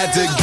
had 0.00 0.14
to 0.14 0.39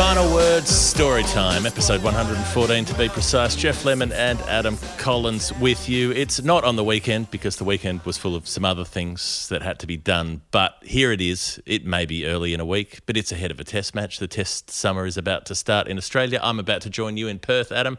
final 0.00 0.32
words, 0.32 0.70
story 0.70 1.22
time, 1.24 1.66
episode 1.66 2.02
114 2.02 2.86
to 2.86 2.94
be 2.94 3.06
precise. 3.10 3.54
Geoff 3.54 3.84
Lemon 3.84 4.12
and 4.12 4.40
Adam 4.42 4.78
Collins 4.96 5.52
with 5.58 5.90
you. 5.90 6.10
It's 6.10 6.42
not 6.42 6.64
on 6.64 6.76
the 6.76 6.82
weekend 6.82 7.30
because 7.30 7.56
the 7.56 7.64
weekend 7.64 8.00
was 8.04 8.16
full 8.16 8.34
of 8.34 8.48
some 8.48 8.64
other 8.64 8.86
things 8.86 9.46
that 9.50 9.60
had 9.60 9.78
to 9.80 9.86
be 9.86 9.98
done, 9.98 10.40
but 10.52 10.76
here 10.80 11.12
it 11.12 11.20
is. 11.20 11.60
It 11.66 11.84
may 11.84 12.06
be 12.06 12.24
early 12.24 12.54
in 12.54 12.60
a 12.60 12.64
week, 12.64 13.00
but 13.04 13.18
it's 13.18 13.30
ahead 13.30 13.50
of 13.50 13.60
a 13.60 13.64
test 13.64 13.94
match. 13.94 14.20
The 14.20 14.26
test 14.26 14.70
summer 14.70 15.04
is 15.04 15.18
about 15.18 15.44
to 15.46 15.54
start 15.54 15.86
in 15.86 15.98
Australia. 15.98 16.40
I'm 16.42 16.58
about 16.58 16.80
to 16.80 16.88
join 16.88 17.18
you 17.18 17.28
in 17.28 17.38
Perth, 17.38 17.70
Adam, 17.70 17.98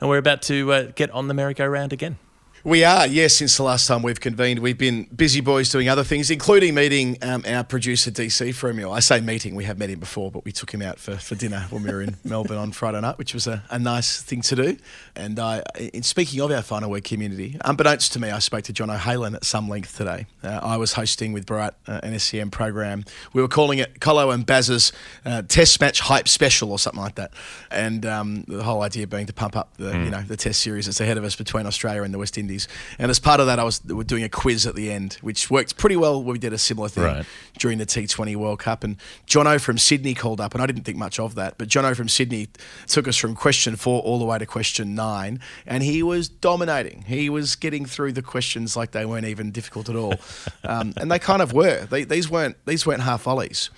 and 0.00 0.08
we're 0.08 0.18
about 0.18 0.42
to 0.42 0.72
uh, 0.72 0.82
get 0.94 1.10
on 1.10 1.26
the 1.26 1.34
merry-go-round 1.34 1.92
again. 1.92 2.16
We 2.62 2.84
are, 2.84 3.06
yes. 3.06 3.36
Since 3.36 3.56
the 3.56 3.62
last 3.62 3.86
time 3.86 4.02
we've 4.02 4.20
convened, 4.20 4.58
we've 4.58 4.76
been 4.76 5.04
busy 5.04 5.40
boys 5.40 5.70
doing 5.70 5.88
other 5.88 6.04
things, 6.04 6.30
including 6.30 6.74
meeting 6.74 7.16
um, 7.22 7.42
our 7.48 7.64
producer 7.64 8.10
DC 8.10 8.54
for 8.54 8.68
a 8.68 8.74
meal. 8.74 8.92
I 8.92 9.00
say 9.00 9.22
meeting, 9.22 9.54
we 9.54 9.64
have 9.64 9.78
met 9.78 9.88
him 9.88 9.98
before, 9.98 10.30
but 10.30 10.44
we 10.44 10.52
took 10.52 10.70
him 10.70 10.82
out 10.82 10.98
for, 10.98 11.16
for 11.16 11.34
dinner 11.36 11.64
when 11.70 11.84
we 11.84 11.90
were 11.90 12.02
in 12.02 12.16
Melbourne 12.24 12.58
on 12.58 12.72
Friday 12.72 13.00
night, 13.00 13.16
which 13.16 13.32
was 13.32 13.46
a, 13.46 13.62
a 13.70 13.78
nice 13.78 14.20
thing 14.20 14.42
to 14.42 14.56
do. 14.56 14.76
And 15.16 15.38
I, 15.38 15.62
in 15.94 16.02
speaking 16.02 16.38
of 16.42 16.50
our 16.50 16.60
final 16.60 16.90
word 16.90 17.02
community, 17.04 17.56
unbeknownst 17.64 18.12
to 18.12 18.20
me, 18.20 18.30
I 18.30 18.40
spoke 18.40 18.64
to 18.64 18.74
John 18.74 18.90
O'Halen 18.90 19.36
at 19.36 19.44
some 19.44 19.66
length 19.70 19.96
today. 19.96 20.26
Uh, 20.44 20.60
I 20.62 20.76
was 20.76 20.92
hosting 20.92 21.32
with 21.32 21.46
Barat 21.46 21.70
uh, 21.86 22.00
an 22.02 22.18
SEN 22.18 22.50
program. 22.50 23.06
We 23.32 23.40
were 23.40 23.48
calling 23.48 23.78
it 23.78 24.00
Colo 24.00 24.32
and 24.32 24.44
Baz's 24.44 24.92
uh, 25.24 25.40
Test 25.48 25.80
Match 25.80 26.00
Hype 26.00 26.28
Special 26.28 26.70
or 26.72 26.78
something 26.78 27.00
like 27.00 27.14
that. 27.14 27.32
And 27.70 28.04
um, 28.04 28.44
the 28.46 28.62
whole 28.62 28.82
idea 28.82 29.06
being 29.06 29.24
to 29.28 29.32
pump 29.32 29.56
up 29.56 29.78
the 29.78 29.92
you 29.92 30.10
know 30.10 30.20
the 30.20 30.36
Test 30.36 30.60
series 30.60 30.84
that's 30.84 31.00
ahead 31.00 31.16
of 31.16 31.24
us 31.24 31.36
between 31.36 31.64
Australia 31.64 32.02
and 32.02 32.12
the 32.12 32.18
West 32.18 32.36
Indies. 32.36 32.49
And 32.98 33.10
as 33.10 33.18
part 33.18 33.40
of 33.40 33.46
that, 33.46 33.58
I 33.58 33.64
was 33.64 33.78
doing 33.80 34.24
a 34.24 34.28
quiz 34.28 34.66
at 34.66 34.74
the 34.74 34.90
end, 34.90 35.14
which 35.20 35.50
worked 35.50 35.76
pretty 35.76 35.96
well. 35.96 36.22
We 36.22 36.38
did 36.38 36.52
a 36.52 36.58
similar 36.58 36.88
thing 36.88 37.04
Right. 37.04 37.26
during 37.58 37.78
the 37.78 37.86
T20 37.86 38.36
World 38.36 38.58
Cup. 38.58 38.84
And 38.84 38.96
Jono 39.26 39.60
from 39.60 39.78
Sydney 39.78 40.14
called 40.14 40.40
up, 40.40 40.54
and 40.54 40.62
I 40.62 40.66
didn't 40.66 40.84
think 40.84 40.98
much 40.98 41.18
of 41.18 41.34
that. 41.36 41.58
But 41.58 41.68
Jono 41.68 41.94
from 41.96 42.08
Sydney 42.08 42.48
took 42.86 43.06
us 43.08 43.16
from 43.16 43.34
question 43.34 43.76
four 43.76 44.00
all 44.02 44.18
the 44.18 44.24
way 44.24 44.38
to 44.38 44.46
question 44.46 44.94
nine, 44.94 45.40
and 45.66 45.82
he 45.82 46.02
was 46.02 46.28
dominating. 46.28 47.02
He 47.06 47.30
was 47.30 47.56
getting 47.56 47.86
through 47.86 48.12
the 48.12 48.22
questions 48.22 48.76
like 48.76 48.92
they 48.92 49.04
weren't 49.06 49.26
even 49.26 49.50
difficult 49.50 49.88
at 49.88 49.96
all, 49.96 50.14
um, 50.64 50.92
and 50.96 51.10
they 51.10 51.18
kind 51.18 51.42
of 51.42 51.52
were. 51.52 51.86
They, 51.86 52.04
these 52.04 52.30
weren't 52.30 52.56
these 52.66 52.86
weren't 52.86 53.02
half 53.02 53.22
volleys. 53.22 53.70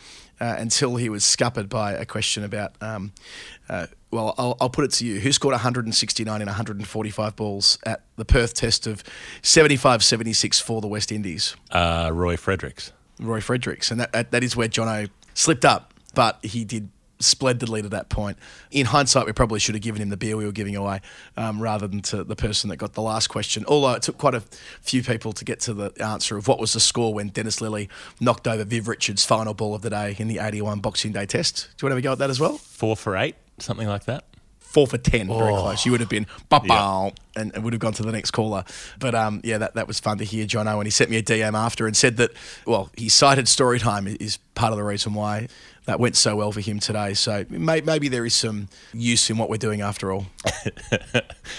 Uh, 0.42 0.56
until 0.58 0.96
he 0.96 1.08
was 1.08 1.24
scuppered 1.24 1.68
by 1.68 1.92
a 1.92 2.04
question 2.04 2.42
about, 2.42 2.74
um, 2.80 3.12
uh, 3.68 3.86
well, 4.10 4.34
I'll, 4.36 4.56
I'll 4.60 4.70
put 4.70 4.84
it 4.84 4.90
to 4.94 5.06
you. 5.06 5.20
Who 5.20 5.30
scored 5.30 5.52
169 5.52 6.42
in 6.42 6.46
145 6.46 7.36
balls 7.36 7.78
at 7.86 8.02
the 8.16 8.24
Perth 8.24 8.52
test 8.52 8.88
of 8.88 9.04
75 9.42 10.02
76 10.02 10.58
for 10.58 10.80
the 10.80 10.88
West 10.88 11.12
Indies? 11.12 11.54
Uh, 11.70 12.10
Roy 12.12 12.36
Fredericks. 12.36 12.92
Roy 13.20 13.40
Fredericks, 13.40 13.92
and 13.92 14.00
that, 14.00 14.10
that, 14.14 14.32
that 14.32 14.42
is 14.42 14.56
where 14.56 14.66
Jono 14.66 15.08
slipped 15.34 15.64
up, 15.64 15.94
but 16.12 16.44
he 16.44 16.64
did 16.64 16.88
splendidly 17.22 17.82
to 17.82 17.88
that 17.90 18.08
point. 18.08 18.38
In 18.70 18.86
hindsight, 18.86 19.26
we 19.26 19.32
probably 19.32 19.60
should 19.60 19.74
have 19.74 19.82
given 19.82 20.02
him 20.02 20.08
the 20.08 20.16
beer 20.16 20.36
we 20.36 20.44
were 20.44 20.52
giving 20.52 20.76
away 20.76 21.00
um, 21.36 21.60
rather 21.62 21.86
than 21.86 22.02
to 22.02 22.24
the 22.24 22.36
person 22.36 22.70
that 22.70 22.76
got 22.76 22.94
the 22.94 23.02
last 23.02 23.28
question. 23.28 23.64
Although 23.66 23.92
it 23.92 24.02
took 24.02 24.18
quite 24.18 24.34
a 24.34 24.40
few 24.80 25.02
people 25.02 25.32
to 25.32 25.44
get 25.44 25.60
to 25.60 25.74
the 25.74 25.92
answer 26.04 26.36
of 26.36 26.48
what 26.48 26.58
was 26.58 26.72
the 26.72 26.80
score 26.80 27.12
when 27.14 27.28
Dennis 27.28 27.60
Lillee 27.60 27.88
knocked 28.20 28.46
over 28.46 28.64
Viv 28.64 28.88
Richards' 28.88 29.24
final 29.24 29.54
ball 29.54 29.74
of 29.74 29.82
the 29.82 29.90
day 29.90 30.16
in 30.18 30.28
the 30.28 30.38
81 30.38 30.80
Boxing 30.80 31.12
Day 31.12 31.26
Test. 31.26 31.68
Do 31.76 31.86
you 31.86 31.86
want 31.86 31.92
to 31.92 31.94
have 31.96 31.98
a 31.98 32.02
go 32.02 32.12
at 32.12 32.18
that 32.18 32.30
as 32.30 32.40
well? 32.40 32.58
Four 32.58 32.96
for 32.96 33.16
eight, 33.16 33.36
something 33.58 33.88
like 33.88 34.04
that. 34.04 34.24
four 34.60 34.86
for 34.86 34.96
ten, 34.98 35.28
very 35.28 35.52
close. 35.52 35.84
You 35.84 35.92
would 35.92 36.00
have 36.00 36.08
been 36.08 36.26
ba 36.48 36.60
bow 36.60 37.12
and, 37.36 37.52
and 37.54 37.62
would 37.62 37.74
have 37.74 37.80
gone 37.80 37.92
to 37.94 38.02
the 38.02 38.12
next 38.12 38.30
caller. 38.30 38.64
But 38.98 39.14
um, 39.14 39.40
yeah, 39.44 39.58
that, 39.58 39.74
that 39.74 39.86
was 39.86 40.00
fun 40.00 40.18
to 40.18 40.24
hear 40.24 40.46
John 40.46 40.66
Owen. 40.66 40.86
He 40.86 40.90
sent 40.90 41.10
me 41.10 41.18
a 41.18 41.22
DM 41.22 41.54
after 41.54 41.86
and 41.86 41.94
said 41.96 42.16
that 42.16 42.30
well, 42.66 42.90
he 42.96 43.08
cited 43.10 43.48
story 43.48 43.78
time 43.78 44.06
is 44.06 44.38
part 44.54 44.72
of 44.72 44.78
the 44.78 44.84
reason 44.84 45.12
why 45.14 45.48
that 45.86 45.98
went 45.98 46.16
so 46.16 46.36
well 46.36 46.52
for 46.52 46.60
him 46.60 46.78
today. 46.78 47.12
So 47.14 47.44
may, 47.48 47.80
maybe 47.80 48.08
there 48.08 48.24
is 48.24 48.34
some 48.34 48.68
use 48.92 49.28
in 49.30 49.36
what 49.38 49.50
we're 49.50 49.56
doing 49.56 49.80
after 49.80 50.12
all. 50.12 50.26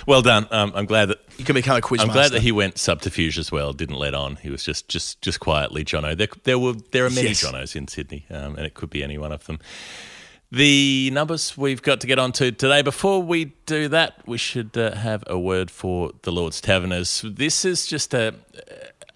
Well 0.08 0.22
done. 0.22 0.48
Um, 0.52 0.72
I'm 0.76 0.86
glad 0.86 1.10
that 1.10 1.20
You 1.38 1.46
can 1.46 1.54
become 1.56 1.78
a 1.78 1.82
quiz 1.82 2.02
I'm 2.02 2.08
master. 2.08 2.20
glad 2.20 2.32
that 2.32 2.42
he 2.42 2.52
went 2.52 2.78
subterfuge 2.78 3.38
as 3.38 3.52
well. 3.52 3.74
Didn't 3.74 3.96
let 3.98 4.14
on. 4.14 4.36
He 4.38 4.50
was 4.50 4.64
just 4.64 4.88
just 4.90 5.22
just 5.22 5.40
quietly 5.40 5.86
Jono. 5.86 6.18
There 6.18 6.28
there 6.44 6.60
were 6.60 6.74
there 6.92 7.06
are 7.06 7.10
many 7.10 7.30
Yes. 7.30 7.44
Jonos 7.44 7.76
in 7.76 7.88
Sydney, 7.88 8.26
um, 8.30 8.56
and 8.56 8.66
it 8.66 8.74
could 8.74 8.90
be 8.90 9.04
any 9.04 9.18
one 9.18 9.32
of 9.32 9.46
them. 9.46 9.60
The 10.52 11.10
numbers 11.12 11.58
we've 11.58 11.82
got 11.82 12.00
to 12.02 12.08
get 12.08 12.20
onto 12.20 12.52
today. 12.52 12.82
Before 12.84 13.22
we 13.24 13.54
do 13.66 13.88
that, 13.88 14.16
we 14.28 14.38
should 14.38 14.78
uh, 14.78 14.92
have 14.96 15.24
a 15.28 15.38
word 15.40 15.72
for 15.72 16.12
the 16.24 16.32
Lord's 16.32 16.62
Taverners. 16.62 17.22
This 17.36 17.66
is 17.66 17.88
just 17.88 18.14
a 18.14 18.36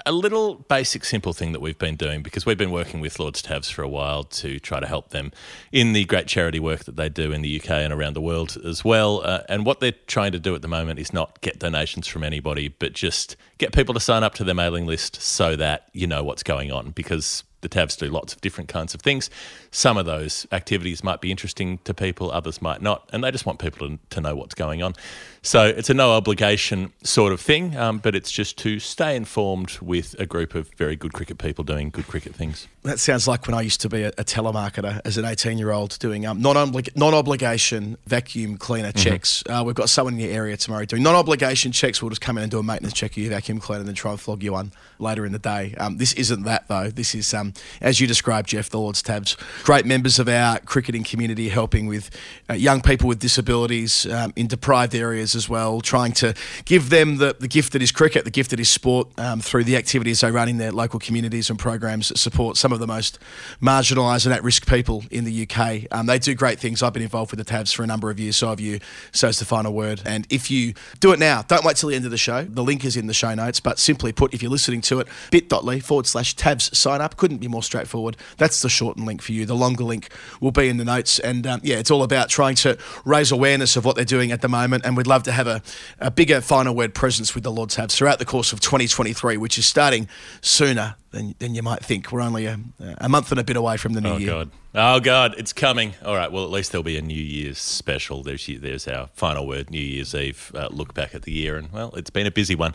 a 0.08 0.12
little 0.12 0.56
basic, 0.56 1.04
simple 1.04 1.34
thing 1.34 1.52
that 1.52 1.60
we've 1.60 1.78
been 1.78 1.98
doing 1.98 2.22
because 2.24 2.46
we've 2.46 2.58
been 2.58 2.72
working 2.72 3.02
with 3.02 3.20
Lord's 3.20 3.42
Tavs 3.42 3.70
for 3.70 3.84
a 3.84 3.90
while 3.90 4.24
to 4.24 4.58
try 4.58 4.80
to 4.80 4.88
help 4.88 5.10
them 5.10 5.34
in 5.74 5.92
the 5.92 6.06
great 6.06 6.28
charity 6.28 6.62
work 6.62 6.86
that 6.86 6.96
they 6.96 7.10
do 7.10 7.34
in 7.34 7.42
the 7.42 7.60
UK 7.60 7.70
and 7.72 7.92
around 7.92 8.14
the 8.14 8.22
world 8.22 8.58
as 8.66 8.86
well. 8.86 9.22
Uh, 9.26 9.42
and 9.50 9.66
what 9.66 9.82
they're 9.82 9.92
trying 10.08 10.32
to 10.32 10.40
do 10.40 10.56
at 10.56 10.62
the 10.62 10.68
moment 10.70 10.98
is 10.98 11.12
not 11.12 11.42
get 11.42 11.60
donations 11.60 12.08
from 12.08 12.24
anybody, 12.24 12.70
but 12.70 12.94
just 12.94 13.36
get 13.58 13.74
people 13.74 13.94
to 13.94 14.00
sign 14.00 14.24
up 14.24 14.34
to 14.36 14.46
their 14.46 14.56
mailing 14.56 14.86
list 14.86 15.22
so 15.22 15.58
that 15.58 15.90
you 15.92 16.08
know 16.08 16.24
what's 16.24 16.42
going 16.42 16.72
on 16.72 16.92
because 16.92 17.44
the 17.62 17.70
Tavs 17.70 17.98
do 17.98 18.08
lots 18.10 18.34
of 18.34 18.42
different 18.42 18.70
kinds 18.70 18.94
of 18.94 19.02
things. 19.02 19.30
Some 19.72 19.98
of 19.98 20.06
those 20.06 20.46
activities 20.52 21.04
might 21.04 21.22
be 21.22 21.32
interesting 21.32 21.80
to 21.86 21.94
people, 21.94 22.32
others 22.32 22.62
might 22.62 22.82
not, 22.82 23.10
and 23.12 23.24
they 23.24 23.32
just 23.32 23.46
want 23.46 23.60
people 23.60 23.88
to, 23.88 24.00
to 24.12 24.22
know 24.22 24.36
what's 24.36 24.56
going 24.56 24.84
on. 24.84 24.94
So 25.42 25.66
it's 25.66 25.90
a 25.90 25.94
no 25.94 26.12
obligation 26.12 26.94
sort 27.04 27.34
of 27.34 27.42
thing, 27.42 27.76
um, 27.76 28.00
but 28.00 28.16
it's 28.16 28.32
just 28.32 28.58
to 28.60 28.80
stay 28.80 29.16
informed 29.16 29.80
with 29.82 30.16
a 30.20 30.26
group 30.26 30.56
of 30.56 30.70
very 30.78 30.96
good 30.96 31.14
cricket 31.14 31.38
people 31.38 31.64
doing 31.64 31.90
good 31.90 32.08
cricket 32.08 32.36
things. 32.36 32.68
That 32.88 33.00
sounds 33.00 33.28
like 33.28 33.46
when 33.48 33.54
I 33.54 33.62
used 33.62 33.82
to 33.82 33.90
be 33.90 34.04
a, 34.04 34.10
a 34.10 34.24
telemarketer 34.24 35.02
as 35.04 35.18
an 35.18 35.26
18 35.26 35.58
year 35.58 35.72
old 35.72 36.00
doing 36.00 36.26
um, 36.26 36.42
non 36.42 36.58
obligation 36.58 37.98
vacuum 38.06 38.58
cleaner 38.58 38.88
Mm-hmm. 38.88 39.10
checks. 39.10 39.44
Uh, 39.50 39.64
we've 39.66 39.76
got 39.76 39.90
someone 39.90 40.14
in 40.14 40.20
your 40.20 40.32
area 40.32 40.56
tomorrow 40.56 40.86
doing 40.86 41.04
non 41.04 41.16
obligation 41.16 41.72
checks. 41.72 42.02
We'll 42.02 42.10
just 42.10 42.22
come 42.22 42.38
in 42.38 42.44
and 42.44 42.52
do 42.52 42.60
a 42.60 42.64
maintenance 42.64 42.94
check 42.94 43.12
of 43.12 43.18
your 43.18 43.30
vacuum 43.32 43.60
cleaner 43.60 43.82
and 43.82 43.88
then 43.88 43.96
try 43.96 44.12
and 44.12 44.20
flog 44.20 44.42
you 44.44 44.54
one 44.54 44.72
later 45.00 45.26
in 45.26 45.32
the 45.34 45.40
day. 45.40 45.76
Um, 45.78 45.98
this 45.98 46.14
isn't 46.14 46.44
that 46.44 46.68
though. 46.68 46.90
This 46.90 47.14
is, 47.14 47.34
um, 47.34 47.54
as 47.82 48.00
you 48.00 48.08
described, 48.08 48.50
Geoff, 48.50 48.70
the 48.70 48.80
Lord's 48.80 49.04
Tavs. 49.04 49.36
Great 49.64 49.86
members 49.86 50.20
of 50.20 50.30
our 50.30 50.60
cricketing 50.60 51.04
community 51.04 51.50
helping 51.50 51.88
with 51.88 52.10
uh, 52.50 52.54
young 52.54 52.82
people 52.82 53.08
with 53.08 53.20
disabilities 53.20 54.06
um, 54.08 54.32
in 54.36 54.48
deprived 54.48 54.96
areas 54.96 55.36
as 55.36 55.50
well, 55.50 55.82
trying 55.82 56.14
to 56.14 56.34
give 56.66 56.90
them 56.90 57.18
the, 57.18 57.36
the 57.40 57.48
gift 57.48 57.74
that 57.74 57.82
is 57.82 57.92
cricket, 57.92 58.24
the 58.24 58.32
gift 58.32 58.52
that 58.52 58.60
is 58.60 58.70
sport 58.70 59.08
um, 59.20 59.42
through 59.42 59.66
the 59.66 59.76
activities 59.76 60.22
they 60.22 60.32
run 60.32 60.48
in 60.48 60.58
their 60.58 60.72
local 60.72 61.00
communities 61.00 61.50
and 61.50 61.60
programs 61.60 62.10
that 62.10 62.18
support 62.18 62.56
some 62.58 62.72
of 62.72 62.77
the 62.78 62.88
most 62.88 63.20
marginalised 63.62 64.26
and 64.26 64.34
at 64.34 64.44
risk 64.44 64.68
people 64.68 65.04
in 65.12 65.24
the 65.24 65.48
UK. 65.48 65.86
Um, 65.92 66.06
they 66.06 66.20
do 66.20 66.34
great 66.36 66.60
things. 66.60 66.84
I've 66.84 66.94
been 66.94 67.04
involved 67.04 67.32
with 67.32 67.46
the 67.46 67.54
Tavs 67.54 67.74
for 67.74 67.84
a 67.84 67.88
number 67.88 68.10
of 68.10 68.20
years, 68.20 68.38
so 68.38 68.50
have 68.50 68.60
you. 68.60 68.80
So 69.12 69.28
is 69.28 69.40
the 69.40 69.46
final 69.46 69.74
word. 69.74 70.02
And 70.06 70.28
if 70.30 70.52
you 70.52 70.74
do 71.00 71.12
it 71.12 71.20
now, 71.20 71.42
don't 71.44 71.64
wait 71.64 71.78
till 71.78 71.90
the 71.90 71.96
end 71.96 72.06
of 72.06 72.12
the 72.12 72.18
show. 72.18 72.44
The 72.44 72.64
link 72.64 72.86
is 72.86 72.98
in 72.98 73.08
the 73.08 73.14
show 73.14 73.34
notes, 73.34 73.60
but 73.60 73.80
simply 73.80 74.12
put, 74.12 74.34
if 74.34 74.42
you're 74.42 74.52
listening 74.52 74.82
to 74.82 75.00
it, 75.00 75.08
bit.ly 75.32 75.80
forward 75.80 76.06
slash 76.06 76.36
tabs 76.36 76.76
sign 76.78 77.02
up. 77.02 77.18
Couldn't 77.18 77.38
be 77.38 77.48
more 77.48 77.64
straightforward. 77.64 78.18
That's 78.38 78.62
the 78.62 78.70
shortened 78.70 79.06
link 79.06 79.22
for 79.22 79.32
you. 79.32 79.46
The 79.46 79.56
longer 79.56 79.84
link 79.84 80.10
will 80.42 80.52
be 80.52 80.70
in 80.70 80.78
the 80.78 80.86
notes. 80.86 81.20
And 81.20 81.46
um, 81.48 81.62
yeah, 81.64 81.78
it's 81.78 81.92
all 81.92 82.04
about 82.04 82.30
trying 82.30 82.56
to 82.56 82.78
raise 83.06 83.32
awareness 83.32 83.76
of 83.76 83.86
what 83.86 83.96
they're 83.96 84.06
doing 84.06 84.32
at 84.32 84.42
the 84.42 84.50
moment. 84.50 84.86
And 84.86 84.96
we'd 84.96 85.08
love 85.08 85.24
to 85.24 85.32
have 85.32 85.48
a, 85.48 85.62
a 86.00 86.12
bigger 86.12 86.42
final 86.42 86.76
word 86.76 86.94
presence 86.94 87.34
with 87.34 87.44
the 87.44 87.52
Lord's 87.52 87.76
Tavs 87.76 87.94
throughout 87.94 88.20
the 88.20 88.26
course 88.26 88.54
of 88.54 88.60
2023, 88.60 89.38
which 89.38 89.58
is 89.58 89.66
starting 89.66 90.08
sooner 90.42 90.96
than, 91.12 91.36
than 91.40 91.56
you 91.56 91.64
might 91.64 91.84
think. 91.84 92.12
We're 92.12 92.22
only 92.22 92.46
a, 92.46 92.60
a 93.00 93.10
month 93.10 93.32
and 93.32 93.40
a 93.40 93.44
bit 93.44 93.56
away 93.56 93.78
from 93.78 93.94
the 93.94 94.02
new 94.02 94.10
Oh 94.10 94.18
year. 94.18 94.32
Oh, 94.32 94.44
God! 94.46 94.52
Oh 94.76 95.00
God! 95.00 95.36
It's 95.38 95.54
coming. 95.54 95.94
All 96.06 96.16
right. 96.16 96.32
Well, 96.32 96.44
at 96.44 96.52
least 96.52 96.72
there'll 96.72 96.84
be 96.84 96.98
a 96.98 97.02
New 97.02 97.16
Year's 97.22 97.58
special. 97.58 98.24
There's 98.24 98.48
there's 98.48 98.88
our 98.88 99.08
final 99.14 99.48
word, 99.48 99.72
New 99.72 99.80
Year's 99.80 100.14
Eve 100.14 100.52
uh, 100.56 100.68
look 100.72 100.94
back 100.94 101.16
at 101.16 101.24
the 101.24 101.32
year, 101.32 101.58
and 101.58 101.72
well, 101.72 101.94
it's 101.96 102.10
been 102.10 102.28
a 102.28 102.32
busy 102.32 102.56
one. 102.56 102.74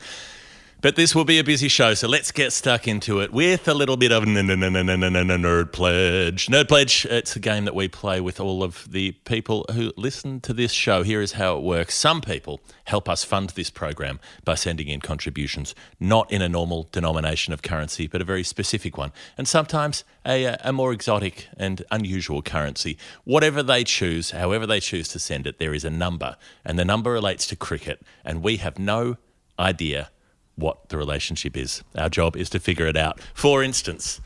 But 0.82 0.96
this 0.96 1.14
will 1.14 1.24
be 1.24 1.38
a 1.38 1.44
busy 1.44 1.68
show, 1.68 1.94
so 1.94 2.08
let's 2.08 2.32
get 2.32 2.52
stuck 2.52 2.88
into 2.88 3.20
it 3.20 3.32
with 3.32 3.68
a 3.68 3.72
little 3.72 3.96
bit 3.96 4.10
of 4.10 4.24
Nerd 4.24 5.70
Pledge. 5.70 6.48
Nerd 6.48 6.66
Pledge, 6.66 7.06
it's 7.06 7.36
a 7.36 7.38
game 7.38 7.66
that 7.66 7.74
we 7.76 7.86
play 7.86 8.20
with 8.20 8.40
all 8.40 8.64
of 8.64 8.90
the 8.90 9.12
people 9.24 9.64
who 9.74 9.92
listen 9.96 10.40
to 10.40 10.52
this 10.52 10.72
show. 10.72 11.04
Here 11.04 11.22
is 11.22 11.34
how 11.34 11.56
it 11.56 11.62
works. 11.62 11.94
Some 11.94 12.20
people 12.20 12.60
help 12.86 13.08
us 13.08 13.22
fund 13.22 13.50
this 13.50 13.70
program 13.70 14.18
by 14.44 14.56
sending 14.56 14.88
in 14.88 15.00
contributions, 15.00 15.72
not 16.00 16.28
in 16.32 16.42
a 16.42 16.48
normal 16.48 16.88
denomination 16.90 17.52
of 17.52 17.62
currency, 17.62 18.08
but 18.08 18.20
a 18.20 18.24
very 18.24 18.42
specific 18.42 18.98
one, 18.98 19.12
and 19.38 19.46
sometimes 19.46 20.02
a, 20.26 20.56
a 20.64 20.72
more 20.72 20.92
exotic 20.92 21.46
and 21.56 21.84
unusual 21.92 22.42
currency. 22.42 22.98
Whatever 23.22 23.62
they 23.62 23.84
choose, 23.84 24.32
however 24.32 24.66
they 24.66 24.80
choose 24.80 25.06
to 25.10 25.20
send 25.20 25.46
it, 25.46 25.60
there 25.60 25.74
is 25.74 25.84
a 25.84 25.90
number, 25.90 26.36
and 26.64 26.76
the 26.76 26.84
number 26.84 27.12
relates 27.12 27.46
to 27.46 27.54
cricket, 27.54 28.02
and 28.24 28.42
we 28.42 28.56
have 28.56 28.80
no 28.80 29.16
idea 29.60 30.10
what 30.56 30.88
the 30.88 30.96
relationship 30.96 31.56
is. 31.56 31.82
Our 31.96 32.08
job 32.08 32.36
is 32.36 32.50
to 32.50 32.60
figure 32.60 32.86
it 32.86 32.96
out. 32.96 33.20
For 33.34 33.62
instance, 33.62 34.20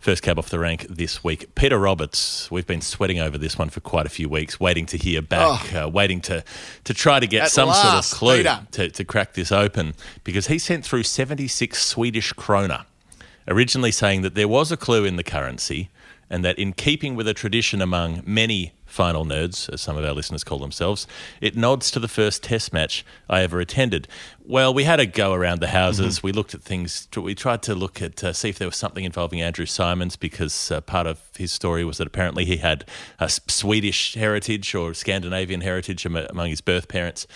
First 0.00 0.22
cab 0.22 0.38
off 0.38 0.50
the 0.50 0.60
rank 0.60 0.86
this 0.88 1.24
week, 1.24 1.52
Peder 1.56 1.78
Roberts. 1.80 2.48
We've 2.48 2.66
been 2.66 2.80
sweating 2.80 3.18
over 3.18 3.38
this 3.38 3.58
one 3.58 3.70
for 3.70 3.80
quite 3.80 4.06
a 4.06 4.08
few 4.08 4.28
weeks, 4.28 4.60
waiting 4.60 4.86
to 4.86 4.96
hear 4.96 5.20
back, 5.20 5.74
uh, 5.74 5.88
waiting 5.88 6.20
to 6.20 6.44
to 6.84 6.94
try 6.94 7.18
to 7.18 7.26
get 7.26 7.40
Oh. 7.40 7.44
At 7.46 7.50
some 7.50 7.68
last, 7.70 8.10
sort 8.10 8.12
of 8.12 8.18
clue 8.18 8.42
to, 8.72 8.88
to 8.90 9.04
crack 9.04 9.32
this 9.32 9.50
open 9.50 9.94
because 10.22 10.46
he 10.46 10.58
sent 10.60 10.84
through 10.84 11.02
76 11.02 11.82
Swedish 11.84 12.32
krona, 12.34 12.84
originally 13.48 13.90
saying 13.90 14.22
that 14.22 14.36
there 14.36 14.46
was 14.46 14.70
a 14.70 14.76
clue 14.76 15.04
in 15.04 15.16
the 15.16 15.24
currency 15.24 15.88
and 16.28 16.44
that 16.44 16.58
in 16.58 16.72
keeping 16.72 17.14
with 17.14 17.28
a 17.28 17.34
tradition 17.34 17.80
among 17.80 18.22
many 18.24 18.72
final 18.86 19.24
nerds, 19.24 19.68
as 19.72 19.80
some 19.80 19.96
of 19.96 20.04
our 20.04 20.12
listeners 20.12 20.42
call 20.42 20.58
themselves, 20.58 21.06
it 21.40 21.56
nods 21.56 21.90
to 21.90 22.00
the 22.00 22.08
first 22.08 22.42
test 22.42 22.72
match 22.72 23.04
I 23.28 23.42
ever 23.42 23.60
attended. 23.60 24.08
Well, 24.44 24.72
we 24.72 24.84
had 24.84 25.00
a 25.00 25.06
go 25.06 25.32
around 25.32 25.60
the 25.60 25.68
houses. 25.68 26.22
We 26.22 26.32
looked 26.32 26.54
at 26.54 26.62
things. 26.62 27.08
We 27.14 27.34
tried 27.34 27.62
to 27.64 27.74
look 27.74 28.00
at 28.00 28.22
uh, 28.22 28.32
see 28.32 28.48
if 28.48 28.58
there 28.58 28.68
was 28.68 28.76
something 28.76 29.04
involving 29.04 29.42
Andrew 29.42 29.66
Symonds 29.66 30.16
because 30.16 30.70
uh, 30.70 30.80
part 30.80 31.06
of 31.06 31.20
his 31.36 31.52
story 31.52 31.84
was 31.84 31.98
that 31.98 32.06
apparently 32.06 32.44
he 32.44 32.58
had 32.58 32.84
a 33.18 33.28
Swedish 33.28 34.14
heritage 34.14 34.74
or 34.74 34.94
Scandinavian 34.94 35.60
heritage 35.60 36.06
among 36.06 36.50
his 36.50 36.60
birth 36.60 36.88
parents 36.88 37.26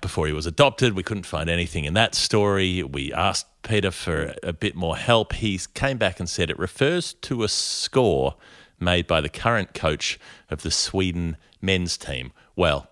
before 0.00 0.26
he 0.26 0.32
was 0.32 0.46
adopted. 0.46 0.94
We 0.94 1.02
couldn't 1.02 1.26
find 1.26 1.50
anything 1.50 1.84
in 1.84 1.94
that 1.94 2.14
story. 2.14 2.82
We 2.82 3.12
asked 3.12 3.46
Peder 3.62 3.90
for 3.90 4.34
a 4.42 4.52
bit 4.52 4.74
more 4.74 4.96
help. 4.96 5.34
He 5.34 5.60
came 5.74 5.98
back 5.98 6.20
and 6.20 6.28
said 6.28 6.50
it 6.50 6.58
refers 6.58 7.14
to 7.14 7.42
a 7.42 7.48
score 7.48 8.36
made 8.78 9.06
by 9.06 9.20
the 9.20 9.28
current 9.28 9.74
coach 9.74 10.18
of 10.50 10.62
the 10.62 10.70
Sweden 10.70 11.36
men's 11.60 11.96
team. 11.96 12.32
Well, 12.56 12.88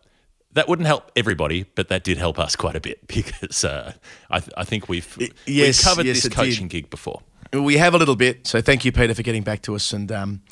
that 0.52 0.68
wouldn't 0.68 0.86
help 0.86 1.10
everybody, 1.16 1.64
but 1.74 1.88
that 1.88 2.04
did 2.04 2.18
help 2.18 2.38
us 2.38 2.56
quite 2.56 2.76
a 2.76 2.80
bit 2.80 3.06
because 3.06 3.64
uh, 3.64 3.92
I, 4.30 4.40
th- 4.40 4.52
I 4.56 4.64
think 4.64 4.88
we've, 4.88 5.16
yes, 5.46 5.78
we've 5.78 5.84
covered 5.84 6.06
yes, 6.06 6.16
this 6.16 6.24
it 6.26 6.28
did. 6.30 6.36
coaching 6.36 6.68
gig 6.68 6.90
before. 6.90 7.22
We 7.52 7.78
have 7.78 7.94
a 7.94 7.98
little 7.98 8.16
bit, 8.16 8.46
so 8.46 8.60
thank 8.60 8.84
you, 8.84 8.92
Peder, 8.92 9.14
for 9.14 9.22
getting 9.22 9.42
back 9.42 9.62
to 9.62 9.74
us. 9.74 9.94
And 9.94 10.12
um, 10.12 10.42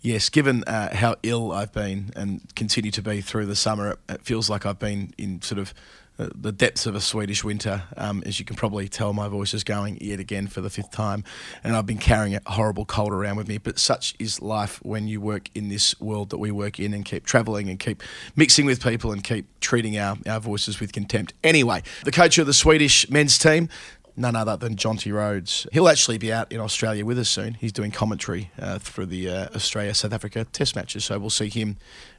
yes, 0.00 0.30
given 0.30 0.64
uh, 0.64 0.94
how 0.94 1.16
ill 1.22 1.52
I've 1.52 1.72
been 1.72 2.12
and 2.16 2.40
continue 2.54 2.90
to 2.92 3.02
be 3.02 3.20
through 3.20 3.44
the 3.44 3.56
summer, 3.56 3.98
it, 4.08 4.22
feels 4.22 4.48
like 4.48 4.64
I've 4.64 4.78
been 4.78 5.12
in 5.18 5.42
sort 5.42 5.58
of 5.58 5.74
the 6.16 6.52
depths 6.52 6.86
of 6.86 6.94
a 6.94 7.00
Swedish 7.00 7.44
winter. 7.44 7.82
Um, 7.96 8.22
as 8.26 8.38
you 8.38 8.44
can 8.44 8.56
probably 8.56 8.88
tell, 8.88 9.12
my 9.12 9.28
voice 9.28 9.52
is 9.54 9.64
going 9.64 9.98
yet 10.00 10.20
again 10.20 10.46
for 10.46 10.60
the 10.60 10.70
fifth 10.70 10.90
time, 10.90 11.24
and 11.62 11.76
I've 11.76 11.86
been 11.86 11.98
carrying 11.98 12.34
a 12.34 12.40
horrible 12.46 12.84
cold 12.84 13.12
around 13.12 13.36
with 13.36 13.48
me. 13.48 13.58
But 13.58 13.78
such 13.78 14.14
is 14.18 14.40
life 14.40 14.80
when 14.82 15.08
you 15.08 15.20
work 15.20 15.50
in 15.54 15.68
this 15.68 15.98
world 16.00 16.30
that 16.30 16.38
we 16.38 16.50
work 16.50 16.80
in 16.80 16.94
and 16.94 17.04
keep 17.04 17.26
travelling 17.26 17.68
and 17.68 17.78
keep 17.78 18.02
mixing 18.34 18.66
with 18.66 18.82
people 18.82 19.12
and 19.12 19.22
keep 19.22 19.46
treating 19.60 19.98
our, 19.98 20.16
our 20.26 20.40
voices 20.40 20.80
with 20.80 20.92
contempt. 20.92 21.34
Anyway, 21.44 21.82
the 22.04 22.12
coach 22.12 22.38
of 22.38 22.46
the 22.46 22.54
Swedish 22.54 23.08
men's 23.10 23.38
team 23.38 23.68
none 24.16 24.34
other 24.34 24.56
than 24.56 24.76
Jonty 24.76 25.12
Rhodes. 25.12 25.66
He'll 25.72 25.88
actually 25.88 26.18
be 26.18 26.32
out 26.32 26.50
in 26.50 26.60
Australia 26.60 27.04
with 27.04 27.18
us 27.18 27.28
soon. 27.28 27.54
He's 27.54 27.72
doing 27.72 27.90
commentary 27.90 28.50
uh, 28.58 28.78
for 28.78 29.04
the 29.04 29.28
uh, 29.28 29.48
Australia 29.54 29.94
South 29.94 30.12
Africa 30.12 30.46
Test 30.52 30.74
matches, 30.74 31.04
so 31.04 31.18
we'll 31.18 31.30
see 31.30 31.48
him 31.48 31.76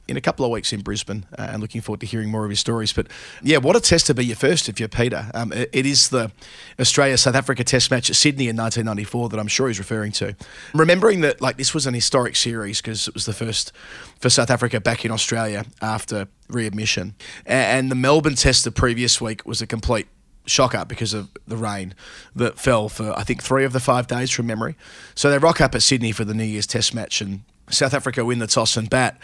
in 0.08 0.16
a 0.16 0.20
couple 0.22 0.44
of 0.44 0.50
weeks 0.50 0.72
in 0.72 0.80
Brisbane, 0.80 1.26
uh, 1.38 1.48
and 1.50 1.60
looking 1.60 1.82
forward 1.82 2.00
to 2.00 2.06
hearing 2.06 2.30
more 2.30 2.44
of 2.44 2.50
his 2.50 2.58
stories. 2.58 2.94
But 2.94 3.08
yeah, 3.42 3.58
what 3.58 3.76
a 3.76 3.80
test 3.80 4.06
to 4.06 4.14
be 4.14 4.24
your 4.24 4.36
first 4.36 4.68
if 4.68 4.80
you're 4.80 4.88
Peder. 4.88 5.30
Um, 5.34 5.52
it, 5.52 5.68
it 5.72 5.86
is 5.86 6.08
the 6.08 6.32
Australia 6.80 7.18
South 7.18 7.34
Africa 7.34 7.62
Test 7.62 7.90
match 7.90 8.08
at 8.08 8.16
Sydney 8.16 8.48
in 8.48 8.56
1994 8.56 9.28
that 9.28 9.38
I'm 9.38 9.48
sure 9.48 9.68
he's 9.68 9.78
referring 9.78 10.12
to. 10.12 10.34
Remembering 10.72 11.20
that 11.20 11.42
like 11.42 11.58
this 11.58 11.74
was 11.74 11.86
an 11.86 11.92
historic 11.92 12.36
series 12.36 12.80
because 12.80 13.06
it 13.08 13.14
was 13.14 13.26
the 13.26 13.34
first 13.34 13.72
for 14.18 14.30
South 14.30 14.50
Africa 14.50 14.80
back 14.80 15.04
in 15.04 15.10
Australia 15.10 15.66
after 15.82 16.26
readmission, 16.48 17.14
A- 17.46 17.50
and 17.50 17.90
the 17.90 17.94
Melbourne 17.94 18.34
Test 18.34 18.64
the 18.64 18.70
previous 18.70 19.20
week 19.20 19.44
was 19.44 19.60
a 19.60 19.66
complete 19.66 20.08
shocker 20.48 20.84
because 20.84 21.14
of 21.14 21.30
the 21.46 21.56
rain 21.56 21.94
that 22.34 22.58
fell 22.58 22.88
for 22.88 23.12
I 23.18 23.22
think 23.22 23.42
three 23.42 23.64
of 23.64 23.72
the 23.72 23.80
five 23.80 24.06
days 24.06 24.30
from 24.30 24.46
memory. 24.46 24.76
So 25.14 25.30
they 25.30 25.38
rock 25.38 25.60
up 25.60 25.74
at 25.74 25.82
Sydney 25.82 26.12
for 26.12 26.24
the 26.24 26.34
New 26.34 26.44
Year's 26.44 26.66
Test 26.66 26.94
match 26.94 27.20
and. 27.20 27.42
South 27.70 27.92
Africa 27.92 28.24
win 28.24 28.38
the 28.38 28.46
toss 28.46 28.78
and 28.78 28.88
bat, 28.88 29.20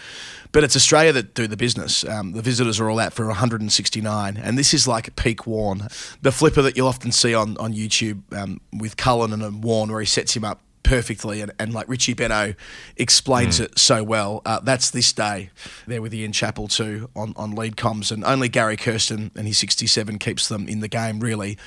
but 0.52 0.62
it's 0.64 0.76
Australia 0.76 1.14
that 1.14 1.32
do 1.32 1.46
the 1.46 1.56
business. 1.56 2.04
Um, 2.04 2.32
the 2.32 2.42
visitors 2.42 2.78
are 2.78 2.90
all 2.90 3.00
out 3.00 3.14
for 3.14 3.26
169, 3.26 4.36
and 4.36 4.58
this 4.58 4.74
is 4.74 4.86
like 4.86 5.16
peak 5.16 5.46
Warne, 5.46 5.88
the 6.20 6.30
flipper 6.30 6.60
that 6.60 6.76
you'll 6.76 6.88
often 6.88 7.10
see 7.10 7.32
on 7.32 7.56
on 7.56 7.72
YouTube 7.72 8.20
um, 8.36 8.60
with 8.70 8.98
Cullinan 8.98 9.40
and 9.40 9.64
Warne, 9.64 9.90
where 9.90 10.00
he 10.00 10.04
sets 10.06 10.36
him 10.36 10.44
up 10.44 10.60
perfectly 10.84 11.40
and, 11.40 11.50
and 11.58 11.72
like 11.74 11.88
Richie 11.88 12.14
Benaud 12.14 12.54
explains 12.96 13.58
it 13.58 13.76
so 13.78 14.04
well. 14.04 14.42
Uh, 14.46 14.60
that's 14.60 14.90
this 14.90 15.12
day 15.12 15.50
there 15.86 16.00
with 16.00 16.14
Ian 16.14 16.32
Chappell 16.32 16.68
too 16.68 17.10
on, 17.16 17.32
on 17.36 17.56
lead 17.56 17.76
comms 17.76 18.12
and 18.12 18.24
only 18.24 18.48
Gary 18.48 18.76
Kirsten 18.76 19.32
and 19.34 19.46
his 19.46 19.58
67 19.58 20.18
keeps 20.18 20.48
them 20.48 20.68
in 20.68 20.80
the 20.80 20.88
game 20.88 21.18
really. 21.18 21.58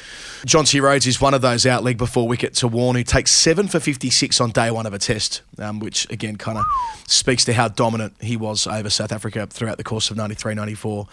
Jonty 0.45 0.81
Rhodes 0.81 1.05
is 1.05 1.19
one 1.19 1.33
of 1.33 1.41
those 1.41 1.65
out 1.65 1.83
leg 1.83 1.97
before 1.97 2.27
wicket 2.27 2.53
to 2.55 2.67
Warne 2.67 2.95
who 2.95 3.03
takes 3.03 3.31
7 3.31 3.67
for 3.67 3.79
56 3.79 4.39
on 4.39 4.51
day 4.51 4.71
one 4.71 4.85
of 4.85 4.93
a 4.93 4.99
test 4.99 5.41
um, 5.59 5.79
which 5.79 6.09
again 6.09 6.37
kind 6.37 6.57
of 6.57 6.65
speaks 7.07 7.43
to 7.45 7.53
how 7.53 7.67
dominant 7.67 8.13
he 8.21 8.37
was 8.37 8.67
over 8.67 8.89
South 8.89 9.11
Africa 9.11 9.47
throughout 9.47 9.77
the 9.77 9.83
course 9.83 10.11
of 10.11 10.17
93-94. 10.17 11.07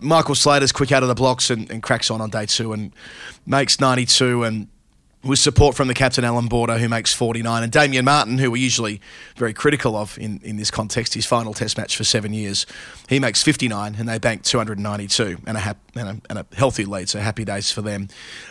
Michael 0.00 0.34
Slater's 0.34 0.70
quick 0.70 0.92
out 0.92 1.02
of 1.02 1.08
the 1.08 1.14
blocks 1.14 1.50
and, 1.50 1.70
and 1.70 1.82
cracks 1.82 2.10
on 2.10 2.20
on 2.20 2.30
day 2.30 2.46
two 2.46 2.72
and 2.72 2.92
makes 3.46 3.80
92 3.80 4.44
and 4.44 4.68
with 5.24 5.38
support 5.40 5.74
from 5.74 5.88
the 5.88 5.94
captain 5.94 6.24
Allan 6.24 6.46
Border, 6.46 6.78
who 6.78 6.88
makes 6.88 7.12
49, 7.12 7.64
and 7.64 7.72
Damien 7.72 8.04
Martyn, 8.04 8.38
who 8.38 8.52
we're 8.52 8.62
usually 8.62 9.00
very 9.36 9.52
critical 9.52 9.96
of 9.96 10.16
in, 10.18 10.40
in 10.44 10.56
this 10.56 10.70
context, 10.70 11.14
his 11.14 11.26
final 11.26 11.52
Test 11.52 11.76
match 11.76 11.96
for 11.96 12.04
seven 12.04 12.32
years, 12.32 12.66
he 13.08 13.18
makes 13.18 13.42
59, 13.42 13.96
and 13.98 14.08
they 14.08 14.18
bank 14.18 14.44
292 14.44 15.38
and 15.46 15.56
a, 15.56 15.60
hap- 15.60 15.78
and 15.96 16.08
a, 16.08 16.20
and 16.30 16.38
a 16.38 16.46
healthy 16.54 16.84
lead, 16.84 17.08
so 17.08 17.18
happy 17.18 17.44
days 17.44 17.72
for 17.72 17.82
them. 17.82 18.08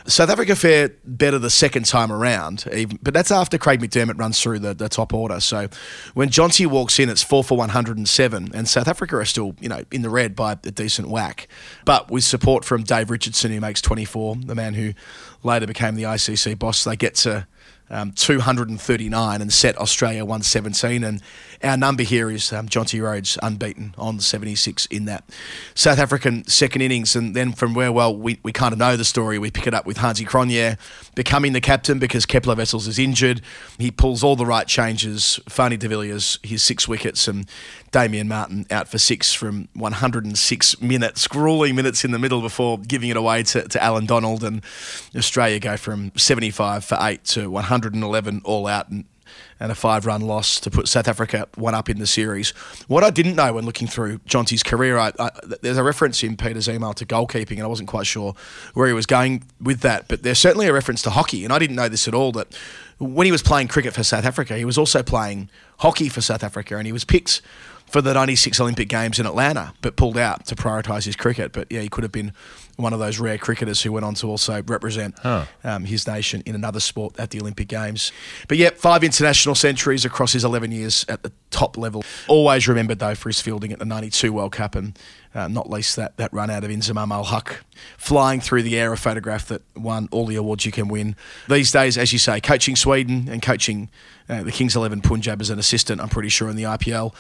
South 0.08 0.30
Africa 0.30 0.56
fare 0.58 0.90
better 1.06 1.40
the 1.40 1.50
second 1.50 1.86
time 1.86 2.12
around, 2.12 2.66
even, 2.74 3.00
but 3.02 3.14
that's 3.14 3.32
after 3.32 3.58
Craig 3.58 3.80
McDermott 3.80 4.20
runs 4.20 4.42
through 4.42 4.60
the, 4.60 4.74
the 4.74 4.90
top 4.90 5.14
order. 5.14 5.40
So 5.40 5.70
when 6.16 6.30
Jonty 6.30 6.68
walks 6.68 7.00
in, 7.00 7.10
it's 7.10 7.24
4 7.24 7.46
for 7.46 7.58
107, 7.58 8.52
and 8.54 8.68
South 8.68 8.90
Africa 8.90 9.16
are 9.16 9.26
still, 9.26 9.56
you 9.62 9.70
know, 9.70 9.84
in 9.92 10.02
the 10.02 10.10
red 10.10 10.36
by 10.36 10.52
a 10.52 10.56
decent 10.56 11.08
whack. 11.08 11.48
But 11.86 12.12
with 12.12 12.26
support 12.26 12.66
from 12.66 12.84
Dave 12.84 13.10
Richardson, 13.10 13.52
who 13.52 13.62
makes 13.62 13.82
24, 13.82 14.36
the 14.46 14.56
man 14.56 14.74
who 14.74 14.94
later 15.44 15.68
became 15.68 15.96
the 15.96 16.04
ICC 16.04 16.58
boss, 16.60 16.84
they 16.84 16.96
get 16.96 17.16
to 17.16 17.48
um, 17.90 18.12
239 18.12 19.42
and 19.42 19.54
set 19.54 19.78
Australia 19.78 20.26
117. 20.26 21.04
And 21.04 21.22
our 21.64 21.78
number 21.78 22.04
here 22.04 22.30
is 22.30 22.52
um, 22.52 22.68
Jonty 22.68 23.02
Rhodes 23.02 23.38
unbeaten 23.42 23.96
on 23.98 24.20
76 24.20 24.86
in 24.88 25.06
that 25.06 25.24
South 25.74 26.00
African 26.00 26.46
second 26.48 26.82
innings. 26.82 27.16
And 27.16 27.36
then 27.36 27.54
from 27.54 27.74
where, 27.74 27.92
well, 27.92 28.16
we, 28.16 28.40
we 28.44 28.52
kind 28.52 28.74
of 28.74 28.80
know 28.80 28.98
the 28.98 29.06
story. 29.06 29.40
We 29.40 29.52
pick 29.52 29.68
it 29.68 29.74
up 29.74 29.86
with 29.86 29.98
Hansie 29.98 30.28
Cronje 30.28 30.78
becoming 31.16 31.54
the 31.54 31.62
captain 31.62 32.00
because 32.00 32.26
Kepler 32.26 32.56
Wessels 32.56 32.88
is 32.88 33.00
injured. 33.00 33.42
He 33.78 33.90
pulls 33.92 34.24
all 34.24 34.36
the 34.36 34.46
right 34.46 34.68
changes. 34.68 35.40
Fanie 35.50 35.80
de 35.80 35.88
Villiers, 35.88 36.40
his 36.44 36.62
six 36.62 36.88
wickets, 36.88 37.28
and 37.28 37.48
Damien 37.92 38.28
Martyn 38.28 38.66
out 38.70 38.88
for 38.88 38.98
six 38.98 39.34
from 39.34 39.70
106 39.74 40.82
minutes, 40.82 41.28
grueling 41.28 41.76
minutes 41.76 42.04
in 42.04 42.12
the 42.12 42.20
middle 42.20 42.42
before 42.42 42.78
giving 42.78 43.10
it 43.10 43.18
away 43.18 43.44
to, 43.44 43.68
to 43.68 43.82
Allan 43.84 44.06
Donald. 44.06 44.44
And 44.44 44.62
Australia 45.16 45.60
go 45.60 45.78
from 45.78 46.12
75 46.16 46.86
for 46.86 46.98
eight 47.02 47.24
to 47.26 47.50
111 47.84 48.42
all 48.44 48.68
out. 48.68 48.90
And, 48.90 49.06
and 49.60 49.72
a 49.72 49.76
five 49.76 50.06
run 50.06 50.22
loss 50.22 50.60
to 50.62 50.72
put 50.72 50.88
South 50.88 51.08
Africa 51.08 51.48
one 51.56 51.74
up 51.74 51.90
in 51.90 52.00
the 52.00 52.08
series. 52.08 52.52
What 52.88 53.04
I 53.04 53.10
didn't 53.10 53.36
know 53.36 53.54
when 53.54 53.66
looking 53.66 53.88
through 53.88 54.20
Jonty's 54.20 54.64
career, 54.64 54.98
I, 54.98 55.12
I, 55.20 55.32
there's 55.62 55.78
a 55.78 55.84
reference 55.84 56.24
in 56.24 56.38
Peder's 56.38 56.70
email 56.70 56.94
to 56.94 57.06
goalkeeping, 57.06 57.54
and 57.54 57.64
I 57.64 57.68
wasn't 57.68 57.90
quite 57.90 58.08
sure 58.08 58.34
where 58.74 58.88
he 58.88 58.94
was 58.94 59.06
going 59.06 59.44
with 59.62 59.82
that. 59.82 60.08
But 60.08 60.24
there's 60.24 60.40
certainly 60.40 60.68
a 60.68 60.74
reference 60.74 61.02
to 61.04 61.10
hockey, 61.10 61.44
and 61.44 61.54
I 61.54 61.60
didn't 61.60 61.76
know 61.76 61.90
this 61.90 62.08
at 62.08 62.14
all. 62.14 62.32
That 62.34 62.56
when 63.00 63.26
he 63.26 63.32
was 63.32 63.44
playing 63.44 63.68
cricket 63.68 63.94
for 63.94 64.04
South 64.04 64.26
Africa, 64.26 64.58
he 64.58 64.66
was 64.66 64.78
also 64.78 65.04
playing 65.04 65.50
hockey 65.80 66.10
for 66.10 66.22
South 66.22 66.44
Africa, 66.44 66.78
and 66.78 66.86
he 66.86 66.94
was 66.94 67.04
picked 67.04 67.42
for 67.88 68.02
the 68.02 68.14
96 68.14 68.60
Olympic 68.60 68.90
Games 68.90 69.18
in 69.18 69.26
Atlanta, 69.26 69.74
but 69.82 69.96
pulled 69.96 70.18
out 70.18 70.46
to 70.48 70.56
prioritise 70.56 71.06
his 71.06 71.16
cricket. 71.16 71.54
But 71.54 71.72
yeah, 71.72 71.82
he 71.82 71.90
could 71.90 72.04
have 72.04 72.12
been 72.12 72.34
one 72.78 72.94
of 72.94 73.00
those 73.00 73.20
rare 73.20 73.38
cricketers 73.38 73.82
who 73.82 73.92
went 73.92 74.06
on 74.06 74.14
to 74.16 74.28
also 74.28 74.64
represent 74.64 75.16
um, 75.26 75.84
his 75.86 76.08
nation 76.08 76.42
in 76.46 76.56
another 76.56 76.80
sport 76.80 77.20
at 77.20 77.32
the 77.32 77.40
Olympic 77.42 77.68
Games. 77.68 78.12
But 78.48 78.58
yeah, 78.58 78.70
five 78.70 79.04
international 79.04 79.56
centuries 79.56 80.06
across 80.06 80.34
his 80.34 80.44
11 80.44 80.72
years 80.72 81.06
at 81.10 81.24
the 81.24 81.32
top 81.50 81.78
level. 81.78 82.04
Always 82.28 82.68
remembered 82.68 83.00
though 83.00 83.16
for 83.16 83.30
his 83.30 83.42
fielding 83.42 83.72
at 83.74 83.80
the 83.80 83.86
92 83.86 84.32
World 84.32 84.52
Cup 84.54 84.76
and 84.76 84.98
uh, 85.38 85.48
not 85.48 85.70
least 85.70 85.96
that, 85.96 86.18
that 86.18 86.34
run 86.34 86.50
out 86.50 86.64
of 86.64 86.72
Inzamam-ul-Haq, 86.72 87.64
flying 87.98 88.42
through 88.42 88.64
the 88.64 88.78
air, 88.78 88.92
a 88.92 88.98
photograph 88.98 89.48
that 89.48 89.62
won 89.76 90.10
all 90.12 90.26
the 90.26 90.36
awards 90.36 90.66
you 90.66 90.72
can 90.72 90.88
win. 90.88 91.16
These 91.48 91.72
days, 91.72 91.98
as 91.98 92.12
you 92.12 92.18
say, 92.18 92.42
coaching 92.42 92.76
Sweden 92.76 93.28
and 93.30 93.40
coaching 93.40 93.90
uh, 94.30 94.44
the 94.44 94.52
Kings 94.52 94.76
11 94.76 95.02
Punjab 95.02 95.40
as 95.40 95.50
an 95.52 95.60
assistant, 95.60 96.02
I'm 96.02 96.10
pretty 96.10 96.30
sure, 96.30 96.50
in 96.50 96.56
the 96.56 96.64
IPL. 96.64 97.14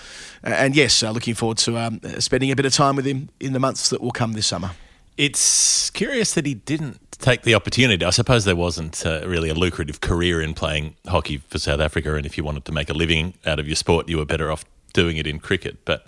Uh, 0.44 0.48
and 0.50 0.76
yes, 0.76 1.04
uh, 1.04 1.12
looking 1.12 1.36
forward 1.36 1.58
to 1.60 1.78
um, 1.78 2.02
spending 2.20 2.52
a 2.52 2.56
bit 2.56 2.66
of 2.66 2.74
time 2.74 2.96
with 2.96 3.06
him 3.06 3.30
in 3.40 3.54
the 3.54 3.60
months 3.60 3.90
that 3.92 4.02
will 4.02 4.12
come 4.12 4.34
this 4.34 4.48
summer. 4.48 4.72
It's 5.18 5.90
curious 5.90 6.34
that 6.36 6.46
he 6.46 6.54
didn't 6.54 7.00
take 7.14 7.42
the 7.42 7.56
opportunity. 7.56 8.06
I 8.06 8.12
suppose 8.12 8.46
there 8.46 8.56
wasn't 8.56 9.04
uh, 9.06 9.28
really 9.28 9.50
a 9.50 9.56
lucrative 9.56 10.00
career 10.00 10.42
in 10.42 10.54
playing 10.54 10.96
hockey 11.08 11.38
for 11.38 11.58
South 11.58 11.80
Africa, 11.80 12.16
and 12.16 12.26
if 12.26 12.38
you 12.38 12.44
wanted 12.44 12.66
to 12.66 12.72
make 12.72 12.90
a 12.90 12.94
living 12.94 13.34
out 13.46 13.60
of 13.60 13.68
your 13.68 13.76
sport, 13.76 14.08
you 14.08 14.18
were 14.18 14.26
better 14.26 14.52
off 14.52 14.64
doing 14.94 15.18
it 15.18 15.26
in 15.26 15.40
cricket. 15.40 15.84
But 15.86 16.08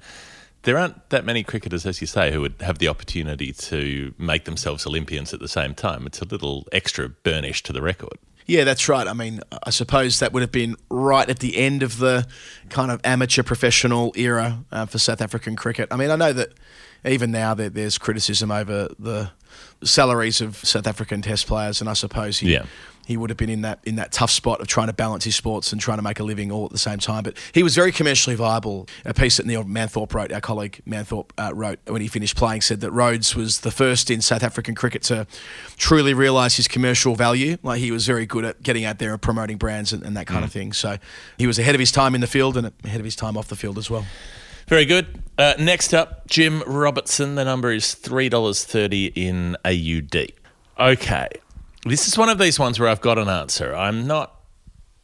there 0.64 0.78
aren't 0.78 1.10
that 1.10 1.26
many 1.26 1.44
cricketers, 1.44 1.86
as 1.86 2.02
you 2.02 2.08
say, 2.08 2.32
who 2.32 2.42
would 2.42 2.56
have 2.62 2.78
the 2.78 2.88
opportunity 2.88 3.52
to 3.54 4.14
make 4.18 4.46
themselves 4.46 4.86
Olympians 4.86 5.34
at 5.34 5.40
the 5.40 5.48
same 5.48 5.74
time. 5.74 6.06
It's 6.06 6.22
a 6.22 6.26
little 6.26 6.68
extra 6.72 7.10
burnish 7.10 7.64
to 7.64 7.74
the 7.74 7.82
record. 7.82 8.18
Yeah, 8.50 8.64
that's 8.64 8.90
right. 8.90 9.08
I 9.08 9.14
mean, 9.14 9.42
I 9.62 9.70
suppose 9.70 10.18
that 10.18 10.34
would 10.34 10.42
have 10.42 10.52
been 10.52 10.76
right 10.90 11.30
at 11.30 11.38
the 11.38 11.56
end 11.56 11.84
of 11.84 12.00
the 12.00 12.28
kind 12.70 12.90
of 12.90 13.00
amateur 13.04 13.44
professional 13.44 14.12
era 14.16 14.66
uh, 14.72 14.88
for 14.88 14.98
South 14.98 15.22
African 15.22 15.56
cricket. 15.56 15.88
I 15.92 15.98
mean, 15.98 16.10
I 16.10 16.16
know 16.16 16.34
that 16.34 16.54
even 17.06 17.30
now 17.30 17.54
there, 17.54 17.70
there's 17.70 18.00
criticism 18.00 18.50
over 18.50 18.90
the 18.98 19.30
salaries 19.84 20.42
of 20.42 20.58
South 20.58 20.88
African 20.88 21.22
Test 21.22 21.48
players, 21.48 21.82
and 21.82 21.90
I 21.90 21.94
suppose 21.94 22.40
he, 22.40 22.54
Yeah. 22.54 22.64
he 23.08 23.18
would 23.18 23.30
have 23.30 23.38
been 23.38 23.50
in 23.50 23.62
that 23.62 23.80
in 23.86 23.96
that 23.96 24.12
tough 24.12 24.30
spot 24.30 24.62
of 24.62 24.68
trying 24.68 24.88
to 24.88 24.94
balance 24.94 25.24
his 25.24 25.36
sports 25.36 25.72
and 25.72 25.82
trying 25.82 25.98
to 25.98 26.04
make 26.04 26.20
a 26.20 26.24
living 26.24 26.52
all 26.52 26.66
at 26.66 26.72
the 26.72 26.78
same 26.78 27.00
time. 27.00 27.24
But 27.24 27.36
he 27.54 27.64
was 27.64 27.74
very 27.76 27.92
commercially 27.92 28.36
viable. 28.36 28.88
A 29.06 29.14
piece 29.14 29.38
that 29.38 29.46
Neil 29.46 29.64
Manthorp 29.64 30.14
wrote, 30.14 30.32
our 30.32 30.42
colleague 30.42 30.82
Manthorp 30.88 31.32
uh, 31.38 31.52
wrote 31.56 31.80
when 31.88 32.02
he 32.02 32.08
finished 32.08 32.36
playing, 32.36 32.62
said 32.62 32.82
that 32.82 32.92
Rhodes 32.92 33.36
was 33.36 33.62
the 33.62 33.72
first 33.72 34.12
in 34.12 34.22
South 34.22 34.44
African 34.44 34.76
cricket 34.76 35.02
to 35.04 35.26
truly 35.78 36.14
realise 36.14 36.58
his 36.58 36.68
commercial 36.68 37.16
value. 37.16 37.58
Like 37.64 37.80
he 37.80 37.92
was 37.92 38.06
very 38.06 38.26
good 38.26 38.46
at 38.46 38.62
getting 38.62 38.86
out 38.86 39.00
there 39.00 39.12
and 39.14 39.22
promoting 39.22 39.58
brands 39.58 39.92
and, 39.94 40.04
and 40.04 40.16
that 40.18 40.28
kind 40.28 40.44
of 40.46 40.52
thing. 40.52 40.74
So 40.74 40.98
he 41.38 41.48
was 41.48 41.58
ahead 41.58 41.74
of 41.74 41.80
his 41.80 41.92
time 41.92 42.14
in 42.16 42.22
the 42.22 42.28
field 42.28 42.58
and 42.58 42.72
ahead 42.84 43.00
of 43.00 43.06
his 43.06 43.16
time 43.16 43.38
off 43.38 43.48
the 43.48 43.56
field 43.56 43.78
as 43.78 43.90
well. 43.90 44.06
Very 44.70 44.86
good. 44.86 45.24
Uh, 45.36 45.56
next 45.58 45.96
up, 45.96 46.28
Jim 46.28 46.62
Robertson. 46.68 47.34
The 47.34 47.44
number 47.44 47.72
is 47.72 47.86
$3.30 47.86 49.14
in 49.16 49.58
AUD. 49.66 50.32
Okay. 50.80 51.28
This 51.86 52.08
is 52.08 52.16
one 52.16 52.30
of 52.30 52.38
these 52.38 52.60
ones 52.60 52.80
where 52.80 52.88
I've 52.88 53.02
got 53.02 53.18
an 53.18 53.30
answer. 53.30 53.74
I'm 53.74 54.06
not 54.06 54.36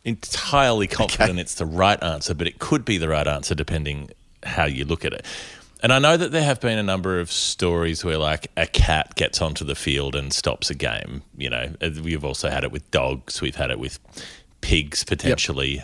entirely 0.03 0.85
confident 0.87 1.39
it's 1.39 1.55
the 1.55 1.65
right 1.65 2.01
answer, 2.03 2.35
but 2.35 2.45
it 2.45 2.59
could 2.59 2.85
be 2.85 2.99
the 2.99 3.09
right 3.09 3.27
answer 3.27 3.55
depending 3.55 4.11
how 4.43 4.65
you 4.65 4.85
look 4.85 5.03
at 5.03 5.13
it. 5.13 5.25
And 5.81 5.91
I 5.91 5.97
know 5.97 6.15
that 6.15 6.31
there 6.31 6.43
have 6.43 6.61
been 6.61 6.77
a 6.77 6.83
number 6.83 7.19
of 7.19 7.31
stories 7.31 8.05
where, 8.05 8.19
like, 8.19 8.51
a 8.55 8.67
cat 8.67 9.15
gets 9.15 9.41
onto 9.41 9.65
the 9.65 9.73
field 9.73 10.15
and 10.15 10.31
stops 10.31 10.69
a 10.69 10.75
game. 10.75 11.23
You 11.37 11.49
know, 11.49 11.73
we've 12.03 12.23
also 12.23 12.51
had 12.51 12.63
it 12.63 12.71
with 12.71 12.91
dogs, 12.91 13.41
we've 13.41 13.55
had 13.55 13.71
it 13.71 13.79
with 13.79 13.97
pigs 14.61 15.03
potentially. 15.03 15.83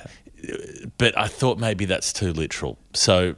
But 1.00 1.18
I 1.18 1.28
thought 1.28 1.58
maybe 1.58 1.86
that's 1.86 2.14
too 2.14 2.32
literal. 2.32 2.78
So 2.94 3.36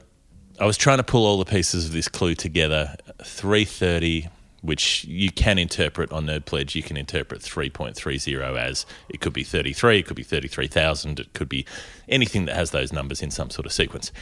I 0.60 0.66
was 0.66 0.76
trying 0.76 0.98
to 0.98 1.04
pull 1.04 1.26
all 1.26 1.38
the 1.38 1.44
pieces 1.44 1.86
of 1.86 1.92
this 1.92 2.08
clue 2.08 2.34
together. 2.34 2.96
330, 3.24 4.28
which 4.62 5.04
you 5.04 5.32
can 5.32 5.58
interpret 5.58 6.12
on 6.12 6.26
Nerd 6.26 6.44
Pledge, 6.44 6.76
you 6.76 6.82
can 6.82 6.96
interpret 6.96 7.40
3.30 7.40 8.56
as 8.56 8.86
it 9.08 9.20
could 9.20 9.32
be 9.32 9.42
33, 9.42 9.98
it 9.98 10.06
could 10.06 10.16
be 10.16 10.22
33,000, 10.22 11.20
it 11.20 11.32
could 11.32 11.48
be 11.48 11.66
anything 12.08 12.44
that 12.44 12.54
has 12.54 12.70
those 12.70 12.92
numbers 12.92 13.20
in 13.20 13.30
some 13.30 13.50
sort 13.50 13.66
of 13.66 13.72
sequence. 13.72 14.12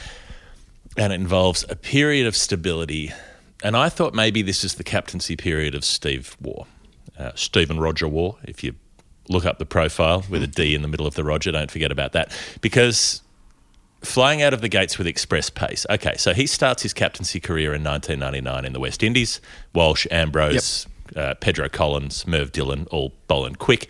And 0.97 1.13
it 1.13 1.19
involves 1.19 1.65
a 1.69 1.75
period 1.75 2.25
of 2.25 2.35
stability. 2.35 3.13
And 3.63 3.77
I 3.77 3.89
thought 3.89 4.13
maybe 4.13 4.41
this 4.41 4.63
is 4.63 4.75
the 4.75 4.83
captaincy 4.83 5.35
period 5.35 5.75
of 5.75 5.85
Steve 5.85 6.35
Waugh, 6.41 6.65
uh, 7.17 7.31
Stephen 7.35 7.79
Roger 7.79 8.07
Waugh. 8.07 8.37
if 8.43 8.63
you 8.63 8.73
look 9.29 9.45
up 9.45 9.59
the 9.59 9.65
profile 9.65 10.25
with 10.29 10.43
a 10.43 10.47
D 10.47 10.75
in 10.75 10.81
the 10.81 10.87
middle 10.87 11.07
of 11.07 11.15
the 11.15 11.23
Roger, 11.23 11.51
don't 11.51 11.71
forget 11.71 11.91
about 11.91 12.11
that. 12.13 12.31
Because 12.59 13.21
flying 14.03 14.41
out 14.41 14.53
of 14.53 14.61
the 14.61 14.69
gates 14.69 14.97
with 14.97 15.07
express 15.07 15.49
pace. 15.49 15.85
Okay, 15.89 16.15
so 16.17 16.33
he 16.33 16.45
starts 16.45 16.83
his 16.83 16.93
captaincy 16.93 17.39
career 17.39 17.73
in 17.73 17.83
1999 17.83 18.65
in 18.65 18.73
the 18.73 18.79
West 18.79 19.03
Indies. 19.03 19.41
Walsh, 19.73 20.05
Ambrose, 20.11 20.85
uh, 21.15 21.33
Pedro 21.35 21.69
Collins, 21.69 22.27
Merv 22.27 22.51
Dillon, 22.51 22.87
all 22.91 23.13
bowling 23.27 23.55
quick. 23.55 23.89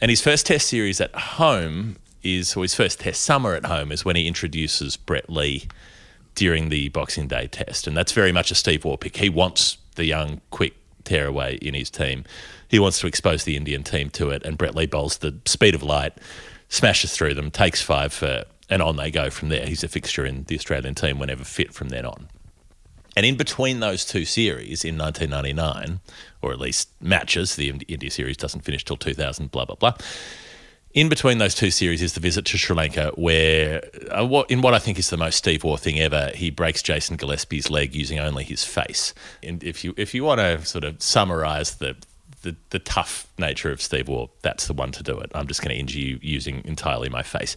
And 0.00 0.10
his 0.10 0.22
first 0.22 0.46
test 0.46 0.68
series 0.68 1.00
at 1.00 1.14
home 1.14 1.96
is, 2.22 2.56
or 2.56 2.62
his 2.62 2.74
first 2.74 3.00
test 3.00 3.20
summer 3.22 3.54
at 3.54 3.66
home 3.66 3.92
is 3.92 4.04
when 4.04 4.16
he 4.16 4.26
introduces 4.26 4.96
Brett 4.96 5.28
Lee 5.28 5.68
during 6.34 6.68
the 6.68 6.88
Boxing 6.88 7.28
Day 7.28 7.46
test. 7.46 7.86
And 7.86 7.96
that's 7.96 8.12
very 8.12 8.32
much 8.32 8.50
a 8.50 8.54
Steve 8.54 8.84
Waugh 8.84 8.96
pick. 8.96 9.16
He 9.16 9.28
wants 9.28 9.78
the 9.96 10.04
young, 10.04 10.40
quick 10.50 10.74
tearaway 11.04 11.56
in 11.56 11.74
his 11.74 11.90
team. 11.90 12.24
He 12.68 12.78
wants 12.78 13.00
to 13.00 13.06
expose 13.06 13.44
the 13.44 13.56
Indian 13.56 13.82
team 13.82 14.10
to 14.10 14.30
it. 14.30 14.42
And 14.44 14.56
Brett 14.56 14.74
Lee 14.74 14.86
bowls 14.86 15.18
the 15.18 15.36
speed 15.44 15.74
of 15.74 15.82
light, 15.82 16.14
smashes 16.68 17.12
through 17.12 17.34
them, 17.34 17.50
takes 17.50 17.82
five 17.82 18.12
for 18.12 18.44
and 18.70 18.80
on 18.80 18.96
they 18.96 19.10
go 19.10 19.28
from 19.28 19.50
there. 19.50 19.66
He's 19.66 19.84
a 19.84 19.88
fixture 19.88 20.24
in 20.24 20.44
the 20.44 20.56
Australian 20.56 20.94
team 20.94 21.18
whenever 21.18 21.44
fit 21.44 21.74
from 21.74 21.88
then 21.88 22.06
on. 22.06 22.28
And 23.16 23.26
in 23.26 23.36
between 23.36 23.80
those 23.80 24.04
two 24.04 24.24
series 24.24 24.84
in 24.84 24.96
1999, 24.96 26.00
or 26.42 26.52
at 26.52 26.60
least 26.60 26.88
matches, 27.00 27.56
the 27.56 27.68
India 27.88 28.10
series 28.10 28.36
doesn't 28.36 28.60
finish 28.60 28.84
till 28.84 28.96
2000, 28.96 29.50
blah, 29.50 29.64
blah, 29.64 29.74
blah. 29.74 29.94
In 30.92 31.08
between 31.08 31.38
those 31.38 31.54
two 31.54 31.70
series 31.70 32.02
is 32.02 32.14
the 32.14 32.20
visit 32.20 32.44
to 32.46 32.58
Sri 32.58 32.74
Lanka, 32.74 33.12
where, 33.14 33.82
uh, 34.10 34.42
in 34.48 34.60
what 34.60 34.74
I 34.74 34.80
think 34.80 34.98
is 34.98 35.10
the 35.10 35.16
most 35.16 35.36
Steve 35.36 35.62
Waugh 35.62 35.76
thing 35.76 36.00
ever, 36.00 36.32
he 36.34 36.50
breaks 36.50 36.82
Jason 36.82 37.16
Gillespie's 37.16 37.70
leg 37.70 37.94
using 37.94 38.18
only 38.18 38.42
his 38.42 38.64
face. 38.64 39.14
And 39.42 39.62
if 39.62 39.84
you 39.84 39.94
if 39.96 40.14
you 40.14 40.24
want 40.24 40.40
to 40.40 40.64
sort 40.64 40.82
of 40.82 41.00
summarise 41.00 41.76
the, 41.76 41.96
the 42.42 42.56
the 42.70 42.80
tough 42.80 43.28
nature 43.38 43.70
of 43.70 43.80
Steve 43.80 44.08
Waugh, 44.08 44.30
that's 44.42 44.66
the 44.66 44.72
one 44.72 44.90
to 44.92 45.04
do 45.04 45.16
it. 45.20 45.30
I'm 45.32 45.46
just 45.46 45.62
going 45.62 45.74
to 45.74 45.78
injure 45.78 46.00
you 46.00 46.18
using 46.22 46.62
entirely 46.64 47.08
my 47.08 47.22
face. 47.22 47.56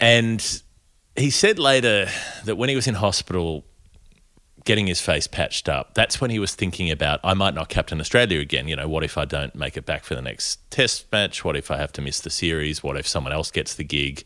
And 0.00 0.62
he 1.16 1.30
said 1.30 1.58
later 1.58 2.08
that 2.44 2.56
when 2.56 2.68
he 2.68 2.76
was 2.76 2.86
in 2.86 2.94
hospital 2.94 3.64
getting 4.64 4.86
his 4.86 5.00
face 5.00 5.26
patched 5.26 5.68
up, 5.68 5.94
that's 5.94 6.20
when 6.20 6.30
he 6.30 6.38
was 6.38 6.54
thinking 6.54 6.90
about, 6.90 7.20
I 7.22 7.34
might 7.34 7.54
not 7.54 7.68
captain 7.68 8.00
Australia 8.00 8.40
again. 8.40 8.68
You 8.68 8.76
know, 8.76 8.88
what 8.88 9.04
if 9.04 9.16
I 9.16 9.24
don't 9.24 9.54
make 9.54 9.76
it 9.76 9.86
back 9.86 10.04
for 10.04 10.14
the 10.14 10.22
next 10.22 10.70
test 10.70 11.10
match? 11.12 11.44
What 11.44 11.56
if 11.56 11.70
I 11.70 11.76
have 11.76 11.92
to 11.92 12.02
miss 12.02 12.20
the 12.20 12.30
series? 12.30 12.82
What 12.82 12.96
if 12.96 13.06
someone 13.06 13.32
else 13.32 13.50
gets 13.50 13.74
the 13.74 13.84
gig? 13.84 14.24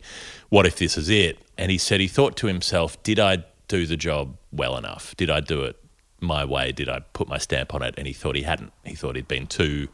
What 0.49 0.65
if 0.65 0.77
this 0.77 0.97
is 0.97 1.09
it? 1.09 1.37
And 1.57 1.71
he 1.71 1.77
said 1.77 1.99
he 1.99 2.07
thought 2.07 2.35
to 2.37 2.47
himself, 2.47 3.01
did 3.03 3.19
I 3.19 3.45
do 3.67 3.85
the 3.85 3.95
job 3.95 4.35
well 4.51 4.77
enough? 4.77 5.15
Did 5.15 5.29
I 5.29 5.39
do 5.39 5.63
it 5.63 5.77
my 6.19 6.43
way? 6.43 6.71
Did 6.71 6.89
I 6.89 6.99
put 7.13 7.27
my 7.27 7.37
stamp 7.37 7.73
on 7.73 7.83
it? 7.83 7.95
And 7.97 8.07
he 8.07 8.13
thought 8.13 8.35
he 8.35 8.43
hadn't. 8.43 8.73
He 8.83 8.95
thought 8.95 9.15
he'd 9.15 9.27
been 9.27 9.47
too 9.47 9.87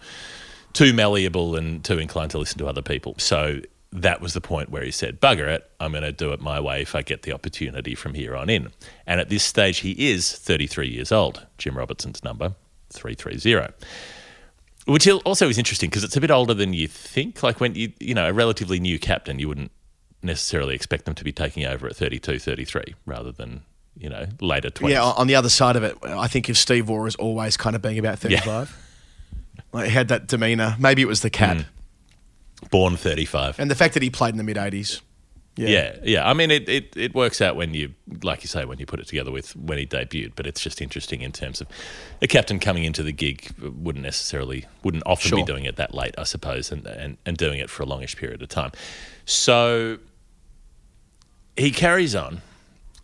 too 0.73 0.93
malleable 0.93 1.55
and 1.55 1.83
too 1.83 1.97
inclined 1.97 2.29
to 2.31 2.37
listen 2.37 2.59
to 2.59 2.67
other 2.67 2.81
people. 2.81 3.15
So 3.17 3.61
that 4.01 4.21
was 4.21 4.33
the 4.33 4.41
point 4.41 4.69
where 4.69 4.83
he 4.83 4.91
said, 4.91 5.19
Bugger 5.19 5.47
it, 5.47 5.69
I'm 5.79 5.91
going 5.91 6.03
to 6.03 6.11
do 6.11 6.31
it 6.31 6.41
my 6.41 6.59
way 6.59 6.81
if 6.81 6.95
I 6.95 7.01
get 7.01 7.23
the 7.23 7.33
opportunity 7.33 7.95
from 7.95 8.13
here 8.13 8.35
on 8.35 8.49
in. 8.49 8.71
And 9.05 9.19
at 9.19 9.29
this 9.29 9.43
stage, 9.43 9.79
he 9.79 10.11
is 10.11 10.31
33 10.31 10.87
years 10.87 11.11
old. 11.11 11.45
Jim 11.57 11.77
Robertson's 11.77 12.23
number, 12.23 12.55
330. 12.91 13.73
Which 14.85 15.07
also 15.07 15.49
is 15.49 15.57
interesting 15.57 15.89
because 15.89 16.03
it's 16.03 16.15
a 16.15 16.21
bit 16.21 16.31
older 16.31 16.53
than 16.53 16.73
you 16.73 16.87
think. 16.87 17.43
Like 17.43 17.59
when 17.59 17.75
you, 17.75 17.91
you 17.99 18.13
know, 18.13 18.27
a 18.27 18.33
relatively 18.33 18.79
new 18.79 18.97
captain, 18.99 19.37
you 19.37 19.47
wouldn't 19.49 19.71
necessarily 20.23 20.75
expect 20.75 21.05
them 21.05 21.15
to 21.15 21.23
be 21.23 21.31
taking 21.31 21.65
over 21.65 21.87
at 21.87 21.95
32, 21.95 22.39
33 22.39 22.95
rather 23.05 23.31
than, 23.31 23.63
you 23.97 24.09
know, 24.09 24.27
later 24.39 24.69
20s. 24.69 24.91
Yeah, 24.91 25.03
on 25.03 25.27
the 25.27 25.35
other 25.35 25.49
side 25.49 25.75
of 25.75 25.83
it, 25.83 25.97
I 26.03 26.27
think 26.27 26.49
if 26.49 26.57
Steve 26.57 26.87
Waugh 26.87 27.05
is 27.05 27.15
always 27.15 27.57
kind 27.57 27.75
of 27.75 27.81
being 27.81 27.99
about 27.99 28.19
35, 28.19 28.75
like 29.73 29.85
he 29.85 29.91
had 29.91 30.07
that 30.07 30.27
demeanour. 30.27 30.75
Maybe 30.79 31.01
it 31.01 31.07
was 31.07 31.21
the 31.21 31.29
cat. 31.29 31.57
Mm. 31.57 31.65
Born 32.71 32.97
35. 32.97 33.59
And 33.59 33.69
the 33.69 33.75
fact 33.75 33.93
that 33.93 34.03
he 34.03 34.09
played 34.09 34.31
in 34.31 34.37
the 34.37 34.43
mid 34.43 34.57
80s. 34.57 35.01
Yeah, 35.57 35.95
yeah. 36.03 36.29
I 36.29 36.33
mean, 36.33 36.51
it, 36.51 36.69
it, 36.69 36.95
it 36.95 37.15
works 37.15 37.41
out 37.41 37.55
when 37.55 37.73
you, 37.73 37.95
like 38.21 38.43
you 38.43 38.47
say, 38.47 38.63
when 38.65 38.77
you 38.77 38.85
put 38.85 38.99
it 38.99 39.07
together 39.07 39.31
with 39.31 39.55
when 39.55 39.79
he 39.79 39.87
debuted. 39.87 40.33
But 40.35 40.45
it's 40.45 40.61
just 40.61 40.81
interesting 40.81 41.21
in 41.21 41.31
terms 41.31 41.61
of 41.61 41.67
a 42.21 42.27
captain 42.27 42.59
coming 42.59 42.83
into 42.83 43.01
the 43.01 43.11
gig 43.11 43.51
wouldn't 43.59 44.03
necessarily, 44.03 44.65
wouldn't 44.83 45.03
often 45.07 45.35
be 45.35 45.43
doing 45.43 45.65
it 45.65 45.75
that 45.77 45.95
late, 45.95 46.13
I 46.17 46.23
suppose, 46.23 46.71
and, 46.71 46.85
and, 46.85 47.17
and 47.25 47.37
doing 47.37 47.59
it 47.59 47.71
for 47.71 47.81
a 47.81 47.85
longish 47.87 48.15
period 48.15 48.41
of 48.43 48.49
time. 48.49 48.71
So 49.25 49.97
he 51.55 51.71
carries 51.71 52.15
on. 52.15 52.41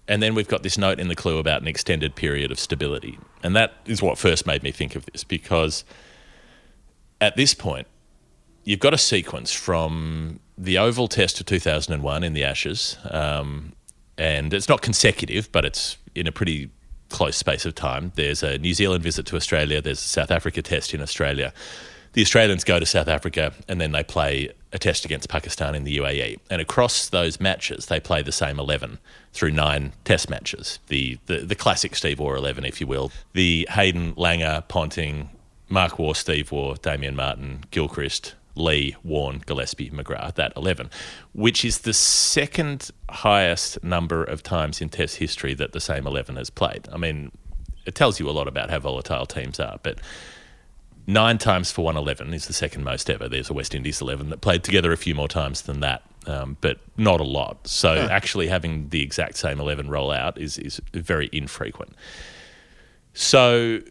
And 0.08 0.22
then 0.22 0.36
we've 0.36 0.48
got 0.48 0.64
this 0.64 0.78
note 0.78 1.00
in 1.00 1.08
the 1.08 1.16
clue 1.16 1.38
about 1.38 1.62
an 1.62 1.68
extended 1.68 2.14
period 2.14 2.52
of 2.52 2.60
stability. 2.60 3.18
And 3.42 3.56
that 3.56 3.74
is 3.86 4.02
what 4.02 4.18
first 4.18 4.46
made 4.46 4.62
me 4.62 4.72
think 4.72 4.96
of 4.96 5.06
this 5.08 5.24
because 5.24 5.86
at 7.22 7.38
this 7.38 7.54
point, 7.54 7.88
you've 8.64 8.80
got 8.80 8.94
a 8.94 8.98
sequence 8.98 9.52
from 9.52 10.40
the 10.58 10.78
Oval 10.78 11.08
Test 11.08 11.40
of 11.40 11.46
2001 11.46 12.24
in 12.24 12.34
the 12.34 12.44
Ashes, 12.44 12.98
um, 13.10 13.74
and 14.18 14.54
it's 14.54 14.70
not 14.70 14.82
consecutive, 14.82 15.52
but 15.52 15.66
it's 15.66 15.98
in 16.16 16.28
a 16.28 16.32
pretty 16.32 16.70
close 17.10 17.36
space 17.36 17.66
of 17.66 17.76
time. 17.76 18.12
There's 18.16 18.44
a 18.44 18.58
New 18.58 18.74
Zealand 18.74 19.04
visit 19.04 19.26
to 19.28 19.36
Australia, 19.36 19.82
there's 19.82 20.00
a 20.00 20.08
South 20.08 20.32
Africa 20.32 20.62
Test 20.62 20.94
in 20.94 21.02
Australia. 21.02 21.54
The 22.14 22.22
Australians 22.22 22.64
go 22.64 22.80
to 22.80 22.86
South 22.86 23.08
Africa 23.08 23.54
and 23.68 23.82
then 23.82 23.92
they 23.92 24.04
play 24.04 24.52
a 24.72 24.78
test 24.78 25.04
against 25.04 25.30
Pakistan 25.30 25.74
in 25.74 25.84
the 25.84 25.98
UAE. 25.98 26.40
And 26.50 26.62
across 26.62 27.10
those 27.10 27.40
matches, 27.40 27.88
they 27.88 28.00
play 28.00 28.22
the 28.22 28.32
same 28.32 28.60
11 28.60 29.00
through 29.32 29.52
nine 29.52 29.94
test 30.06 30.30
matches. 30.30 30.78
The, 30.88 31.18
the, 31.26 31.40
the 31.40 31.56
classic 31.56 31.96
Steve 31.96 32.20
Waugh 32.20 32.36
11, 32.36 32.66
if 32.66 32.80
you 32.80 32.86
will. 32.86 33.12
The 33.34 33.68
Hayden, 33.72 34.14
Langer, 34.14 34.68
Ponting, 34.68 35.30
Mark 35.70 35.98
Waugh, 35.98 36.14
Steve 36.14 36.52
Waugh, 36.52 36.76
Damien 36.76 37.16
Martyn, 37.16 37.64
Gilchrist, 37.72 38.36
Lee, 38.56 38.96
Warne, 39.04 39.42
Gillespie, 39.46 39.90
McGrath, 39.90 40.36
that 40.36 40.54
11, 40.56 40.90
which 41.34 41.66
is 41.66 41.80
the 41.80 41.94
second 41.94 42.92
highest 43.10 43.84
number 43.84 44.24
of 44.24 44.44
times 44.44 44.82
in 44.82 44.90
Test 44.90 45.18
history 45.18 45.54
that 45.56 45.72
the 45.72 45.80
same 45.80 46.06
11 46.06 46.36
has 46.36 46.50
played. 46.50 46.88
I 46.92 46.98
mean, 46.98 47.32
it 47.86 47.96
tells 47.96 48.20
you 48.20 48.30
a 48.30 48.32
lot 48.32 48.48
about 48.48 48.70
how 48.70 48.80
volatile 48.80 49.26
teams 49.26 49.60
are, 49.60 49.80
but 49.84 50.00
nine 51.08 51.38
times 51.38 51.72
for 51.72 51.84
111 51.84 52.34
is 52.34 52.48
the 52.48 52.54
second 52.54 52.84
most 52.84 53.10
ever. 53.10 53.28
There's 53.28 53.50
a 53.50 53.54
West 53.54 53.76
Indies 53.76 54.02
11 54.02 54.30
that 54.30 54.42
played 54.42 54.64
together 54.64 54.92
a 54.92 54.98
few 54.98 55.16
more 55.16 55.28
times 55.28 55.64
than 55.64 55.80
that, 55.82 56.04
um, 56.28 56.58
but 56.62 56.80
not 56.96 57.20
a 57.20 57.26
lot. 57.26 57.68
So 57.68 57.94
actually 57.94 58.48
having 58.48 58.90
the 58.90 59.02
exact 59.02 59.38
same 59.38 59.60
11 59.60 59.90
roll 59.90 60.12
out 60.12 60.38
is, 60.38 60.58
is 60.58 60.80
very 60.94 61.30
infrequent. 61.32 61.94
So 63.14 63.82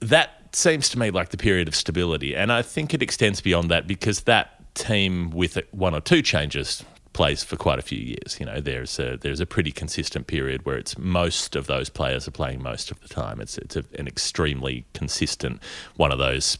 that 0.00 0.37
seems 0.52 0.88
to 0.90 0.98
me 0.98 1.10
like 1.10 1.30
the 1.30 1.36
period 1.36 1.68
of 1.68 1.74
stability. 1.74 2.34
And 2.34 2.52
I 2.52 2.62
think 2.62 2.94
it 2.94 3.02
extends 3.02 3.40
beyond 3.40 3.70
that 3.70 3.86
because 3.86 4.22
that 4.22 4.74
team 4.74 5.30
with 5.30 5.58
one 5.72 5.94
or 5.94 6.00
two 6.00 6.22
changes 6.22 6.84
plays 7.14 7.42
for 7.42 7.56
quite 7.56 7.80
a 7.80 7.82
few 7.82 7.98
years. 7.98 8.36
You 8.38 8.46
know, 8.46 8.60
there's 8.60 8.98
a, 9.00 9.16
there's 9.16 9.40
a 9.40 9.46
pretty 9.46 9.72
consistent 9.72 10.28
period 10.28 10.64
where 10.64 10.76
it's 10.76 10.96
most 10.96 11.56
of 11.56 11.66
those 11.66 11.88
players 11.88 12.28
are 12.28 12.30
playing 12.30 12.62
most 12.62 12.92
of 12.92 13.00
the 13.00 13.08
time. 13.08 13.40
It's 13.40 13.58
it's 13.58 13.74
a, 13.76 13.84
an 13.98 14.06
extremely 14.06 14.84
consistent 14.94 15.60
one 15.96 16.12
of 16.12 16.18
those 16.18 16.58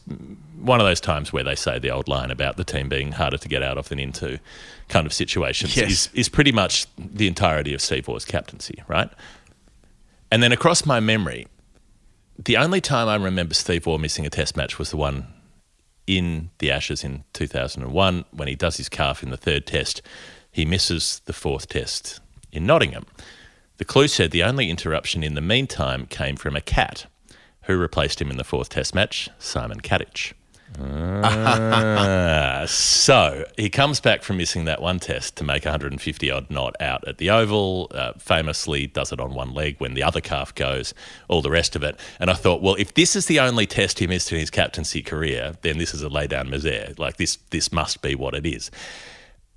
one 0.59 0.81
of 0.81 0.85
those 0.85 0.99
times 0.99 1.31
where 1.31 1.43
they 1.45 1.55
say 1.55 1.79
the 1.79 1.91
old 1.91 2.09
line 2.09 2.29
about 2.29 2.57
the 2.57 2.65
team 2.65 2.89
being 2.89 3.13
harder 3.13 3.37
to 3.37 3.47
get 3.47 3.63
out 3.63 3.77
of 3.77 3.87
than 3.87 3.99
into 3.99 4.37
kind 4.89 5.05
of 5.07 5.13
situations 5.13 5.77
Yes. 5.77 5.89
is 5.91 6.09
is 6.13 6.29
pretty 6.29 6.51
much 6.51 6.87
the 6.97 7.27
entirety 7.27 7.73
of 7.73 7.79
Steve 7.81 8.09
captaincy, 8.27 8.83
right? 8.89 9.09
And 10.31 10.43
then 10.43 10.51
across 10.51 10.85
my 10.85 10.99
memory, 10.99 11.47
the 12.45 12.57
only 12.57 12.79
time 12.79 13.09
I 13.09 13.15
remember 13.15 13.53
Steve 13.53 13.85
Waugh 13.85 13.97
missing 13.97 14.25
a 14.25 14.29
test 14.29 14.55
match 14.55 14.79
was 14.79 14.91
the 14.91 14.97
one 14.97 15.27
in 16.07 16.49
the 16.59 16.71
Ashes 16.71 17.03
in 17.03 17.25
2001 17.33 18.25
when 18.31 18.47
he 18.47 18.55
does 18.55 18.77
his 18.77 18.87
calf 18.87 19.21
in 19.21 19.29
the 19.29 19.37
third 19.37 19.67
test. 19.67 20.01
He 20.49 20.65
misses 20.65 21.21
the 21.25 21.33
fourth 21.33 21.67
test 21.67 22.21
in 22.51 22.65
Nottingham. 22.65 23.05
The 23.77 23.85
clue 23.85 24.07
said 24.07 24.31
the 24.31 24.43
only 24.43 24.69
interruption 24.69 25.21
in 25.21 25.35
the 25.35 25.41
meantime 25.41 26.05
came 26.05 26.37
from 26.37 26.55
a 26.55 26.61
cat. 26.61 27.05
Who 27.63 27.77
replaced 27.77 28.21
him 28.21 28.31
in 28.31 28.37
the 28.37 28.43
fourth 28.45 28.69
test 28.69 28.95
match? 28.95 29.29
Simon 29.37 29.81
Katich. 29.81 30.33
Ah, 30.77 32.65
so 32.67 33.45
he 33.57 33.69
comes 33.69 33.99
back 33.99 34.23
from 34.23 34.37
missing 34.37 34.65
that 34.65 34.81
one 34.81 34.99
test 34.99 35.35
to 35.37 35.43
make 35.43 35.65
150 35.65 36.31
odd 36.31 36.49
not 36.49 36.75
out 36.81 37.07
at 37.07 37.17
the 37.17 37.29
Oval. 37.29 37.91
Uh, 37.91 38.13
famously, 38.17 38.87
does 38.87 39.11
it 39.11 39.19
on 39.19 39.33
one 39.33 39.53
leg 39.53 39.75
when 39.79 39.93
the 39.93 40.03
other 40.03 40.21
calf 40.21 40.53
goes, 40.53 40.93
all 41.27 41.41
the 41.41 41.49
rest 41.49 41.75
of 41.75 41.83
it. 41.83 41.99
And 42.19 42.29
I 42.29 42.33
thought, 42.33 42.61
well, 42.61 42.75
if 42.75 42.93
this 42.93 43.15
is 43.15 43.25
the 43.25 43.39
only 43.39 43.65
test 43.65 43.99
he 43.99 44.07
missed 44.07 44.31
in 44.31 44.39
his 44.39 44.49
captaincy 44.49 45.01
career, 45.01 45.53
then 45.61 45.77
this 45.77 45.93
is 45.93 46.01
a 46.01 46.09
lay 46.09 46.27
down 46.27 46.47
misère. 46.47 46.97
Like 46.99 47.17
this, 47.17 47.37
this 47.49 47.71
must 47.71 48.01
be 48.01 48.15
what 48.15 48.33
it 48.33 48.45
is. 48.45 48.71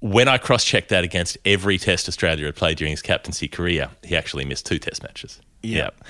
When 0.01 0.27
I 0.27 0.39
cross 0.39 0.65
checked 0.65 0.89
that 0.89 1.05
against 1.05 1.39
every 1.45 1.79
test 1.79 2.09
Australia 2.09 2.47
had 2.47 2.57
played 2.57 2.79
during 2.79 2.91
his 2.91 3.03
captaincy 3.03 3.47
career, 3.47 3.91
he 4.03 4.17
actually 4.17 4.45
missed 4.45 4.67
two 4.67 4.79
test 4.79 5.03
matches. 5.03 5.41
Yeah. 5.63 5.77
Yep. 5.77 6.05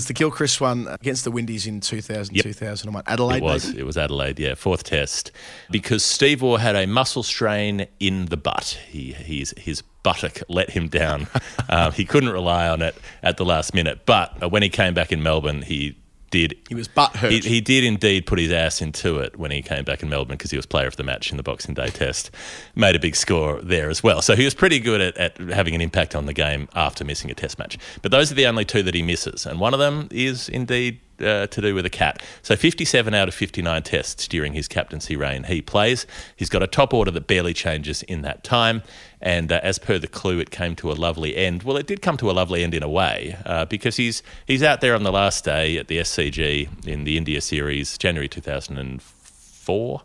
Was 0.00 0.06
the 0.06 0.14
Gilchrist 0.14 0.62
one 0.62 0.88
against 0.88 1.24
the 1.24 1.30
Windies 1.30 1.66
in 1.66 1.80
2000, 1.80 2.34
Yep. 2.34 2.42
2001. 2.42 3.02
Adelaide, 3.06 3.36
It 3.36 3.42
was. 3.42 3.66
maybe? 3.66 3.80
It 3.80 3.84
was 3.84 3.98
Adelaide. 3.98 4.38
Yeah, 4.38 4.54
fourth 4.54 4.82
test 4.82 5.30
because 5.70 6.02
Steve 6.02 6.40
Waugh 6.40 6.56
had 6.56 6.74
a 6.74 6.86
muscle 6.86 7.22
strain 7.22 7.86
in 7.98 8.24
the 8.26 8.38
butt. 8.38 8.78
He 8.88 9.12
he's, 9.12 9.52
his 9.58 9.82
buttock 10.02 10.40
let 10.48 10.70
him 10.70 10.88
down. 10.88 11.26
um, 11.68 11.92
he 12.00 12.06
couldn't 12.06 12.30
rely 12.30 12.66
on 12.66 12.80
it 12.80 12.96
at 13.22 13.36
the 13.36 13.44
last 13.44 13.74
minute. 13.74 14.06
But 14.06 14.50
when 14.50 14.62
he 14.62 14.70
came 14.70 14.94
back 14.94 15.12
in 15.12 15.22
Melbourne, 15.22 15.60
he 15.60 15.98
did. 16.30 16.56
He 16.68 16.74
was 16.74 16.88
butt 16.88 17.16
hurt. 17.16 17.32
He, 17.32 17.40
he 17.40 17.60
did 17.60 17.84
indeed 17.84 18.26
put 18.26 18.38
his 18.38 18.52
ass 18.52 18.80
into 18.80 19.18
it 19.18 19.38
when 19.38 19.50
he 19.50 19.62
came 19.62 19.84
back 19.84 20.02
in 20.02 20.08
Melbourne 20.08 20.36
because 20.36 20.50
he 20.50 20.56
was 20.56 20.66
player 20.66 20.86
of 20.86 20.96
the 20.96 21.02
match 21.02 21.30
in 21.30 21.36
the 21.36 21.42
Boxing 21.42 21.74
Day 21.74 21.88
Test. 21.88 22.30
Made 22.74 22.96
a 22.96 23.00
big 23.00 23.16
score 23.16 23.60
there 23.60 23.90
as 23.90 24.02
well. 24.02 24.22
So 24.22 24.36
he 24.36 24.44
was 24.44 24.54
pretty 24.54 24.78
good 24.78 25.00
at, 25.00 25.16
at 25.16 25.36
having 25.50 25.74
an 25.74 25.80
impact 25.80 26.14
on 26.14 26.26
the 26.26 26.32
game 26.32 26.68
after 26.74 27.04
missing 27.04 27.30
a 27.30 27.34
Test 27.34 27.58
match. 27.58 27.78
But 28.02 28.10
those 28.10 28.30
are 28.30 28.34
the 28.34 28.46
only 28.46 28.64
two 28.64 28.82
that 28.82 28.94
he 28.94 29.02
misses, 29.02 29.46
and 29.46 29.60
one 29.60 29.74
of 29.74 29.80
them 29.80 30.08
is 30.10 30.48
indeed 30.48 31.00
uh, 31.22 31.46
to 31.46 31.60
do 31.60 31.74
with 31.74 31.86
a 31.86 31.90
cat. 31.90 32.22
So 32.42 32.56
57 32.56 33.14
out 33.14 33.28
of 33.28 33.34
59 33.34 33.82
tests 33.82 34.26
during 34.28 34.52
his 34.52 34.68
captaincy 34.68 35.16
reign 35.16 35.44
he 35.44 35.62
plays. 35.62 36.06
He's 36.36 36.48
got 36.48 36.62
a 36.62 36.66
top 36.66 36.94
order 36.94 37.10
that 37.10 37.26
barely 37.26 37.54
changes 37.54 38.02
in 38.04 38.22
that 38.22 38.44
time. 38.44 38.82
And 39.20 39.52
uh, 39.52 39.60
as 39.62 39.78
per 39.78 39.98
the 39.98 40.06
clue, 40.06 40.38
it 40.38 40.50
came 40.50 40.74
to 40.76 40.90
a 40.90 40.94
lovely 40.94 41.36
end. 41.36 41.62
Well, 41.62 41.76
it 41.76 41.86
did 41.86 42.00
come 42.00 42.16
to 42.18 42.30
a 42.30 42.32
lovely 42.32 42.62
end 42.64 42.74
in 42.74 42.82
a 42.82 42.88
way 42.88 43.36
uh, 43.44 43.66
because 43.66 43.96
he's 43.96 44.22
he's 44.46 44.62
out 44.62 44.80
there 44.80 44.94
on 44.94 45.02
the 45.02 45.12
last 45.12 45.44
day 45.44 45.76
at 45.76 45.88
the 45.88 45.98
SCG 45.98 46.86
in 46.86 47.04
the 47.04 47.18
India 47.18 47.40
series, 47.40 47.98
January 47.98 48.28
2004. 48.28 50.02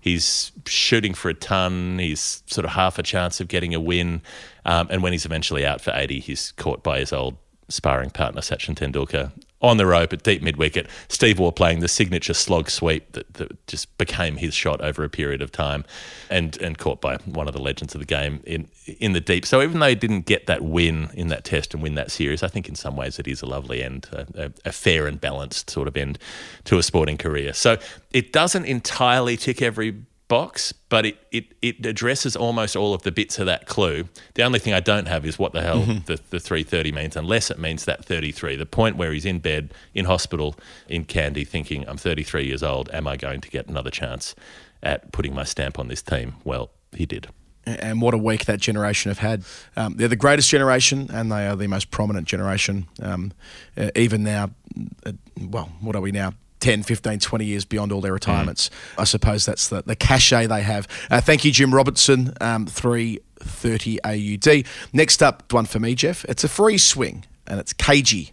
He's 0.00 0.52
shooting 0.66 1.14
for 1.14 1.30
a 1.30 1.34
ton. 1.34 1.98
He's 1.98 2.42
sort 2.46 2.66
of 2.66 2.72
half 2.72 2.98
a 2.98 3.02
chance 3.02 3.40
of 3.40 3.48
getting 3.48 3.74
a 3.74 3.80
win. 3.80 4.20
Um, 4.66 4.88
and 4.90 5.02
when 5.02 5.12
he's 5.12 5.24
eventually 5.24 5.64
out 5.64 5.80
for 5.80 5.92
80, 5.94 6.20
he's 6.20 6.52
caught 6.52 6.82
by 6.82 6.98
his 6.98 7.10
old 7.10 7.38
sparring 7.68 8.10
partner, 8.10 8.42
Sachin 8.42 8.74
Tendulkar, 8.74 9.32
on 9.64 9.78
the 9.78 9.86
rope 9.86 10.12
at 10.12 10.22
deep 10.22 10.42
mid 10.42 10.56
wicket. 10.56 10.86
Steve 11.08 11.38
Waugh 11.38 11.50
playing 11.50 11.80
the 11.80 11.88
signature 11.88 12.34
slog 12.34 12.68
sweep 12.68 13.12
that, 13.12 13.32
that 13.34 13.66
just 13.66 13.96
became 13.98 14.36
his 14.36 14.54
shot 14.54 14.80
over 14.80 15.02
a 15.04 15.08
period 15.08 15.40
of 15.40 15.50
time 15.50 15.84
and, 16.30 16.60
and 16.60 16.76
caught 16.78 17.00
by 17.00 17.16
one 17.24 17.48
of 17.48 17.54
the 17.54 17.60
legends 17.60 17.94
of 17.94 18.00
the 18.00 18.06
game 18.06 18.40
in, 18.44 18.68
in 18.98 19.12
the 19.12 19.20
deep. 19.20 19.46
So 19.46 19.62
even 19.62 19.80
though 19.80 19.88
he 19.88 19.94
didn't 19.94 20.26
get 20.26 20.46
that 20.46 20.62
win 20.62 21.08
in 21.14 21.28
that 21.28 21.44
test 21.44 21.72
and 21.72 21.82
win 21.82 21.94
that 21.94 22.10
series, 22.10 22.42
I 22.42 22.48
think 22.48 22.68
in 22.68 22.74
some 22.74 22.94
ways 22.94 23.18
it 23.18 23.26
is 23.26 23.40
a 23.42 23.46
lovely 23.46 23.82
end, 23.82 24.08
a, 24.12 24.26
a, 24.34 24.52
a 24.66 24.72
fair 24.72 25.06
and 25.06 25.20
balanced 25.20 25.70
sort 25.70 25.88
of 25.88 25.96
end 25.96 26.18
to 26.64 26.78
a 26.78 26.82
sporting 26.82 27.16
career. 27.16 27.54
So 27.54 27.78
it 28.12 28.32
doesn't 28.32 28.66
entirely 28.66 29.36
tick 29.36 29.62
every 29.62 30.02
box, 30.28 30.72
but 30.88 31.04
it, 31.06 31.18
it, 31.30 31.52
it 31.60 31.84
addresses 31.84 32.34
almost 32.34 32.76
all 32.76 32.94
of 32.94 33.02
the 33.02 33.12
bits 33.12 33.38
of 33.38 33.46
that 33.46 33.66
clue. 33.66 34.08
The 34.34 34.42
only 34.42 34.58
thing 34.58 34.72
I 34.72 34.80
don't 34.80 35.06
have 35.06 35.26
is 35.26 35.38
what 35.38 35.52
the 35.52 35.60
hell 35.62 35.80
the, 36.06 36.18
the 36.30 36.40
330 36.40 36.92
means, 36.92 37.16
unless 37.16 37.50
it 37.50 37.58
means 37.58 37.84
that 37.84 38.04
33, 38.04 38.56
the 38.56 38.66
point 38.66 38.96
where 38.96 39.12
he's 39.12 39.24
in 39.26 39.38
bed, 39.38 39.74
in 39.94 40.06
hospital, 40.06 40.56
in 40.88 41.04
Kandy, 41.04 41.46
thinking, 41.46 41.86
I'm 41.88 41.96
33 41.98 42.46
years 42.46 42.62
old, 42.62 42.88
am 42.92 43.06
I 43.06 43.16
going 43.16 43.40
to 43.42 43.50
get 43.50 43.66
another 43.68 43.90
chance 43.90 44.34
at 44.82 45.12
putting 45.12 45.34
my 45.34 45.44
stamp 45.44 45.78
on 45.78 45.88
this 45.88 46.02
team? 46.02 46.36
Well, 46.44 46.70
he 46.94 47.06
did. 47.06 47.28
and 47.66 48.00
what 48.02 48.14
a 48.14 48.18
week 48.18 48.44
that 48.46 48.60
generation 48.60 49.10
have 49.10 49.18
had. 49.18 49.42
Um, 49.76 49.94
they're 49.96 50.08
the 50.08 50.16
greatest 50.16 50.50
generation, 50.50 51.08
and 51.12 51.30
they 51.32 51.46
are 51.46 51.56
the 51.56 51.66
most 51.66 51.90
prominent 51.90 52.26
generation. 52.26 52.86
Um, 53.02 53.32
uh, 53.76 53.90
even 53.96 54.22
now, 54.22 54.50
uh, 55.06 55.12
well, 55.40 55.70
what 55.80 55.96
are 55.96 56.02
we 56.02 56.12
now? 56.12 56.32
10, 56.60 56.82
15, 56.82 57.18
20 57.18 57.44
years 57.44 57.64
beyond 57.64 57.92
all 57.92 58.00
their 58.00 58.12
retirements. 58.12 58.70
I 58.96 59.04
suppose 59.04 59.44
that's 59.44 59.68
the, 59.68 59.82
the 59.82 59.96
cachet 59.96 60.46
they 60.46 60.62
have. 60.62 60.88
Uh, 61.10 61.20
thank 61.20 61.44
you, 61.44 61.52
Jim 61.52 61.74
Robertson, 61.74 62.32
um, 62.40 62.66
330 62.66 64.02
AUD. 64.02 64.64
Next 64.92 65.22
up, 65.22 65.52
one 65.52 65.66
for 65.66 65.78
me, 65.78 65.94
Geoff. 65.94 66.24
It's 66.26 66.44
a 66.44 66.48
free 66.48 66.78
swing, 66.78 67.24
and 67.46 67.60
it's 67.60 67.72
Kagey. 67.72 68.32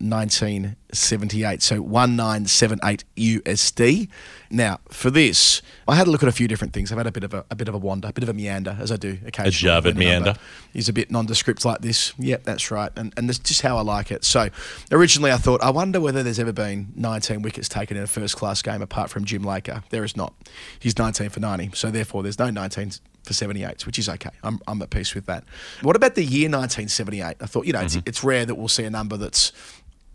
1978, 0.00 1.62
so 1.62 1.80
1978 1.80 3.04
USD. 3.16 4.08
Now, 4.50 4.80
for 4.88 5.10
this, 5.10 5.62
I 5.86 5.94
had 5.94 6.06
a 6.06 6.10
look 6.10 6.22
at 6.22 6.28
a 6.28 6.32
few 6.32 6.48
different 6.48 6.72
things. 6.72 6.90
I've 6.90 6.98
had 6.98 7.06
a 7.06 7.12
bit 7.12 7.22
of 7.24 7.34
a, 7.34 7.44
a 7.50 7.54
bit 7.54 7.68
of 7.68 7.74
a 7.74 7.78
wander, 7.78 8.08
a 8.08 8.12
bit 8.12 8.22
of 8.24 8.28
a 8.28 8.32
meander, 8.32 8.76
as 8.80 8.90
I 8.90 8.96
do 8.96 9.18
occasionally. 9.24 9.70
A 9.72 9.74
number 9.76 9.94
meander. 9.94 10.34
He's 10.72 10.88
a 10.88 10.92
bit 10.92 11.10
nondescript 11.10 11.64
like 11.64 11.80
this. 11.80 12.12
Yep, 12.18 12.44
that's 12.44 12.70
right, 12.70 12.90
and 12.96 13.12
and 13.16 13.28
that's 13.28 13.38
just 13.38 13.62
how 13.62 13.76
I 13.76 13.82
like 13.82 14.10
it. 14.10 14.24
So, 14.24 14.48
originally, 14.90 15.30
I 15.32 15.36
thought, 15.36 15.62
I 15.62 15.70
wonder 15.70 16.00
whether 16.00 16.22
there's 16.22 16.38
ever 16.40 16.52
been 16.52 16.92
19 16.96 17.42
wickets 17.42 17.68
taken 17.68 17.96
in 17.96 18.02
a 18.02 18.06
first 18.08 18.36
class 18.36 18.62
game 18.62 18.82
apart 18.82 19.10
from 19.10 19.24
Jim 19.24 19.42
Laker. 19.42 19.84
There 19.90 20.04
is 20.04 20.16
not. 20.16 20.34
He's 20.80 20.98
19 20.98 21.28
for 21.30 21.40
90, 21.40 21.70
so 21.74 21.90
therefore, 21.90 22.22
there's 22.22 22.38
no 22.38 22.50
19 22.50 22.90
for 23.22 23.34
78s, 23.34 23.84
which 23.86 23.98
is 23.98 24.08
okay. 24.08 24.30
I'm, 24.42 24.60
I'm 24.66 24.80
at 24.80 24.88
peace 24.90 25.14
with 25.14 25.26
that. 25.26 25.44
What 25.82 25.94
about 25.94 26.14
the 26.14 26.24
year 26.24 26.48
1978? 26.48 27.36
I 27.40 27.46
thought, 27.46 27.66
you 27.66 27.72
know, 27.74 27.80
Mm-hmm. 27.80 27.98
it's, 27.98 28.08
it's 28.08 28.24
rare 28.24 28.46
that 28.46 28.54
we'll 28.56 28.68
see 28.68 28.84
a 28.84 28.90
number 28.90 29.16
that's 29.18 29.52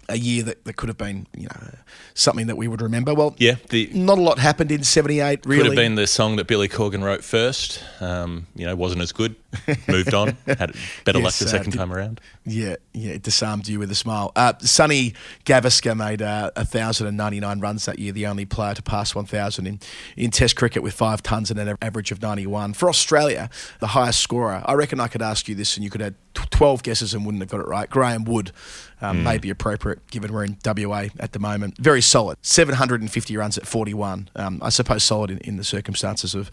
a 0.10 0.18
year 0.18 0.44
that, 0.44 0.64
that 0.66 0.76
could 0.76 0.90
have 0.90 0.98
been, 0.98 1.26
you 1.36 1.44
know, 1.48 1.70
something 2.14 2.48
that 2.48 2.56
we 2.58 2.68
would 2.68 2.82
remember. 2.82 3.14
Well, 3.14 3.36
Yeah, 3.38 3.56
the- 3.70 3.90
not 3.94 4.18
a 4.18 4.22
lot 4.22 4.40
happened 4.40 4.72
in 4.72 4.84
78, 4.84 5.46
really. 5.46 5.62
Could 5.62 5.66
have 5.68 5.76
been 5.76 5.96
the 5.96 6.08
song 6.08 6.36
that 6.36 6.48
Billy 6.48 6.68
Corgan 6.68 7.04
wrote 7.04 7.24
first. 7.24 7.82
Um, 8.00 8.48
you 8.56 8.66
know, 8.66 8.76
wasn't 8.76 9.02
as 9.02 9.12
good. 9.12 9.36
Moved 9.88 10.14
on. 10.14 10.38
Had 10.46 10.76
better 11.06 11.20
luck 11.20 11.34
Yes, 11.34 11.40
the 11.40 11.46
uh, 11.46 11.50
second 11.50 11.72
did- 11.72 11.78
time 11.78 11.94
around. 11.94 12.22
Yeah, 12.46 12.76
yeah, 12.94 13.14
it 13.14 13.24
disarmed 13.24 13.68
you 13.68 13.80
with 13.80 13.90
a 13.90 13.96
smile. 13.96 14.32
Uh, 14.36 14.54
Sunny 14.60 15.14
Gavaskar 15.46 15.96
made 15.98 16.22
uh, 16.22 16.52
1,099 16.56 17.60
runs 17.60 17.86
that 17.86 17.98
year, 18.00 18.12
the 18.12 18.28
only 18.28 18.46
player 18.46 18.74
to 18.76 18.84
pass 18.84 19.16
1,000 19.16 19.66
in, 19.66 19.80
in 20.16 20.30
Test 20.32 20.56
cricket 20.56 20.84
with 20.84 20.94
five 20.94 21.24
tons 21.24 21.50
and 21.50 21.60
an 21.60 21.76
average 21.82 22.12
of 22.12 22.22
91. 22.22 22.74
For 22.74 22.90
Australia, 22.90 23.50
the 23.80 23.88
highest 23.88 24.20
scorer, 24.20 24.62
I 24.66 24.74
reckon 24.74 25.00
I 25.00 25.08
could 25.08 25.22
ask 25.24 25.48
you 25.48 25.56
this 25.56 25.76
and 25.78 25.84
you 25.84 25.90
could 25.90 26.02
have 26.02 26.14
12 26.34 26.84
guesses 26.84 27.14
and 27.14 27.26
wouldn't 27.26 27.42
have 27.42 27.50
got 27.50 27.62
it 27.62 27.68
right. 27.68 27.90
Graeme 27.90 28.26
Wood 28.26 28.52
um, 29.02 29.24
may 29.24 29.38
be 29.38 29.50
appropriate 29.50 30.06
given 30.10 30.32
we're 30.34 30.44
in 30.46 30.58
WA 30.66 31.08
at 31.20 31.34
the 31.34 31.40
moment. 31.40 31.78
Very 31.78 32.02
solid. 32.02 32.38
750 32.42 33.38
runs 33.38 33.58
at 33.58 33.66
41. 33.68 34.30
Um, 34.36 34.60
I 34.62 34.70
suppose 34.70 35.04
solid 35.04 35.32
in, 35.32 35.38
in 35.40 35.58
the 35.58 35.64
circumstances 35.64 36.34
of 36.36 36.52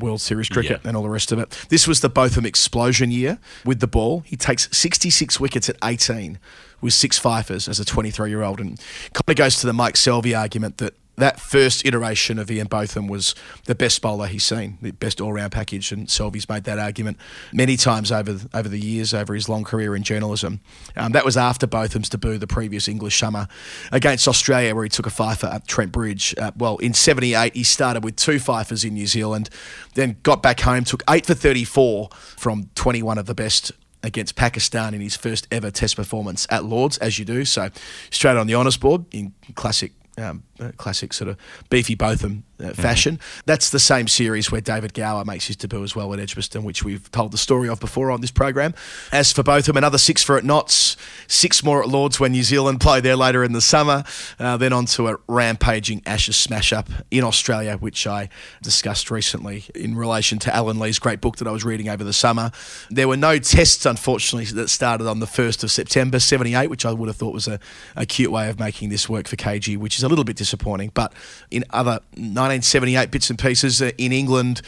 World 0.00 0.20
Series 0.20 0.48
cricket 0.48 0.80
Yeah. 0.82 0.88
and 0.88 0.96
all 0.96 1.02
the 1.02 1.08
rest 1.08 1.30
of 1.32 1.38
it. 1.38 1.50
This 1.68 1.86
was 1.86 2.00
the 2.00 2.08
Botham 2.08 2.44
explosion 2.44 3.10
year 3.10 3.38
with 3.64 3.80
the 3.80 3.86
ball. 3.86 4.20
He 4.26 4.36
takes 4.36 4.68
66 4.76 5.38
wickets 5.38 5.68
at 5.68 5.76
18 5.84 6.38
with 6.80 6.92
six 6.92 7.18
fifers 7.18 7.68
as 7.68 7.78
a 7.78 7.84
23 7.84 8.28
year 8.30 8.42
old. 8.42 8.60
And 8.60 8.78
kind 9.12 9.22
of 9.28 9.36
goes 9.36 9.60
to 9.60 9.66
the 9.66 9.72
Mike 9.72 9.94
Selvey 9.94 10.36
argument 10.38 10.78
that 10.78 10.94
that 11.16 11.40
first 11.40 11.84
iteration 11.86 12.38
of 12.38 12.50
Ian 12.50 12.66
Botham 12.66 13.08
was 13.08 13.34
the 13.64 13.74
best 13.74 14.00
bowler 14.02 14.26
he's 14.26 14.44
seen, 14.44 14.78
the 14.82 14.90
best 14.90 15.20
all-round 15.20 15.52
package, 15.52 15.92
and 15.92 16.08
Selvey's 16.08 16.48
made 16.48 16.64
that 16.64 16.78
argument 16.78 17.16
many 17.52 17.76
times 17.76 18.12
over 18.12 18.38
over 18.52 18.68
the 18.68 18.78
years, 18.78 19.14
over 19.14 19.34
his 19.34 19.48
long 19.48 19.64
career 19.64 19.96
in 19.96 20.02
journalism. 20.02 20.60
Um, 20.96 21.12
that 21.12 21.24
was 21.24 21.36
after 21.36 21.66
Botham's 21.66 22.08
debut 22.08 22.38
the 22.38 22.46
previous 22.46 22.88
English 22.88 23.18
summer 23.18 23.48
against 23.92 24.28
Australia, 24.28 24.74
where 24.74 24.84
he 24.84 24.90
took 24.90 25.06
a 25.06 25.10
fifer 25.10 25.46
at 25.46 25.66
Trent 25.66 25.92
Bridge. 25.92 26.34
Uh, 26.38 26.52
well, 26.56 26.76
in 26.78 26.92
'78, 26.94 27.54
he 27.54 27.64
started 27.64 28.04
with 28.04 28.16
two 28.16 28.38
fifers 28.38 28.84
in 28.84 28.94
New 28.94 29.06
Zealand, 29.06 29.50
then 29.94 30.16
got 30.22 30.42
back 30.42 30.60
home, 30.60 30.84
took 30.84 31.02
eight 31.08 31.26
for 31.26 31.34
34 31.34 32.10
from 32.36 32.70
21 32.74 33.18
of 33.18 33.26
the 33.26 33.34
best 33.34 33.72
against 34.02 34.36
Pakistan 34.36 34.94
in 34.94 35.00
his 35.00 35.16
first 35.16 35.48
ever 35.50 35.70
Test 35.70 35.96
performance 35.96 36.46
at 36.50 36.64
Lords, 36.64 36.96
as 36.98 37.18
you 37.18 37.24
do. 37.24 37.44
So 37.44 37.70
straight 38.10 38.36
on 38.36 38.46
the 38.46 38.54
honours 38.54 38.76
board 38.76 39.04
in 39.12 39.34
classic 39.54 39.92
um, 40.16 40.44
uh, 40.60 40.72
classic 40.76 41.12
sort 41.12 41.28
of 41.28 41.36
beefy 41.70 41.94
Botham 41.94 42.44
uh, 42.62 42.72
fashion. 42.72 43.20
That's 43.44 43.70
the 43.70 43.78
same 43.78 44.08
series 44.08 44.50
where 44.50 44.60
David 44.60 44.94
Gower 44.94 45.24
makes 45.24 45.46
his 45.46 45.56
debut 45.56 45.82
as 45.82 45.94
well 45.94 46.12
at 46.12 46.18
Edgbaston, 46.18 46.64
which 46.64 46.82
we've 46.82 47.10
told 47.10 47.32
the 47.32 47.38
story 47.38 47.68
of 47.68 47.80
before 47.80 48.10
on 48.10 48.20
this 48.20 48.30
program. 48.30 48.74
As 49.12 49.32
for 49.32 49.42
Botham, 49.42 49.76
another 49.76 49.98
six 49.98 50.22
for 50.22 50.36
at 50.38 50.44
Notts, 50.44 50.96
six 51.26 51.62
more 51.62 51.82
at 51.82 51.88
Lords 51.88 52.18
when 52.18 52.32
New 52.32 52.42
Zealand 52.42 52.80
play 52.80 53.00
there 53.00 53.16
later 53.16 53.44
in 53.44 53.52
the 53.52 53.60
summer. 53.60 54.04
Uh, 54.38 54.56
then 54.56 54.72
on 54.72 54.86
to 54.86 55.08
a 55.08 55.16
rampaging 55.28 56.02
Ashes 56.06 56.36
smash 56.36 56.72
up 56.72 56.88
in 57.10 57.24
Australia, 57.24 57.76
which 57.76 58.06
I 58.06 58.28
discussed 58.62 59.10
recently 59.10 59.64
in 59.74 59.96
relation 59.96 60.38
to 60.40 60.54
Alan 60.54 60.78
Lee's 60.78 60.98
great 60.98 61.20
book 61.20 61.36
that 61.36 61.48
I 61.48 61.50
was 61.50 61.64
reading 61.64 61.88
over 61.88 62.04
the 62.04 62.12
summer. 62.12 62.50
There 62.90 63.08
were 63.08 63.16
no 63.16 63.38
tests, 63.38 63.84
unfortunately, 63.84 64.46
that 64.54 64.68
started 64.68 65.06
on 65.06 65.20
the 65.20 65.26
1st 65.26 65.64
of 65.64 65.70
September 65.70 66.18
78, 66.18 66.68
which 66.68 66.86
I 66.86 66.92
would 66.92 67.08
have 67.08 67.16
thought 67.16 67.34
was 67.34 67.48
a, 67.48 67.58
a 67.94 68.06
cute 68.06 68.30
way 68.30 68.48
of 68.48 68.58
making 68.58 68.88
this 68.88 69.08
work 69.08 69.28
for 69.28 69.36
KG, 69.36 69.76
which 69.76 69.98
is 69.98 70.02
a 70.02 70.08
little 70.08 70.24
bit 70.24 70.36
disappointing. 70.46 70.92
But 70.94 71.12
in 71.50 71.64
other 71.70 72.00
1978 72.14 73.10
bits 73.10 73.30
and 73.30 73.38
pieces 73.38 73.82
uh, 73.82 73.90
in 73.98 74.12
England, 74.12 74.62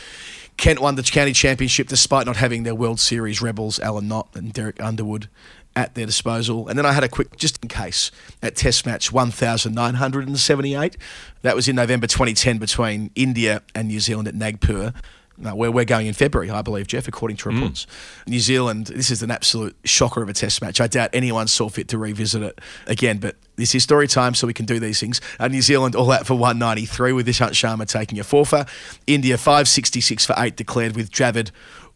Kent 0.57 0.81
won 0.81 0.97
the 0.97 1.03
county 1.03 1.33
championship 1.33 1.87
despite 1.89 2.27
not 2.27 2.37
having 2.37 2.65
their 2.65 2.75
World 2.75 2.99
Series 2.99 3.41
rebels, 3.41 3.79
Alan 3.79 4.09
Knott 4.09 4.29
and 4.35 4.53
Derek 4.53 4.83
Underwood, 4.83 5.29
at 5.77 5.95
their 5.95 6.07
disposal. 6.07 6.67
And 6.67 6.77
then 6.77 6.85
I 6.85 6.91
had 6.93 7.05
a 7.05 7.09
quick, 7.09 7.37
just 7.37 7.63
in 7.63 7.69
case, 7.69 8.11
at 8.43 8.57
Test 8.57 8.85
match 8.85 9.13
1978. 9.13 10.97
That 11.43 11.55
was 11.55 11.69
in 11.69 11.77
November 11.77 12.09
2010 12.09 12.59
between 12.59 13.13
India 13.15 13.63
and 13.77 13.87
New 13.87 14.01
Zealand 14.01 14.27
at 14.27 14.35
Nagpur. 14.35 14.93
No, 15.41 15.55
where 15.55 15.71
we're 15.71 15.85
going 15.85 16.09
in 16.09 16.15
February, 16.15 16.51
I 16.51 16.63
believe, 16.63 16.89
Geoff, 16.89 17.07
according 17.07 17.37
to 17.39 17.49
reports. 17.51 17.87
New 18.27 18.41
Zealand, 18.41 18.89
this 18.89 19.09
is 19.09 19.23
an 19.23 19.31
absolute 19.31 19.77
shocker 19.85 20.21
of 20.21 20.29
a 20.29 20.33
test 20.33 20.61
match. 20.61 20.81
I 20.81 20.89
doubt 20.89 21.11
anyone 21.13 21.47
saw 21.47 21.69
fit 21.69 21.87
to 21.89 21.99
revisit 21.99 22.43
it 22.43 22.61
again, 22.89 23.19
but 23.19 23.37
this 23.55 23.73
is 23.73 23.85
story 23.85 24.09
time, 24.09 24.35
so 24.35 24.49
we 24.49 24.53
can 24.53 24.67
do 24.67 24.81
these 24.81 24.99
things. 24.99 25.21
Uh, 25.39 25.47
New 25.47 25.63
Zealand 25.63 25.95
all 25.95 26.11
out 26.11 26.27
for 26.27 26.35
193 26.35 27.13
with 27.13 27.29
Ishant 27.29 27.51
Sharma 27.51 27.87
taking 27.87 28.19
a 28.19 28.25
forfer. 28.25 28.67
India 29.07 29.39
566 29.39 30.27
for 30.27 30.35
8 30.37 30.57
declared 30.57 30.97
with 30.97 31.09
Dravid 31.13 31.51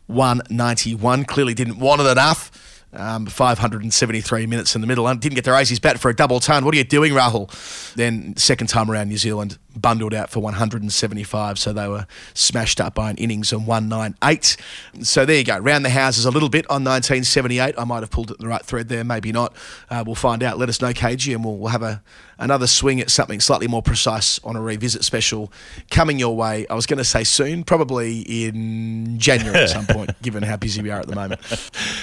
191. 0.06 1.24
Clearly 1.24 1.54
didn't 1.54 1.78
want 1.78 2.00
it 2.00 2.06
enough. 2.06 2.50
Um, 2.94 3.24
573 3.24 4.46
minutes 4.46 4.74
in 4.74 4.82
the 4.82 4.86
middle. 4.86 5.08
and 5.08 5.18
Didn't 5.18 5.36
get 5.36 5.44
to 5.44 5.52
raise 5.52 5.70
his 5.70 5.80
bat 5.80 5.98
for 5.98 6.10
a 6.10 6.14
double 6.14 6.40
ton. 6.40 6.62
What 6.64 6.74
are 6.74 6.76
you 6.76 6.84
doing, 6.84 7.14
Rahul? 7.14 7.48
Then, 7.94 8.36
second 8.36 8.66
time 8.66 8.90
around, 8.90 9.08
New 9.08 9.16
Zealand 9.16 9.56
bundled 9.80 10.14
out 10.14 10.30
for 10.30 10.40
175, 10.40 11.58
so 11.58 11.72
they 11.72 11.88
were 11.88 12.06
smashed 12.34 12.80
up 12.80 12.94
by 12.94 13.10
an 13.10 13.16
innings 13.16 13.52
and 13.52 13.66
198. 13.66 14.56
So 15.02 15.24
there 15.24 15.36
you 15.36 15.44
go. 15.44 15.58
Round 15.58 15.84
the 15.84 15.90
houses 15.90 16.24
a 16.24 16.30
little 16.30 16.48
bit 16.48 16.64
on 16.66 16.84
1978. 16.84 17.74
I 17.78 17.84
might 17.84 18.00
have 18.00 18.10
pulled 18.10 18.30
it 18.30 18.38
the 18.38 18.48
right 18.48 18.64
thread 18.64 18.88
there, 18.88 19.04
maybe 19.04 19.32
not. 19.32 19.54
Uh, 19.90 20.02
we'll 20.04 20.14
find 20.14 20.42
out. 20.42 20.58
Let 20.58 20.68
us 20.68 20.80
know, 20.80 20.92
Kagey, 20.92 21.32
and 21.34 21.44
we'll, 21.44 21.56
we'll 21.56 21.70
have 21.70 21.82
a 21.82 22.02
another 22.42 22.66
swing 22.66 23.00
at 23.00 23.08
something 23.08 23.38
slightly 23.38 23.68
more 23.68 23.82
precise 23.82 24.40
on 24.42 24.56
a 24.56 24.60
revisit 24.60 25.04
special 25.04 25.52
coming 25.90 26.18
your 26.18 26.36
way. 26.36 26.66
I 26.68 26.74
was 26.74 26.86
going 26.86 26.98
to 26.98 27.04
say 27.04 27.24
soon, 27.24 27.62
probably 27.62 28.20
in 28.20 29.18
January 29.18 29.56
at 29.56 29.70
some 29.70 29.86
point, 29.86 30.10
given 30.22 30.42
how 30.42 30.56
busy 30.56 30.82
we 30.82 30.90
are 30.90 31.00
at 31.00 31.06
the 31.06 31.14
moment. 31.14 31.40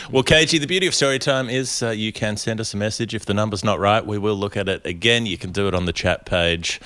Well, 0.10 0.24
Kagey, 0.24 0.58
the 0.58 0.68
beauty 0.68 0.88
of 0.88 0.94
Storytime 0.94 1.52
is 1.52 1.84
uh, 1.84 1.90
you 1.90 2.14
can 2.14 2.38
send 2.38 2.60
us 2.62 2.74
a 2.74 2.78
message. 2.78 3.14
If 3.14 3.26
the 3.26 3.34
number's 3.34 3.64
not 3.64 3.80
right, 3.80 4.06
we 4.06 4.18
will 4.18 4.36
look 4.36 4.56
at 4.56 4.70
it 4.70 4.86
again. 4.86 5.26
You 5.26 5.38
can 5.38 5.52
do 5.52 5.68
it 5.68 5.76
on 5.76 5.86
the 5.86 5.94
chat 5.94 6.26
page. 6.26 6.80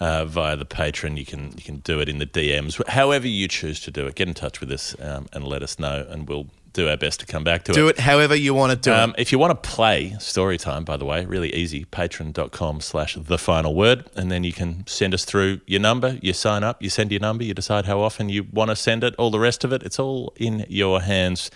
Uh, 0.00 0.24
via 0.24 0.54
the 0.54 0.64
Patreon, 0.64 1.18
you 1.18 1.24
can 1.24 1.52
you 1.56 1.64
can 1.64 1.78
do 1.78 1.98
it 1.98 2.08
in 2.08 2.18
the 2.18 2.26
DMs. 2.26 2.80
However 2.88 3.26
you 3.26 3.48
choose 3.48 3.80
to 3.80 3.90
do 3.90 4.06
it, 4.06 4.14
get 4.14 4.28
in 4.28 4.34
touch 4.34 4.60
with 4.60 4.70
us 4.70 4.94
um, 5.00 5.26
and 5.32 5.42
let 5.44 5.60
us 5.60 5.78
know, 5.80 6.06
and 6.08 6.28
we'll 6.28 6.46
do 6.72 6.88
our 6.88 6.96
best 6.96 7.18
to 7.18 7.26
come 7.26 7.42
back 7.42 7.64
to 7.64 7.72
it. 7.72 7.74
Do 7.74 7.88
it 7.88 7.98
however 7.98 8.36
you 8.36 8.54
want 8.54 8.70
to 8.70 8.76
do 8.78 8.92
Um, 8.94 9.10
it. 9.18 9.22
if 9.22 9.32
you 9.32 9.40
want 9.40 9.60
to 9.60 9.68
play 9.68 10.14
story 10.20 10.56
time, 10.56 10.84
by 10.84 10.96
the 10.96 11.04
way, 11.04 11.24
really 11.24 11.52
easy, 11.52 11.84
patreon.com 11.86 12.80
slash 12.80 13.16
the 13.16 13.38
final 13.38 13.74
word. 13.74 14.04
And 14.14 14.30
then 14.30 14.44
you 14.44 14.52
can 14.52 14.86
send 14.86 15.14
us 15.14 15.24
through 15.24 15.62
your 15.66 15.80
number. 15.80 16.18
You 16.22 16.32
sign 16.32 16.62
up, 16.62 16.80
you 16.80 16.90
send 16.90 17.10
your 17.10 17.20
number, 17.20 17.42
you 17.42 17.52
decide 17.54 17.86
how 17.86 17.98
often 18.00 18.28
you 18.28 18.46
want 18.52 18.70
to 18.70 18.76
send 18.76 19.02
it, 19.02 19.16
all 19.18 19.32
the 19.32 19.40
rest 19.40 19.64
of 19.64 19.72
it. 19.72 19.82
It's 19.82 19.98
all 19.98 20.32
in 20.36 20.64
your 20.68 21.00
hands. 21.02 21.50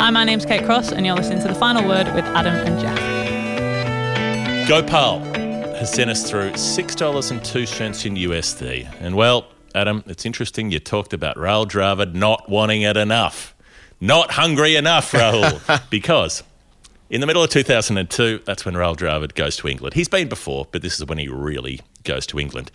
Hi, 0.00 0.10
my 0.10 0.24
name's 0.24 0.44
Kate 0.46 0.64
Cross, 0.64 0.90
and 0.90 1.06
you're 1.06 1.14
listening 1.14 1.40
to 1.42 1.48
The 1.48 1.54
Final 1.54 1.86
Word 1.86 2.12
with 2.16 2.24
Adam 2.24 2.54
and 2.54 2.80
Geoff. 2.80 3.11
Gopal 4.68 5.18
has 5.74 5.92
sent 5.92 6.08
us 6.08 6.30
through 6.30 6.52
$6.02 6.52 8.06
in 8.06 8.14
USD. 8.14 8.94
And 9.00 9.16
well, 9.16 9.46
Adam, 9.74 10.04
it's 10.06 10.24
interesting 10.24 10.70
you 10.70 10.78
talked 10.78 11.12
about 11.12 11.36
Rahul 11.36 11.66
Dravid 11.66 12.14
not 12.14 12.48
wanting 12.48 12.82
it 12.82 12.96
enough. 12.96 13.56
Not 14.00 14.30
hungry 14.30 14.76
enough, 14.76 15.10
Rahul. 15.10 15.82
because 15.90 16.44
in 17.10 17.20
the 17.20 17.26
middle 17.26 17.42
of 17.42 17.50
2002, 17.50 18.42
that's 18.44 18.64
when 18.64 18.74
Rahul 18.74 18.96
Dravid 18.96 19.34
goes 19.34 19.56
to 19.56 19.68
England. 19.68 19.94
He's 19.94 20.08
been 20.08 20.28
before, 20.28 20.68
but 20.70 20.80
this 20.80 21.00
is 21.00 21.06
when 21.06 21.18
he 21.18 21.26
really 21.28 21.80
goes 22.04 22.24
to 22.28 22.38
England. 22.38 22.70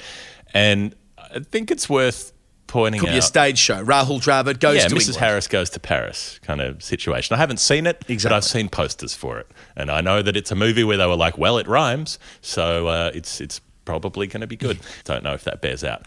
And 0.53 0.93
I 1.17 1.39
think 1.39 1.71
it's 1.71 1.89
worth 1.89 2.33
pointing 2.67 2.99
Could 3.01 3.09
out. 3.09 3.13
be 3.13 3.17
a 3.17 3.21
stage 3.21 3.57
show. 3.57 3.83
Rahul 3.83 4.21
Dravid 4.21 4.59
goes 4.59 4.77
yeah, 4.77 4.87
to 4.87 4.95
Mrs. 4.95 4.99
England. 4.99 5.15
Harris 5.17 5.47
goes 5.47 5.69
to 5.71 5.79
Paris 5.79 6.39
kind 6.43 6.61
of 6.61 6.83
situation. 6.83 7.33
I 7.33 7.37
haven't 7.37 7.59
seen 7.59 7.87
it, 7.87 7.99
but 8.01 8.09
Exactly. 8.09 8.35
I've 8.35 8.43
seen 8.43 8.69
posters 8.69 9.13
for 9.15 9.39
it, 9.39 9.47
and 9.75 9.89
I 9.89 10.01
know 10.01 10.21
that 10.21 10.35
it's 10.37 10.51
a 10.51 10.55
movie 10.55 10.83
where 10.83 10.97
they 10.97 11.05
were 11.07 11.15
like, 11.15 11.37
"Well, 11.37 11.57
it 11.57 11.67
rhymes, 11.67 12.19
so 12.41 12.87
uh, 12.87 13.11
it's 13.13 13.41
it's 13.41 13.59
probably 13.85 14.27
going 14.27 14.41
to 14.41 14.47
be 14.47 14.57
good." 14.57 14.79
Don't 15.05 15.23
know 15.23 15.33
if 15.33 15.43
that 15.45 15.61
bears 15.61 15.83
out. 15.83 16.05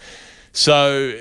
So, 0.53 1.19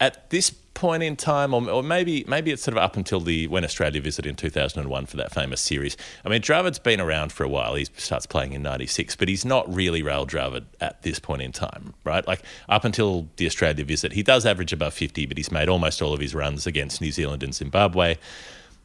at 0.00 0.30
this 0.30 0.50
point 0.50 0.62
in 0.84 1.16
time, 1.16 1.52
or, 1.54 1.68
or 1.68 1.82
maybe 1.82 2.24
maybe 2.28 2.50
it's 2.50 2.62
sort 2.62 2.76
of 2.76 2.82
up 2.82 2.96
until 2.96 3.20
the 3.20 3.46
when 3.48 3.64
Australia 3.64 4.00
visited 4.00 4.28
in 4.28 4.36
2001 4.36 5.06
for 5.06 5.16
that 5.16 5.32
famous 5.32 5.60
series. 5.60 5.96
I 6.24 6.28
mean, 6.28 6.40
Dravid's 6.40 6.78
been 6.78 7.00
around 7.00 7.32
for 7.32 7.44
a 7.44 7.48
while. 7.48 7.74
He 7.74 7.86
starts 7.96 8.26
playing 8.26 8.52
in 8.52 8.62
'96, 8.62 9.16
but 9.16 9.28
he's 9.28 9.44
not 9.44 9.72
really 9.74 10.02
Rahul 10.02 10.26
Dravid 10.28 10.64
at 10.80 11.02
this 11.02 11.18
point 11.18 11.42
in 11.42 11.52
time, 11.52 11.94
right? 12.04 12.26
Like 12.26 12.42
up 12.68 12.84
until 12.84 13.28
the 13.36 13.46
Australia 13.46 13.84
visit, 13.84 14.12
he 14.12 14.22
does 14.22 14.46
average 14.46 14.72
above 14.72 14.94
50, 14.94 15.26
but 15.26 15.36
he's 15.36 15.50
made 15.50 15.68
almost 15.68 16.00
all 16.00 16.12
of 16.12 16.20
his 16.20 16.34
runs 16.34 16.66
against 16.66 17.00
New 17.00 17.12
Zealand 17.12 17.42
and 17.42 17.54
Zimbabwe. 17.54 18.16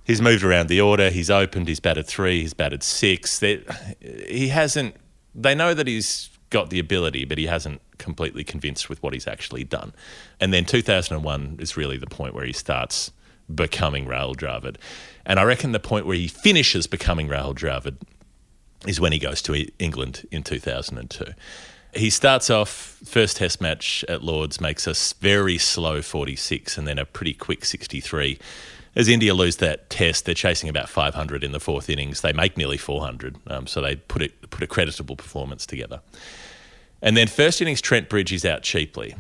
He's 0.04 0.22
moved 0.22 0.44
around 0.44 0.68
the 0.68 0.82
order. 0.82 1.10
He's 1.10 1.30
opened. 1.30 1.68
He's 1.68 1.80
batted 1.80 2.08
three. 2.08 2.42
He's 2.42 2.54
batted 2.54 2.82
six. 2.82 3.40
They, 3.40 3.64
he 4.28 4.48
hasn't. 4.48 4.96
They 5.36 5.54
know 5.54 5.74
that 5.74 5.88
he's 5.88 6.31
got 6.52 6.70
the 6.70 6.80
ability, 6.80 7.26
but 7.26 7.40
he 7.40 7.48
hasn't 7.48 7.82
completely 7.98 8.44
convinced 8.44 8.90
with 8.90 9.02
what 9.02 9.14
he's 9.14 9.28
actually 9.28 9.64
done. 9.64 9.94
And 10.40 10.54
then 10.54 10.66
2001 10.66 11.58
is 11.60 11.76
really 11.76 11.98
the 11.98 12.06
point 12.06 12.36
where 12.36 12.46
he 12.46 12.54
starts 12.54 13.12
becoming 13.54 14.06
Rahul 14.06 14.36
Dravid. 14.36 14.76
And 15.26 15.40
I 15.40 15.44
reckon 15.44 15.72
the 15.72 15.80
point 15.80 16.06
where 16.06 16.16
he 16.16 16.28
finishes 16.28 16.88
becoming 16.88 17.28
Rahul 17.28 17.56
Dravid 17.56 17.98
is 18.88 19.00
when 19.00 19.12
he 19.12 19.20
goes 19.20 19.42
to 19.44 19.68
England 19.80 20.28
in 20.32 20.44
2002. 20.44 21.34
He 21.94 22.10
starts 22.10 22.50
off 22.50 22.70
first 22.70 23.38
test 23.38 23.60
match 23.60 24.06
at 24.08 24.24
Lords 24.24 24.62
makes 24.62 24.88
a 24.88 24.94
very 25.20 25.58
slow 25.58 26.02
46 26.02 26.78
and 26.78 26.88
then 26.88 26.98
a 26.98 27.06
pretty 27.06 27.34
quick 27.34 27.66
63. 27.66 28.40
As 28.96 29.08
India 29.08 29.34
lose 29.34 29.58
that 29.58 29.90
test, 29.90 30.26
they're 30.26 30.36
chasing 30.36 30.68
about 30.68 30.90
500 30.90 31.44
in 31.44 31.54
the 31.54 31.60
fourth 31.60 31.90
innings. 31.90 32.22
They 32.22 32.34
make 32.34 32.58
nearly 32.58 32.78
400, 32.78 33.38
um, 33.48 33.68
so 33.68 33.82
they 33.82 33.96
put 33.96 34.22
it 34.22 34.50
put 34.50 34.64
a 34.64 34.68
creditable 34.68 35.16
performance 35.16 35.66
together. 35.66 36.02
And 37.02 37.16
then 37.16 37.28
first 37.28 37.62
innings, 37.62 37.82
Trent 37.82 38.10
Bridge 38.10 38.34
is 38.34 38.46
out 38.46 38.64
cheaply. 38.64 39.16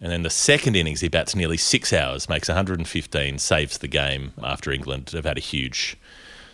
And 0.00 0.12
then 0.12 0.22
the 0.22 0.30
second 0.30 0.76
innings, 0.76 1.00
he 1.00 1.08
bats 1.08 1.34
nearly 1.34 1.56
six 1.56 1.92
hours, 1.92 2.28
makes 2.28 2.48
115, 2.48 3.38
saves 3.38 3.78
the 3.78 3.88
game 3.88 4.32
after 4.42 4.70
England 4.70 5.10
have 5.10 5.24
had 5.24 5.36
a 5.36 5.40
huge 5.40 5.96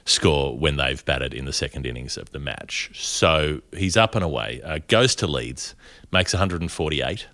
score 0.07 0.57
when 0.57 0.77
they've 0.77 1.05
batted 1.05 1.35
in 1.35 1.45
the 1.45 1.53
second 1.53 1.87
innings 1.87 2.17
of 2.17 2.31
the 2.31 2.39
match. 2.39 2.91
So 2.95 3.61
he's 3.77 3.97
up 3.97 4.15
and 4.15 4.25
away, 4.25 4.61
uh, 4.63 4.81
goes 4.89 5.15
to 5.17 5.27
Leeds, 5.27 5.75
makes 6.11 6.33
148. 6.33 7.27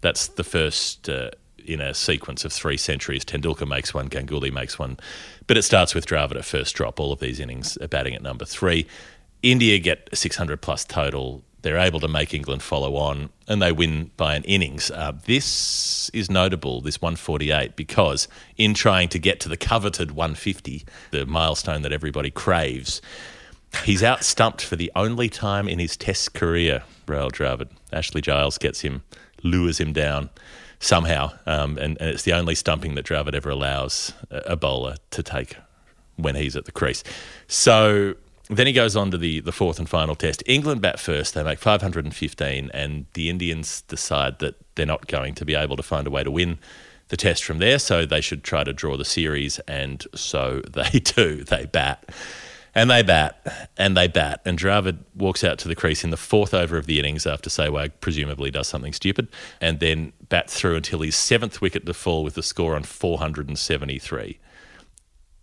That's 0.00 0.28
the 0.28 0.44
first 0.44 1.08
uh, 1.08 1.30
in 1.68 1.80
a 1.80 1.94
sequence 1.94 2.44
of 2.44 2.52
three 2.52 2.76
centuries. 2.76 3.24
Tendulkar 3.24 3.68
makes 3.68 3.92
one, 3.92 4.08
Ganguly 4.08 4.52
makes 4.52 4.78
one. 4.78 4.98
But 5.46 5.56
it 5.56 5.62
starts 5.62 5.94
with 5.94 6.06
Dravid 6.06 6.36
at 6.36 6.44
first 6.44 6.74
drop. 6.74 6.98
All 6.98 7.12
of 7.12 7.20
these 7.20 7.40
innings 7.40 7.76
are 7.78 7.88
batting 7.88 8.14
at 8.14 8.22
number 8.22 8.44
three. 8.44 8.86
India 9.42 9.78
get 9.78 10.08
600 10.12 10.60
plus 10.60 10.84
total. 10.84 11.42
They're 11.62 11.78
able 11.78 12.00
to 12.00 12.08
make 12.08 12.34
England 12.34 12.62
follow 12.62 12.96
on, 12.96 13.30
and 13.48 13.60
they 13.60 13.72
win 13.72 14.10
by 14.16 14.34
an 14.34 14.44
innings. 14.44 14.90
Uh, 14.90 15.12
this 15.26 16.08
is 16.10 16.30
notable, 16.30 16.80
this 16.80 17.02
148, 17.02 17.76
because 17.76 18.28
in 18.56 18.74
trying 18.74 19.08
to 19.10 19.18
get 19.18 19.40
to 19.40 19.48
the 19.48 19.56
coveted 19.56 20.12
150, 20.12 20.84
the 21.10 21.26
milestone 21.26 21.82
that 21.82 21.92
everybody 21.92 22.30
craves, 22.30 23.02
he's 23.84 24.02
out 24.02 24.24
stumped 24.24 24.62
for 24.62 24.76
the 24.76 24.90
only 24.94 25.28
time 25.28 25.68
in 25.68 25.78
his 25.78 25.96
Test 25.96 26.32
career. 26.32 26.84
Rahul 27.06 27.32
Dravid, 27.32 27.70
Ashley 27.92 28.20
Giles 28.20 28.56
gets 28.58 28.80
him, 28.80 29.02
lures 29.42 29.78
him 29.80 29.92
down 29.92 30.30
somehow, 30.80 31.32
um, 31.46 31.76
and, 31.78 31.96
and 32.00 32.10
it's 32.10 32.22
the 32.22 32.32
only 32.32 32.54
stumping 32.54 32.94
that 32.94 33.04
Dravid 33.04 33.34
ever 33.34 33.50
allows 33.50 34.12
a, 34.30 34.56
bowler 34.56 34.96
to 35.10 35.22
take 35.22 35.56
when 36.16 36.34
he's 36.34 36.56
at 36.56 36.64
the 36.64 36.72
crease. 36.72 37.02
So 37.46 38.14
then 38.48 38.66
he 38.66 38.72
goes 38.72 38.96
on 38.96 39.10
to 39.10 39.18
the, 39.18 39.40
the 39.40 39.52
fourth 39.52 39.78
and 39.78 39.88
final 39.88 40.14
test. 40.14 40.42
England 40.46 40.80
bat 40.80 40.98
first. 40.98 41.34
They 41.34 41.42
make 41.42 41.58
515, 41.58 42.70
and 42.72 43.06
the 43.14 43.28
Indians 43.28 43.82
decide 43.82 44.38
that 44.38 44.56
they're 44.74 44.86
not 44.86 45.06
going 45.06 45.34
to 45.34 45.44
be 45.44 45.54
able 45.54 45.76
to 45.76 45.82
find 45.82 46.06
a 46.06 46.10
way 46.10 46.22
to 46.22 46.30
win 46.30 46.58
the 47.08 47.16
test 47.16 47.44
from 47.44 47.58
there, 47.58 47.78
so 47.78 48.04
they 48.04 48.20
should 48.20 48.44
try 48.44 48.64
to 48.64 48.72
draw 48.72 48.96
the 48.96 49.04
series, 49.04 49.58
and 49.60 50.06
so 50.14 50.62
they 50.72 51.00
do. 51.00 51.44
They 51.44 51.66
bat. 51.66 52.08
And 52.74 52.90
they 52.90 53.02
bat, 53.02 53.70
and 53.76 53.96
they 53.96 54.08
bat. 54.08 54.40
And 54.44 54.58
Dravid 54.58 54.98
walks 55.14 55.42
out 55.42 55.58
to 55.60 55.68
the 55.68 55.74
crease 55.74 56.04
in 56.04 56.10
the 56.10 56.16
fourth 56.16 56.54
over 56.54 56.76
of 56.76 56.86
the 56.86 56.98
innings 56.98 57.26
after 57.26 57.50
Sehwag 57.50 57.92
presumably 58.00 58.50
does 58.50 58.68
something 58.68 58.92
stupid, 58.92 59.28
and 59.60 59.80
then 59.80 60.12
bats 60.28 60.58
through 60.58 60.76
until 60.76 61.00
his 61.00 61.16
seventh 61.16 61.60
wicket 61.60 61.86
to 61.86 61.94
fall 61.94 62.22
with 62.22 62.34
the 62.34 62.42
score 62.42 62.76
on 62.76 62.82
473. 62.82 64.38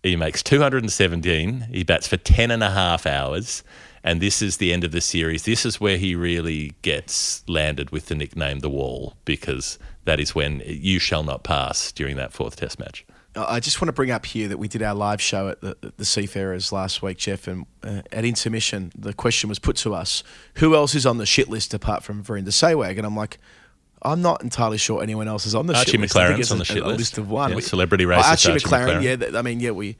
He 0.02 0.16
makes 0.16 0.42
217. 0.42 1.68
He 1.72 1.82
bats 1.82 2.06
for 2.06 2.16
10 2.16 2.50
and 2.50 2.62
a 2.62 2.70
half 2.70 3.06
hours. 3.06 3.64
And 4.04 4.20
this 4.20 4.40
is 4.40 4.58
the 4.58 4.72
end 4.72 4.84
of 4.84 4.92
the 4.92 5.00
series. 5.00 5.44
This 5.44 5.66
is 5.66 5.80
where 5.80 5.96
he 5.96 6.14
really 6.14 6.74
gets 6.82 7.42
landed 7.48 7.90
with 7.90 8.06
the 8.06 8.14
nickname 8.14 8.60
The 8.60 8.70
Wall, 8.70 9.16
because 9.24 9.80
that 10.04 10.20
is 10.20 10.32
when 10.32 10.62
you 10.64 11.00
shall 11.00 11.24
not 11.24 11.42
pass 11.42 11.90
during 11.90 12.14
that 12.16 12.32
fourth 12.32 12.54
test 12.54 12.78
match. 12.78 13.04
I 13.36 13.60
just 13.60 13.80
want 13.80 13.88
to 13.88 13.92
bring 13.92 14.10
up 14.10 14.24
here 14.26 14.48
that 14.48 14.58
we 14.58 14.68
did 14.68 14.82
our 14.82 14.94
live 14.94 15.20
show 15.20 15.48
at 15.48 15.60
the, 15.60 15.76
the 15.96 16.04
Seafarers 16.04 16.72
last 16.72 17.02
week, 17.02 17.18
Geoff, 17.18 17.46
and 17.48 17.66
uh, 17.82 18.02
at 18.12 18.24
intermission, 18.24 18.92
the 18.96 19.12
question 19.12 19.48
was 19.48 19.58
put 19.58 19.76
to 19.78 19.94
us 19.94 20.22
who 20.54 20.74
else 20.74 20.94
is 20.94 21.04
on 21.06 21.18
the 21.18 21.26
shit 21.26 21.48
list 21.48 21.74
apart 21.74 22.02
from 22.02 22.22
Virender 22.24 22.46
Sehwag? 22.48 22.96
And 22.96 23.04
I'm 23.06 23.16
like, 23.16 23.38
I'm 24.02 24.22
not 24.22 24.42
entirely 24.42 24.78
sure 24.78 25.02
anyone 25.02 25.28
else 25.28 25.46
is 25.46 25.54
on 25.54 25.66
the 25.66 25.74
Archie 25.76 25.92
shit 25.92 26.00
list. 26.00 26.14
Think 26.14 26.26
MacLaren's 26.38 26.50
on 26.52 26.56
a- 26.56 26.58
the 26.60 26.64
shit 26.64 26.82
a, 26.82 26.86
list. 26.86 26.98
list 26.98 27.18
of 27.18 27.30
one. 27.30 27.50
Yeah, 27.50 27.56
We- 27.56 27.62
celebrity 27.62 28.04
racist 28.04 28.24
Archie, 28.24 28.52
Archie 28.52 28.64
MacLaren, 28.66 29.02
MacLaren. 29.02 29.32
yeah. 29.32 29.38
I 29.38 29.42
mean, 29.42 29.60
yeah, 29.60 29.70
we, 29.72 29.96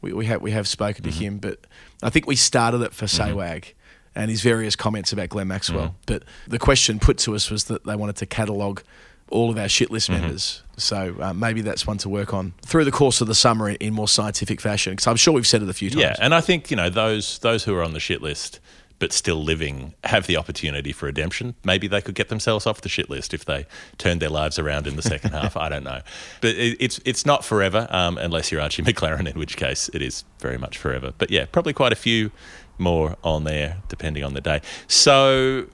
we, 0.00 0.12
we, 0.12 0.26
have, 0.26 0.40
we 0.42 0.50
have 0.52 0.66
spoken 0.68 1.04
Mm-hmm. 1.04 1.18
to 1.18 1.24
him, 1.24 1.38
but 1.38 1.58
I 2.02 2.10
think 2.10 2.26
we 2.26 2.36
started 2.36 2.80
it 2.82 2.92
for 2.94 3.06
Sehwag 3.06 3.72
and 4.14 4.30
his 4.30 4.42
various 4.42 4.76
comments 4.76 5.12
about 5.12 5.28
Glenn 5.28 5.48
Maxwell. 5.48 5.88
Mm-hmm. 5.88 5.96
But 6.06 6.22
the 6.46 6.58
question 6.58 6.98
put 6.98 7.18
to 7.18 7.34
us 7.34 7.50
was 7.50 7.64
that 7.64 7.84
they 7.84 7.96
wanted 7.96 8.16
to 8.16 8.26
catalogue 8.26 8.82
all 9.30 9.50
of 9.50 9.58
our 9.58 9.68
shit 9.68 9.90
list 9.90 10.08
Mm-hmm. 10.10 10.20
members. 10.22 10.62
So 10.76 11.16
uh, 11.20 11.32
maybe 11.32 11.60
that's 11.60 11.86
one 11.86 11.98
to 11.98 12.08
work 12.08 12.32
on 12.32 12.52
through 12.64 12.84
the 12.84 12.92
course 12.92 13.20
of 13.20 13.26
the 13.26 13.34
summer 13.34 13.70
in 13.70 13.94
more 13.94 14.06
scientific 14.08 14.60
fashion. 14.60 14.92
Because 14.92 15.06
I'm 15.08 15.16
sure 15.16 15.34
we've 15.34 15.46
said 15.46 15.62
it 15.62 15.68
a 15.68 15.74
few 15.74 15.90
times. 15.90 16.02
Yeah, 16.02 16.16
and 16.20 16.34
I 16.34 16.40
think 16.40 16.70
you 16.70 16.76
know 16.76 16.88
those 16.88 17.38
those 17.40 17.64
who 17.64 17.74
are 17.74 17.82
on 17.82 17.92
the 17.92 18.00
shit 18.00 18.22
list 18.22 18.60
but 19.00 19.12
still 19.12 19.40
living 19.44 19.94
have 20.02 20.26
the 20.26 20.36
opportunity 20.36 20.90
for 20.92 21.06
redemption. 21.06 21.54
Maybe 21.62 21.86
they 21.86 22.00
could 22.00 22.16
get 22.16 22.30
themselves 22.30 22.66
off 22.66 22.80
the 22.80 22.88
shit 22.88 23.08
list 23.08 23.32
if 23.32 23.44
they 23.44 23.64
turned 23.96 24.20
their 24.20 24.28
lives 24.28 24.58
around 24.58 24.88
in 24.88 24.96
the 24.96 25.02
second 25.02 25.30
half. 25.30 25.56
I 25.56 25.68
don't 25.68 25.84
know, 25.84 26.00
but 26.40 26.56
it, 26.56 26.76
it's 26.80 26.98
it's 27.04 27.24
not 27.24 27.44
forever 27.44 27.86
um, 27.90 28.18
unless 28.18 28.50
you're 28.50 28.60
Archie 28.60 28.82
MacLaren, 28.88 29.28
in 29.32 29.38
which 29.38 29.56
case 29.56 29.88
it 29.94 30.02
is 30.02 30.24
very 30.40 30.58
much 30.58 30.78
forever. 30.78 31.12
But 31.16 31.30
yeah, 31.30 31.44
probably 31.50 31.72
quite 31.74 31.92
a 31.92 31.96
few 31.96 32.30
more 32.76 33.16
on 33.22 33.44
there 33.44 33.76
depending 33.88 34.24
on 34.24 34.34
the 34.34 34.40
day. 34.40 34.60
So 34.88 35.66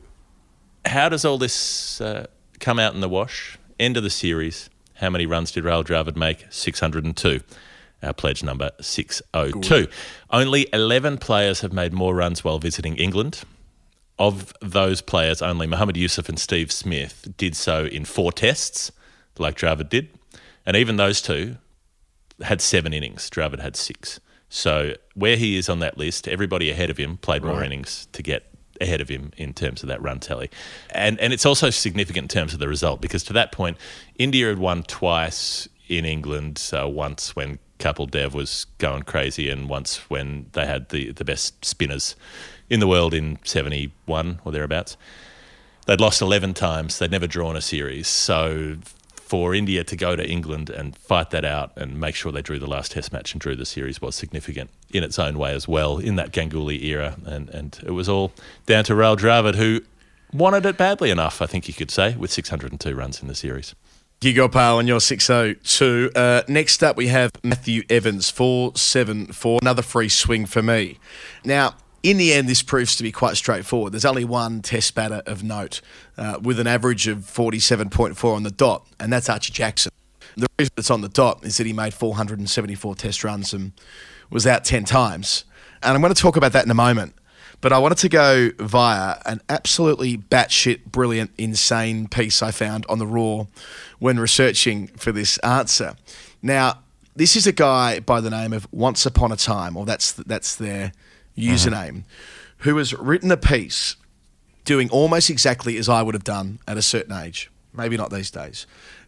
how 0.84 1.08
does 1.08 1.24
all 1.24 1.38
this 1.38 2.00
uh, 2.02 2.26
come 2.60 2.78
out 2.78 2.94
in 2.94 3.00
the 3.00 3.08
wash? 3.08 3.58
End 3.78 3.96
of 3.96 4.02
the 4.02 4.10
series. 4.10 4.70
How 4.94 5.10
many 5.10 5.26
runs 5.26 5.50
did 5.50 5.64
Rahul 5.64 5.84
Dravid 5.84 6.16
make? 6.16 6.46
602. 6.50 7.40
Our 8.02 8.12
pledge 8.12 8.42
number 8.42 8.70
602. 8.80 9.88
Only 10.30 10.68
11 10.72 11.18
players 11.18 11.60
have 11.60 11.72
made 11.72 11.92
more 11.92 12.14
runs 12.14 12.44
while 12.44 12.58
visiting 12.58 12.96
England. 12.96 13.42
Of 14.18 14.54
those 14.60 15.00
players, 15.00 15.42
only 15.42 15.66
Mohammed 15.66 15.96
Yusuf 15.96 16.28
and 16.28 16.38
Steve 16.38 16.70
Smith 16.70 17.28
did 17.36 17.56
so 17.56 17.86
in 17.86 18.04
four 18.04 18.30
tests, 18.30 18.92
like 19.38 19.56
Dravid 19.56 19.88
did. 19.88 20.08
And 20.64 20.76
even 20.76 20.96
those 20.96 21.20
two 21.20 21.56
had 22.42 22.60
seven 22.60 22.92
innings. 22.92 23.28
Dravid 23.28 23.60
had 23.60 23.74
six. 23.74 24.20
So 24.48 24.94
where 25.14 25.36
he 25.36 25.56
is 25.56 25.68
on 25.68 25.80
that 25.80 25.98
list, 25.98 26.28
everybody 26.28 26.70
ahead 26.70 26.90
of 26.90 26.96
him 26.96 27.16
played 27.16 27.42
more 27.42 27.62
innings 27.64 28.06
to 28.12 28.22
get 28.22 28.53
ahead 28.84 29.00
of 29.00 29.08
him 29.08 29.32
in 29.36 29.52
terms 29.52 29.82
of 29.82 29.88
that 29.88 30.00
run 30.00 30.20
tally. 30.20 30.50
And 30.90 31.18
and 31.20 31.32
it's 31.32 31.44
also 31.44 31.70
significant 31.70 32.24
in 32.24 32.28
terms 32.28 32.54
of 32.54 32.60
the 32.60 32.68
result 32.68 33.00
because 33.00 33.24
to 33.24 33.32
that 33.32 33.50
point, 33.52 33.76
India 34.16 34.48
had 34.48 34.58
won 34.58 34.84
twice 34.84 35.68
in 35.88 36.04
England, 36.04 36.70
uh, 36.72 36.88
once 36.88 37.36
when 37.36 37.58
Kapil 37.78 38.10
Dev 38.10 38.34
was 38.34 38.66
going 38.78 39.02
crazy 39.02 39.50
and 39.50 39.68
once 39.68 40.08
when 40.08 40.46
they 40.52 40.66
had 40.66 40.88
the, 40.88 41.12
the 41.12 41.24
best 41.24 41.64
spinners 41.64 42.16
in 42.70 42.80
the 42.80 42.86
world 42.86 43.12
in 43.12 43.38
71 43.44 44.40
or 44.44 44.52
thereabouts. 44.52 44.96
They'd 45.86 46.00
lost 46.00 46.22
11 46.22 46.54
times. 46.54 46.98
They'd 46.98 47.10
never 47.10 47.26
drawn 47.26 47.56
a 47.56 47.60
series. 47.60 48.08
So 48.08 48.78
for 49.24 49.54
India 49.54 49.82
to 49.82 49.96
go 49.96 50.14
to 50.14 50.28
England 50.28 50.68
and 50.68 50.94
fight 50.96 51.30
that 51.30 51.44
out 51.46 51.72
and 51.76 51.98
make 51.98 52.14
sure 52.14 52.30
they 52.30 52.42
drew 52.42 52.58
the 52.58 52.66
last 52.66 52.92
test 52.92 53.10
match 53.10 53.32
and 53.32 53.40
drew 53.40 53.56
the 53.56 53.64
series 53.64 54.00
was 54.00 54.14
significant 54.14 54.68
in 54.92 55.02
its 55.02 55.18
own 55.18 55.38
way 55.38 55.54
as 55.54 55.66
well 55.66 55.98
in 55.98 56.16
that 56.16 56.30
Ganguly 56.30 56.82
era. 56.84 57.16
And, 57.24 57.48
and 57.48 57.80
it 57.86 57.92
was 57.92 58.08
all 58.08 58.32
down 58.66 58.84
to 58.84 58.92
Rahul 58.92 59.16
Dravid, 59.16 59.54
who 59.54 59.80
wanted 60.32 60.66
it 60.66 60.76
badly 60.76 61.10
enough, 61.10 61.40
I 61.40 61.46
think 61.46 61.66
you 61.68 61.74
could 61.74 61.90
say, 61.90 62.14
with 62.16 62.30
602 62.30 62.94
runs 62.94 63.22
in 63.22 63.28
the 63.28 63.34
series. 63.34 63.74
Gigo 64.20 64.50
Pal 64.50 64.78
and 64.78 64.86
your 64.86 65.00
602. 65.00 66.10
Uh, 66.14 66.42
next 66.46 66.82
up, 66.82 66.96
we 66.96 67.08
have 67.08 67.32
Matthew 67.42 67.82
Evans, 67.88 68.30
474. 68.30 69.60
Another 69.62 69.82
free 69.82 70.08
swing 70.08 70.46
for 70.46 70.62
me. 70.62 70.98
Now, 71.44 71.74
in 72.04 72.18
the 72.18 72.34
end, 72.34 72.48
this 72.48 72.62
proves 72.62 72.94
to 72.96 73.02
be 73.02 73.10
quite 73.10 73.36
straightforward. 73.36 73.94
There's 73.94 74.04
only 74.04 74.26
one 74.26 74.60
test 74.60 74.94
batter 74.94 75.22
of 75.24 75.42
note 75.42 75.80
uh, 76.18 76.38
with 76.40 76.60
an 76.60 76.66
average 76.66 77.08
of 77.08 77.20
47.4 77.20 78.36
on 78.36 78.42
the 78.42 78.50
dot, 78.50 78.86
and 79.00 79.10
that's 79.10 79.30
Archie 79.30 79.54
Jackson. 79.54 79.90
The 80.36 80.46
reason 80.58 80.72
it's 80.76 80.90
on 80.90 81.00
the 81.00 81.08
dot 81.08 81.44
is 81.44 81.56
that 81.56 81.66
he 81.66 81.72
made 81.72 81.94
474 81.94 82.94
test 82.96 83.24
runs 83.24 83.54
and 83.54 83.72
was 84.28 84.46
out 84.46 84.64
10 84.64 84.84
times. 84.84 85.44
And 85.82 85.94
I'm 85.94 86.02
going 86.02 86.12
to 86.12 86.20
talk 86.20 86.36
about 86.36 86.52
that 86.52 86.64
in 86.66 86.70
a 86.70 86.74
moment. 86.74 87.14
But 87.62 87.72
I 87.72 87.78
wanted 87.78 87.98
to 87.98 88.10
go 88.10 88.50
via 88.58 89.16
an 89.24 89.40
absolutely 89.48 90.18
batshit 90.18 90.84
brilliant, 90.84 91.30
insane 91.38 92.08
piece 92.08 92.42
I 92.42 92.50
found 92.50 92.84
on 92.90 92.98
the 92.98 93.06
Roar 93.06 93.48
when 93.98 94.20
researching 94.20 94.88
for 94.88 95.10
this 95.10 95.38
answer. 95.38 95.96
Now, 96.42 96.80
this 97.16 97.36
is 97.36 97.46
a 97.46 97.52
guy 97.52 98.00
by 98.00 98.20
the 98.20 98.28
name 98.28 98.52
of 98.52 98.66
Once 98.70 99.06
Upon 99.06 99.32
a 99.32 99.36
Time, 99.36 99.76
or 99.78 99.86
that's 99.86 100.12
that's 100.12 100.56
their 100.56 100.92
username, 101.36 101.98
uh-huh. 101.98 102.58
who 102.58 102.76
has 102.76 102.94
written 102.94 103.30
a 103.30 103.36
piece 103.36 103.96
doing 104.64 104.88
almost 104.90 105.30
exactly 105.30 105.76
as 105.76 105.88
I 105.88 106.02
would 106.02 106.14
have 106.14 106.24
done 106.24 106.58
at 106.66 106.76
a 106.76 106.82
certain 106.82 107.12
age. 107.12 107.50
Maybe 107.72 107.96
not 107.96 108.10
these 108.10 108.30
days. 108.30 108.66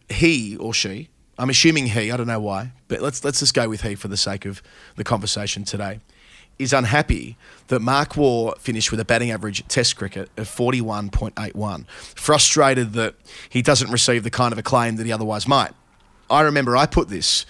He 0.09 0.55
or 0.57 0.73
she, 0.73 1.09
I'm 1.37 1.49
assuming 1.49 1.87
he, 1.87 2.11
I 2.11 2.17
don't 2.17 2.27
know 2.27 2.39
why, 2.39 2.71
but 2.87 3.01
let's 3.01 3.23
let's 3.23 3.39
just 3.39 3.53
go 3.53 3.69
with 3.69 3.81
he 3.81 3.95
for 3.95 4.07
the 4.07 4.17
sake 4.17 4.45
of 4.45 4.61
the 4.95 5.03
conversation 5.03 5.63
today, 5.63 5.99
is 6.59 6.73
unhappy 6.73 7.37
that 7.67 7.79
Mark 7.81 8.17
Waugh 8.17 8.55
finished 8.55 8.91
with 8.91 8.99
a 8.99 9.05
batting 9.05 9.31
average 9.31 9.61
at 9.61 9.69
Test 9.69 9.95
cricket 9.95 10.29
of 10.37 10.47
41.81. 10.47 11.87
Frustrated 11.87 12.93
that 12.93 13.15
he 13.49 13.61
doesn't 13.61 13.91
receive 13.91 14.23
the 14.23 14.31
kind 14.31 14.51
of 14.51 14.57
acclaim 14.57 14.95
that 14.95 15.05
he 15.05 15.11
otherwise 15.11 15.47
might. 15.47 15.71
I 16.29 16.41
remember 16.41 16.75
I 16.75 16.87
put 16.87 17.09
this 17.09 17.45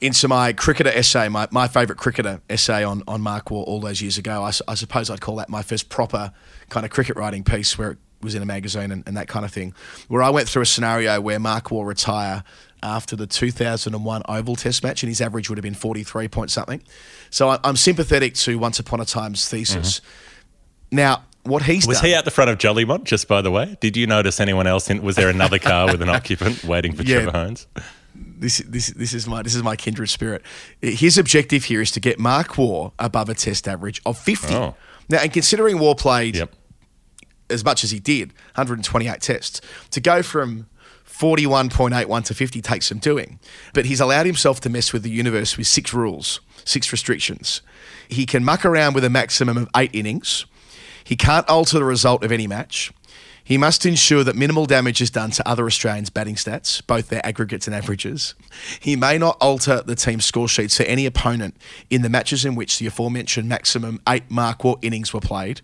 into 0.00 0.28
my 0.28 0.52
cricketer 0.52 0.90
essay, 0.90 1.28
my, 1.28 1.48
my 1.50 1.66
favourite 1.66 1.98
cricketer 1.98 2.40
essay 2.48 2.84
on, 2.84 3.02
on 3.08 3.20
Mark 3.20 3.50
Waugh 3.50 3.62
all 3.62 3.80
those 3.80 4.00
years 4.00 4.16
ago. 4.18 4.42
I, 4.42 4.52
I 4.68 4.74
suppose 4.74 5.10
I'd 5.10 5.20
call 5.20 5.36
that 5.36 5.48
my 5.48 5.62
first 5.62 5.88
proper 5.88 6.32
kind 6.68 6.86
of 6.86 6.92
cricket 6.92 7.16
writing 7.16 7.42
piece 7.42 7.76
where 7.76 7.92
it 7.92 7.98
was 8.20 8.34
in 8.34 8.42
a 8.42 8.46
magazine 8.46 8.90
and, 8.92 9.02
and 9.06 9.16
that 9.16 9.28
kind 9.28 9.44
of 9.44 9.52
thing, 9.52 9.74
where 10.08 10.22
I 10.22 10.30
went 10.30 10.48
through 10.48 10.62
a 10.62 10.66
scenario 10.66 11.20
where 11.20 11.38
Mark 11.38 11.70
Waugh 11.70 11.82
retire 11.82 12.44
after 12.82 13.16
the 13.16 13.26
2001 13.26 14.22
Oval 14.28 14.56
Test 14.56 14.84
match 14.84 15.02
and 15.02 15.08
his 15.08 15.20
average 15.20 15.48
would 15.48 15.58
have 15.58 15.64
been 15.64 15.74
43 15.74 16.28
point 16.28 16.50
something. 16.50 16.82
So 17.30 17.48
I, 17.48 17.58
I'm 17.64 17.76
sympathetic 17.76 18.34
to 18.34 18.58
Once 18.58 18.78
Upon 18.78 19.00
a 19.00 19.04
Time's 19.04 19.48
thesis. 19.48 20.00
Mm-hmm. 20.00 20.96
Now, 20.96 21.24
what 21.42 21.62
he's 21.62 21.86
Was 21.86 22.00
done, 22.00 22.10
he 22.10 22.14
out 22.14 22.24
the 22.24 22.30
front 22.30 22.50
of 22.50 22.58
Jolimont, 22.58 23.04
just 23.04 23.26
by 23.26 23.42
the 23.42 23.50
way? 23.50 23.76
Did 23.80 23.96
you 23.96 24.06
notice 24.06 24.38
anyone 24.38 24.66
else 24.66 24.90
in? 24.90 25.02
Was 25.02 25.16
there 25.16 25.28
another 25.28 25.58
car 25.58 25.86
with 25.86 26.02
an 26.02 26.08
occupant 26.08 26.62
waiting 26.64 26.94
for 26.94 27.02
Yeah. 27.02 27.22
Trevor 27.22 27.38
Hohns? 27.38 27.66
This 28.40 28.58
this 28.58 28.88
this 28.88 29.12
is 29.14 29.26
my 29.26 29.42
this 29.42 29.54
is 29.54 29.62
my 29.62 29.76
kindred 29.76 30.08
spirit. 30.08 30.42
His 30.80 31.18
objective 31.18 31.64
here 31.64 31.80
is 31.80 31.90
to 31.92 32.00
get 32.00 32.18
Mark 32.18 32.56
Waugh 32.56 32.92
above 32.98 33.28
a 33.28 33.34
test 33.34 33.66
average 33.68 34.00
of 34.06 34.16
50. 34.18 34.54
Oh. 34.54 34.74
Now, 35.08 35.18
and 35.18 35.32
considering 35.32 35.78
Waugh 35.78 35.94
played 35.94 36.36
Yep. 36.36 36.52
as 37.50 37.64
much 37.64 37.82
as 37.84 37.90
he 37.90 37.98
did, 37.98 38.28
128 38.54 39.20
tests, 39.20 39.60
to 39.90 40.00
go 40.00 40.22
from 40.22 40.66
41.81 41.06 42.24
to 42.26 42.34
50 42.34 42.60
takes 42.62 42.86
some 42.86 42.98
doing. 42.98 43.40
But 43.74 43.86
he's 43.86 44.00
allowed 44.00 44.26
himself 44.26 44.60
to 44.60 44.68
mess 44.70 44.92
with 44.92 45.02
the 45.02 45.10
universe 45.10 45.56
with 45.56 45.66
six 45.66 45.92
rules, 45.92 46.40
six 46.64 46.92
restrictions. 46.92 47.62
He 48.08 48.24
can 48.26 48.44
muck 48.44 48.64
around 48.64 48.94
with 48.94 49.04
a 49.04 49.10
maximum 49.10 49.56
of 49.56 49.68
eight 49.76 49.90
innings. 49.94 50.46
He 51.02 51.16
can't 51.16 51.48
alter 51.48 51.78
the 51.78 51.84
result 51.84 52.22
of 52.22 52.30
any 52.30 52.46
match. 52.46 52.92
He 53.48 53.56
must 53.56 53.86
ensure 53.86 54.24
that 54.24 54.36
minimal 54.36 54.66
damage 54.66 55.00
is 55.00 55.08
done 55.08 55.30
to 55.30 55.48
other 55.48 55.64
Australians' 55.64 56.10
batting 56.10 56.34
stats, 56.34 56.86
both 56.86 57.08
their 57.08 57.24
aggregates 57.24 57.66
and 57.66 57.74
averages. 57.74 58.34
He 58.78 58.94
may 58.94 59.16
not 59.16 59.38
alter 59.40 59.80
the 59.80 59.94
team's 59.94 60.26
score 60.26 60.48
sheets 60.48 60.76
for 60.76 60.82
any 60.82 61.06
opponent 61.06 61.56
in 61.88 62.02
the 62.02 62.10
matches 62.10 62.44
in 62.44 62.56
which 62.56 62.78
the 62.78 62.86
aforementioned 62.86 63.48
maximum 63.48 64.02
eight 64.06 64.30
Mark 64.30 64.64
Waugh 64.64 64.76
innings 64.82 65.14
were 65.14 65.20
played. 65.20 65.62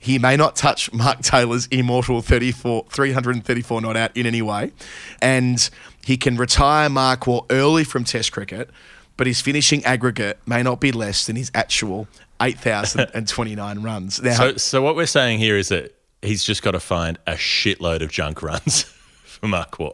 He 0.00 0.18
may 0.18 0.36
not 0.36 0.56
touch 0.56 0.92
Mark 0.92 1.20
Taylor's 1.22 1.66
immortal 1.66 2.22
34, 2.22 2.86
334 2.90 3.80
not 3.80 3.96
out 3.96 4.16
in 4.16 4.26
any 4.26 4.42
way. 4.42 4.72
And 5.20 5.70
he 6.04 6.16
can 6.16 6.36
retire 6.36 6.88
Mark 6.88 7.28
Waugh 7.28 7.46
early 7.50 7.84
from 7.84 8.02
Test 8.02 8.32
cricket, 8.32 8.68
but 9.16 9.28
his 9.28 9.40
finishing 9.40 9.84
aggregate 9.84 10.40
may 10.44 10.64
not 10.64 10.80
be 10.80 10.90
less 10.90 11.24
than 11.26 11.36
his 11.36 11.52
actual 11.54 12.08
8,029 12.40 13.80
runs. 13.80 14.20
Now, 14.20 14.34
So, 14.34 14.56
so 14.56 14.82
what 14.82 14.96
we're 14.96 15.06
saying 15.06 15.38
here 15.38 15.56
is 15.56 15.68
that 15.68 15.94
he's 16.22 16.44
just 16.44 16.62
got 16.62 16.70
to 16.72 16.80
find 16.80 17.18
a 17.26 17.32
shitload 17.32 18.02
of 18.02 18.10
junk 18.10 18.42
runs 18.42 18.82
for 19.24 19.48
Mark 19.48 19.78
Waugh. 19.78 19.92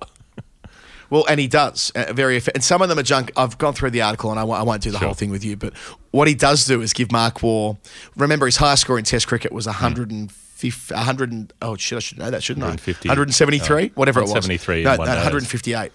Well, 1.10 1.24
and 1.26 1.40
he 1.40 1.48
does 1.48 1.90
uh, 1.94 2.12
very, 2.12 2.38
effe- 2.38 2.50
and 2.54 2.62
some 2.62 2.82
of 2.82 2.90
them 2.90 2.98
are 2.98 3.02
junk. 3.02 3.32
I've 3.34 3.56
gone 3.56 3.72
through 3.72 3.90
the 3.92 4.02
article, 4.02 4.30
and 4.30 4.38
I 4.38 4.44
won't, 4.44 4.82
do 4.82 4.90
the 4.90 4.98
Sure. 4.98 5.08
whole 5.08 5.14
thing 5.14 5.30
with 5.30 5.42
you. 5.42 5.56
But 5.56 5.72
what 6.10 6.28
he 6.28 6.34
does 6.34 6.66
do 6.66 6.82
is 6.82 6.92
give 6.92 7.10
Mark 7.10 7.42
Waugh. 7.42 7.76
Remember, 8.16 8.44
his 8.44 8.58
highest 8.58 8.82
score 8.82 8.98
in 8.98 9.04
Test 9.06 9.26
cricket 9.26 9.50
was 9.50 9.64
150, 9.66 10.70
100. 10.94 11.32
And, 11.32 11.50
oh 11.62 11.76
shit, 11.76 11.96
I 11.96 12.00
should 12.00 12.18
know 12.18 12.30
that, 12.30 12.42
shouldn't 12.42 12.62
150. 12.62 13.08
I? 13.08 13.12
173, 13.12 13.84
Oh, 13.86 13.90
whatever 13.94 14.20
it 14.20 14.24
was. 14.24 14.32
173 14.32 14.84
No, 14.84 14.96
no, 14.96 14.98
158. 15.04 15.92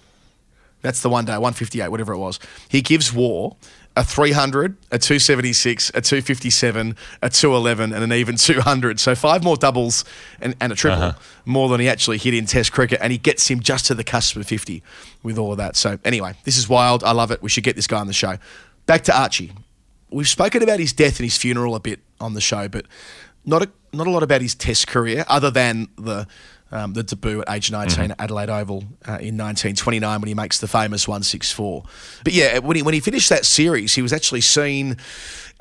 That's 0.81 1.01
the 1.03 1.09
one 1.09 1.25
day, 1.25 1.33
158, 1.33 1.89
whatever 1.89 2.13
it 2.13 2.17
was. 2.17 2.39
He 2.67 2.81
gives 2.81 3.13
Waugh 3.13 3.55
a 3.95 4.03
300, 4.03 4.75
a 4.91 4.97
276, 4.97 5.89
a 5.89 6.01
257, 6.01 6.95
a 7.21 7.29
211, 7.29 7.93
and 7.93 8.03
an 8.03 8.11
even 8.11 8.35
200. 8.37 8.99
So 8.99 9.13
five 9.13 9.43
more 9.43 9.55
doubles 9.55 10.03
and, 10.41 10.55
and 10.59 10.71
a 10.71 10.75
triple, 10.75 11.03
Uh-huh. 11.03 11.19
more 11.45 11.69
than 11.69 11.79
he 11.79 11.87
actually 11.87 12.17
hit 12.17 12.33
in 12.33 12.45
Test 12.47 12.71
cricket. 12.71 12.99
And 13.01 13.11
he 13.11 13.17
gets 13.19 13.47
him 13.47 13.59
just 13.59 13.85
to 13.87 13.95
the 13.95 14.03
cusp 14.03 14.35
of 14.35 14.47
50 14.47 14.81
with 15.21 15.37
all 15.37 15.51
of 15.51 15.57
that. 15.57 15.75
So 15.75 15.99
anyway, 16.03 16.33
this 16.43 16.57
is 16.57 16.67
wild. 16.67 17.03
I 17.03 17.11
love 17.11 17.29
it. 17.31 17.43
We 17.43 17.49
should 17.49 17.63
get 17.63 17.75
this 17.75 17.85
guy 17.87 17.99
on 17.99 18.07
the 18.07 18.13
show. 18.13 18.37
Back 18.87 19.03
to 19.03 19.15
Archie. 19.17 19.51
We've 20.09 20.27
spoken 20.29 20.63
about 20.63 20.79
his 20.79 20.93
death 20.93 21.19
and 21.19 21.25
his 21.25 21.37
funeral 21.37 21.75
a 21.75 21.79
bit 21.79 21.99
on 22.19 22.33
the 22.33 22.41
show, 22.41 22.67
but 22.67 22.85
not 23.45 23.61
a, 23.63 23.69
not 23.93 24.07
a 24.07 24.09
lot 24.09 24.23
about 24.23 24.41
his 24.41 24.55
Test 24.55 24.87
career, 24.87 25.23
other 25.27 25.51
than 25.51 25.87
the 25.97 26.27
um, 26.73 26.93
the 26.93 27.03
debut 27.03 27.41
at 27.41 27.49
age 27.49 27.71
19 27.71 28.11
at 28.11 28.19
Adelaide 28.19 28.49
Oval 28.49 28.79
uh, 29.07 29.21
in 29.21 29.37
1929 29.37 30.21
when 30.21 30.27
he 30.27 30.33
makes 30.33 30.59
the 30.59 30.67
famous 30.67 31.07
164. 31.07 31.83
But 32.23 32.33
yeah, 32.33 32.59
when 32.59 32.75
he, 32.75 32.81
when 32.81 32.93
he 32.93 32.99
finished 32.99 33.29
that 33.29 33.45
series, 33.45 33.93
he 33.93 34.01
was 34.01 34.11
actually 34.11 34.41
seen 34.41 34.97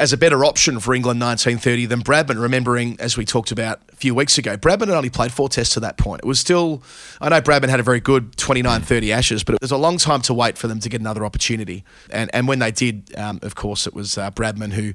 as 0.01 0.13
a 0.13 0.17
better 0.17 0.45
option 0.45 0.81
for 0.81 0.95
England 0.95 1.21
1930 1.21 1.87
than 1.87 2.01
Bradman, 2.01 2.41
remembering, 2.41 2.97
as 2.99 3.17
we 3.17 3.25
talked 3.25 3.53
about 3.53 3.81
a 3.93 3.97
few 3.97 4.15
weeks 4.15 4.39
ago, 4.39 4.57
Bradman 4.57 4.89
had 4.89 4.97
only 4.97 5.11
played 5.11 5.33
four 5.33 5.49
tests 5.49 5.75
to 5.75 5.81
that 5.81 5.97
point. 5.99 6.23
It 6.25 6.27
was 6.27 6.41
still, 6.41 6.83
I 7.21 7.29
know 7.29 7.41
Bradman 7.41 7.69
had 7.69 7.79
a 7.79 7.85
very 7.85 8.01
good 8.01 8.37
29 8.37 8.81
30 8.81 9.13
Ashes, 9.13 9.45
but 9.45 9.55
it 9.55 9.61
was 9.61 9.71
a 9.71 9.77
long 9.77 9.99
time 9.99 10.23
to 10.23 10.35
wait 10.35 10.57
for 10.57 10.67
them 10.67 10.81
to 10.81 10.89
get 10.89 11.01
another 11.01 11.25
opportunity. 11.25 11.85
And, 12.11 12.31
and 12.33 12.49
when 12.49 12.59
they 12.59 12.73
did, 12.73 13.17
um, 13.17 13.39
of 13.43 13.55
course, 13.55 13.87
it 13.87 13.95
was 13.95 14.17
uh, 14.19 14.31
Bradman 14.31 14.73
who, 14.73 14.95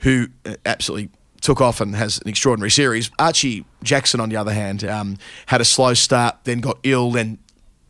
who 0.00 0.28
uh, 0.44 0.54
absolutely 0.66 1.10
took 1.44 1.60
off 1.60 1.80
and 1.80 1.94
has 1.94 2.18
an 2.18 2.28
extraordinary 2.28 2.70
series. 2.70 3.10
Archie 3.18 3.66
Jackson, 3.82 4.18
on 4.18 4.30
the 4.30 4.36
other 4.36 4.52
hand, 4.52 4.82
um, 4.82 5.18
had 5.46 5.60
a 5.60 5.64
slow 5.64 5.92
start, 5.92 6.36
then 6.44 6.60
got 6.60 6.78
ill, 6.82 7.10
then 7.10 7.38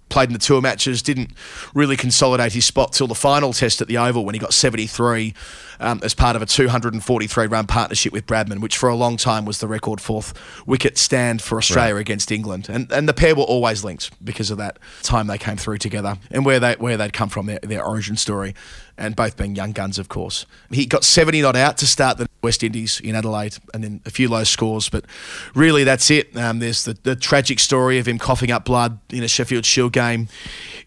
played 0.09 0.29
in 0.29 0.33
the 0.33 0.41
tour 0.41 0.61
matches, 0.61 1.03
didn't 1.03 1.31
really 1.73 1.97
consolidate 1.97 2.53
his 2.53 2.67
spot 2.67 2.93
till 2.93 3.07
the 3.07 3.15
final 3.15 3.53
test 3.53 3.81
at 3.81 3.87
the 3.87 3.97
Oval 3.97 4.25
when 4.25 4.35
he 4.35 4.39
got 4.41 4.53
73 4.53 5.35
um, 5.81 6.01
as 6.03 6.15
part 6.15 6.37
of 6.37 6.43
a 6.43 6.47
243 6.47 7.47
run 7.47 7.67
partnership 7.67 8.13
with 8.13 8.27
Bradman, 8.27 8.61
which 8.61 8.77
for 8.77 8.89
a 8.89 8.95
long 8.95 9.17
time 9.17 9.45
was 9.45 9.59
the 9.59 9.69
record 9.69 10.01
fourth 10.01 10.35
wicket 10.67 10.99
stand 10.99 11.43
for 11.43 11.59
Australia 11.59 11.97
against 11.97 12.31
England. 12.31 12.69
And 12.69 12.91
and 12.93 13.09
the 13.09 13.15
pair 13.15 13.35
were 13.35 13.43
always 13.43 13.85
linked 13.85 14.11
because 14.25 14.51
of 14.51 14.59
that 14.59 14.79
time 15.03 15.27
they 15.27 15.39
came 15.39 15.57
through 15.57 15.79
together 15.79 16.19
and 16.31 16.45
where 16.45 16.61
they 16.61 16.75
where 16.75 16.97
they'd 16.97 17.13
come 17.13 17.29
from, 17.29 17.47
their, 17.47 17.61
their 17.63 17.85
origin 17.85 18.17
story. 18.17 18.55
And 18.97 19.17
both 19.17 19.37
being 19.37 19.57
young 19.57 19.73
guns, 19.73 19.99
of 19.99 20.09
course. 20.09 20.47
He 20.71 20.87
got 20.87 21.03
70 21.03 21.43
not 21.43 21.57
out 21.57 21.79
to 21.79 21.87
start 21.87 22.17
the 22.17 22.29
West 22.45 22.63
Indies 22.63 23.01
in 23.01 23.17
Adelaide 23.17 23.57
and 23.73 23.83
then 23.83 24.01
a 24.07 24.11
few 24.11 24.29
low 24.29 24.45
scores, 24.45 24.89
but 24.89 25.05
really 25.53 25.83
that's 25.83 26.13
it. 26.13 26.37
Um, 26.37 26.61
there's 26.61 26.85
the, 26.85 26.97
the 27.03 27.17
tragic 27.17 27.59
story 27.59 27.99
of 27.99 28.07
him 28.07 28.21
coughing 28.21 28.53
up 28.53 28.65
blood 28.65 29.01
in 29.11 29.25
a 29.25 29.29
Sheffield 29.29 29.65
Shield 29.65 29.93
game 29.93 30.29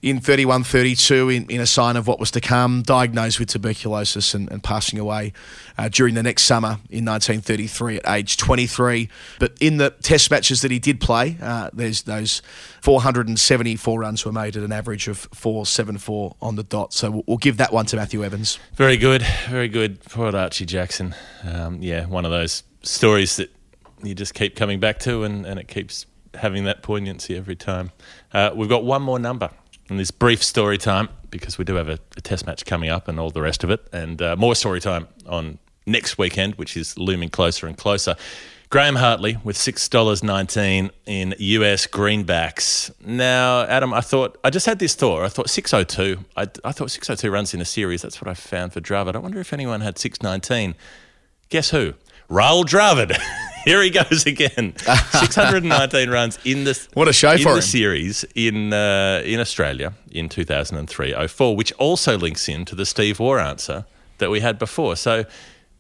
in 0.02 0.22
31 0.22 0.64
32 0.64 1.30
in, 1.30 1.50
in 1.50 1.60
a 1.60 1.66
sign 1.66 1.98
of 1.98 2.08
what 2.08 2.20
was 2.20 2.32
to 2.32 2.40
come, 2.40 2.82
diagnosed 2.82 3.40
with 3.40 3.50
tuberculosis 3.50 4.34
and, 4.34 4.50
and 4.52 4.64
passing 4.78 5.00
away 5.00 5.34
uh, 5.80 5.90
during 5.90 6.14
the 6.14 6.22
next 6.22 6.44
summer 6.44 6.78
in 6.92 7.04
1933 7.04 7.98
at 7.98 8.08
age 8.08 8.38
23. 8.38 9.10
But 9.40 9.54
in 9.60 9.78
the 9.78 9.90
test 9.90 10.30
matches 10.30 10.62
that 10.62 10.70
he 10.70 10.78
did 10.78 11.02
play, 11.02 11.36
uh, 11.42 11.72
there's 11.74 12.04
those 12.04 12.44
474 12.84 14.00
runs 14.00 14.24
were 14.24 14.32
made 14.32 14.56
at 14.56 14.62
an 14.62 14.72
average 14.72 15.08
of 15.08 15.18
474 15.34 16.36
on 16.44 16.58
the 16.58 16.64
dot. 16.64 16.94
So 16.94 17.10
we'll, 17.10 17.24
we'll 17.26 17.38
give 17.38 17.58
that 17.58 17.74
one 17.74 17.88
to 17.88 17.96
Matthew 17.96 18.24
Evans. 18.24 18.60
Very 18.76 18.98
good, 18.98 19.24
very 19.50 19.68
good. 19.68 20.00
Poor 20.04 20.36
Archie 20.36 20.68
Jackson. 20.68 21.16
Um, 21.44 21.82
yeah, 21.82 22.06
one 22.06 22.24
of 22.24 22.30
those 22.30 22.62
stories 22.84 23.38
that 23.38 23.52
you 24.04 24.14
just 24.14 24.36
keep 24.36 24.56
coming 24.56 24.80
back 24.80 25.00
to, 25.00 25.24
and, 25.24 25.44
and 25.48 25.60
it 25.60 25.68
keeps 25.68 26.06
having 26.36 26.66
that 26.66 26.84
poignancy 26.84 27.36
every 27.36 27.56
time. 27.56 27.90
Uh, 28.32 28.52
we've 28.54 28.70
got 28.70 28.84
one 28.84 29.02
more 29.02 29.18
number 29.18 29.50
in 29.90 29.98
this 29.98 30.12
brief 30.12 30.44
story 30.44 30.78
time 30.78 31.10
because 31.30 31.58
we 31.58 31.66
do 31.66 31.76
have 31.76 31.90
a, 31.90 32.00
a 32.16 32.22
test 32.22 32.46
match 32.46 32.66
coming 32.66 32.90
up 32.90 33.08
and 33.08 33.20
all 33.20 33.30
the 33.30 33.42
rest 33.42 33.64
of 33.64 33.70
it, 33.70 33.88
and 33.92 34.22
uh, 34.22 34.36
more 34.36 34.56
story 34.56 34.80
time 34.80 35.08
on 35.26 35.60
next 35.86 36.18
weekend, 36.18 36.56
which 36.56 36.76
is 36.78 36.98
looming 36.98 37.30
closer 37.30 37.68
and 37.68 37.78
closer. 37.78 38.16
Graham 38.70 38.98
Hartley 38.98 39.38
with 39.46 39.56
six 39.56 39.88
dollars 39.88 40.22
nineteen 40.24 40.92
in 41.06 41.34
US 41.40 41.88
greenbacks. 41.88 42.92
Now, 43.06 43.62
Adam, 43.64 43.94
I 43.94 44.02
thought 44.02 44.38
I 44.44 44.50
just 44.50 44.66
had 44.66 44.80
this 44.80 44.94
thought. 44.94 45.24
I 45.24 45.30
thought 45.30 45.50
six 45.50 45.74
oh 45.74 45.86
two. 45.86 46.26
I, 46.36 46.48
I 46.66 46.74
thought 46.74 46.92
six 46.92 47.10
oh 47.10 47.16
two 47.16 47.32
runs 47.32 47.54
in 47.54 47.62
a 47.62 47.66
series. 47.66 48.02
That's 48.02 48.22
what 48.22 48.28
I 48.28 48.34
found 48.34 48.74
for 48.74 48.82
Dravid. 48.82 49.16
I 49.16 49.20
wonder 49.20 49.40
if 49.40 49.54
anyone 49.54 49.80
had 49.80 49.98
six 49.98 50.22
nineteen. 50.22 50.76
Guess 51.50 51.70
who? 51.70 51.94
Rahul 52.30 52.66
Dravid. 52.66 53.18
Here 53.68 53.82
he 53.84 53.90
goes 53.90 54.26
again. 54.26 54.74
619 55.12 56.10
runs 56.10 56.40
in 56.46 56.64
the 56.64 56.88
What 56.94 57.08
a 57.08 57.14
show 57.14 57.32
in 57.32 57.40
for 57.40 57.50
the 57.52 57.56
him. 57.58 57.62
series 57.62 58.26
in 58.36 58.74
uh, 58.74 59.22
in 59.26 59.40
Australia 59.40 59.94
in 60.12 60.30
2003-04, 60.30 61.56
which 61.56 61.72
also 61.74 62.18
links 62.18 62.48
in 62.48 62.66
to 62.66 62.76
the 62.76 62.86
Steve 62.86 63.20
Waugh 63.20 63.38
answer 63.40 63.86
that 64.20 64.30
we 64.30 64.40
had 64.40 64.58
before. 64.58 64.96
So 64.96 65.26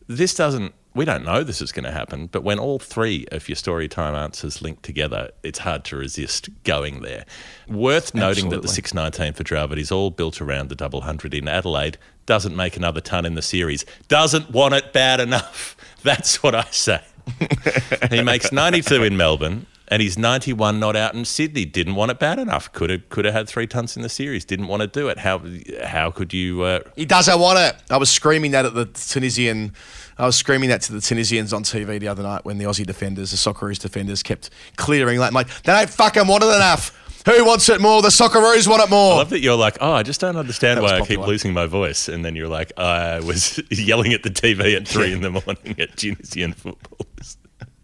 this 0.07 0.33
doesn't. 0.33 0.73
We 0.93 1.05
don't 1.05 1.23
know 1.23 1.43
this 1.43 1.61
is 1.61 1.71
going 1.71 1.83
to 1.85 1.91
happen, 1.91 2.25
but 2.25 2.43
when 2.43 2.57
all 2.57 2.79
three 2.79 3.27
of 3.31 3.47
your 3.47 3.55
story 3.55 3.87
time 3.87 4.15
answers 4.15 4.63
link 4.63 4.81
together, 4.81 5.29
it's 5.43 5.59
hard 5.59 5.83
to 5.85 5.95
resist 5.95 6.49
going 6.63 7.03
there. 7.03 7.23
Worth 7.67 8.15
noting 8.15 8.49
that 8.49 8.63
the 8.63 8.67
619 8.67 9.33
for 9.33 9.43
Dravid 9.43 9.77
is 9.77 9.91
all 9.91 10.09
built 10.09 10.41
around 10.41 10.69
the 10.69 10.75
double 10.75 11.01
hundred 11.01 11.35
in 11.35 11.47
Adelaide. 11.47 11.99
Doesn't 12.25 12.55
make 12.55 12.75
another 12.77 12.99
ton 12.99 13.25
in 13.27 13.35
the 13.35 13.43
series. 13.43 13.85
Doesn't 14.07 14.49
want 14.49 14.73
it 14.73 14.91
bad 14.91 15.19
enough. 15.19 15.77
That's 16.03 16.41
what 16.41 16.55
I 16.55 16.65
say. 16.71 17.01
he 18.09 18.21
makes 18.21 18.51
92 18.51 19.03
in 19.03 19.17
Melbourne 19.17 19.65
and 19.89 20.01
he's 20.01 20.17
91 20.17 20.79
not 20.79 20.95
out 20.95 21.13
in 21.13 21.25
Sydney. 21.25 21.65
Didn't 21.65 21.95
want 21.95 22.11
it 22.11 22.19
bad 22.19 22.39
enough. 22.39 22.71
Could 22.73 22.89
have 22.89 23.07
could 23.09 23.25
have 23.25 23.33
had 23.33 23.47
three 23.47 23.67
tons 23.67 23.95
in 23.95 24.03
the 24.03 24.09
series. 24.09 24.43
Didn't 24.45 24.67
want 24.67 24.81
to 24.81 24.87
do 24.87 25.07
it. 25.07 25.19
How 25.19 25.41
how 25.83 26.11
could 26.11 26.33
you? 26.33 26.61
Uh, 26.63 26.79
He 26.95 27.05
doesn't 27.05 27.39
want 27.39 27.59
it. 27.59 27.75
I 27.89 27.97
was 27.97 28.09
screaming 28.09 28.51
that 28.51 28.65
at 28.65 28.73
the 28.73 28.85
Tunisian. 28.85 29.73
I 30.17 30.25
was 30.25 30.35
screaming 30.35 30.69
that 30.69 30.81
to 30.83 30.93
the 30.93 31.01
Tunisians 31.01 31.53
on 31.53 31.63
TV 31.63 31.99
the 31.99 32.07
other 32.07 32.23
night 32.23 32.43
when 32.43 32.57
the 32.57 32.65
Aussie 32.65 32.85
defenders, 32.85 33.31
the 33.31 33.37
Socceroos 33.37 33.79
defenders, 33.79 34.23
kept 34.23 34.49
clearing. 34.75 35.19
Like, 35.19 35.31
like 35.33 35.47
they 35.63 35.71
don't 35.73 35.89
fucking 35.89 36.27
want 36.27 36.43
it 36.43 36.47
enough. 36.47 36.91
Who 37.27 37.43
wants 37.43 37.67
it 37.67 37.81
more? 37.81 38.01
The 38.01 38.07
Socceroos 38.07 38.69
want 38.69 38.81
it 38.81 38.89
more. 38.89 39.15
I 39.15 39.17
love 39.17 39.31
that 39.31 39.41
you're 39.41 39.57
like, 39.57 39.77
oh, 39.81 39.91
I 39.91 40.01
just 40.01 40.21
don't 40.21 40.37
understand 40.37 40.77
That 40.77 40.83
was 40.83 40.91
why 40.93 40.97
I 40.97 41.01
keep 41.01 41.07
popular. 41.17 41.27
losing 41.27 41.51
my 41.53 41.65
voice. 41.65 42.07
And 42.07 42.23
then 42.23 42.37
you're 42.37 42.47
like, 42.47 42.71
I 42.79 43.19
was 43.19 43.61
yelling 43.69 44.13
at 44.13 44.23
the 44.23 44.29
TV 44.29 44.77
at 44.77 44.87
three 44.87 45.11
in 45.11 45.19
the 45.21 45.29
morning 45.31 45.75
at 45.77 45.97
Tunisian 45.97 46.53
footballers. 46.53 47.37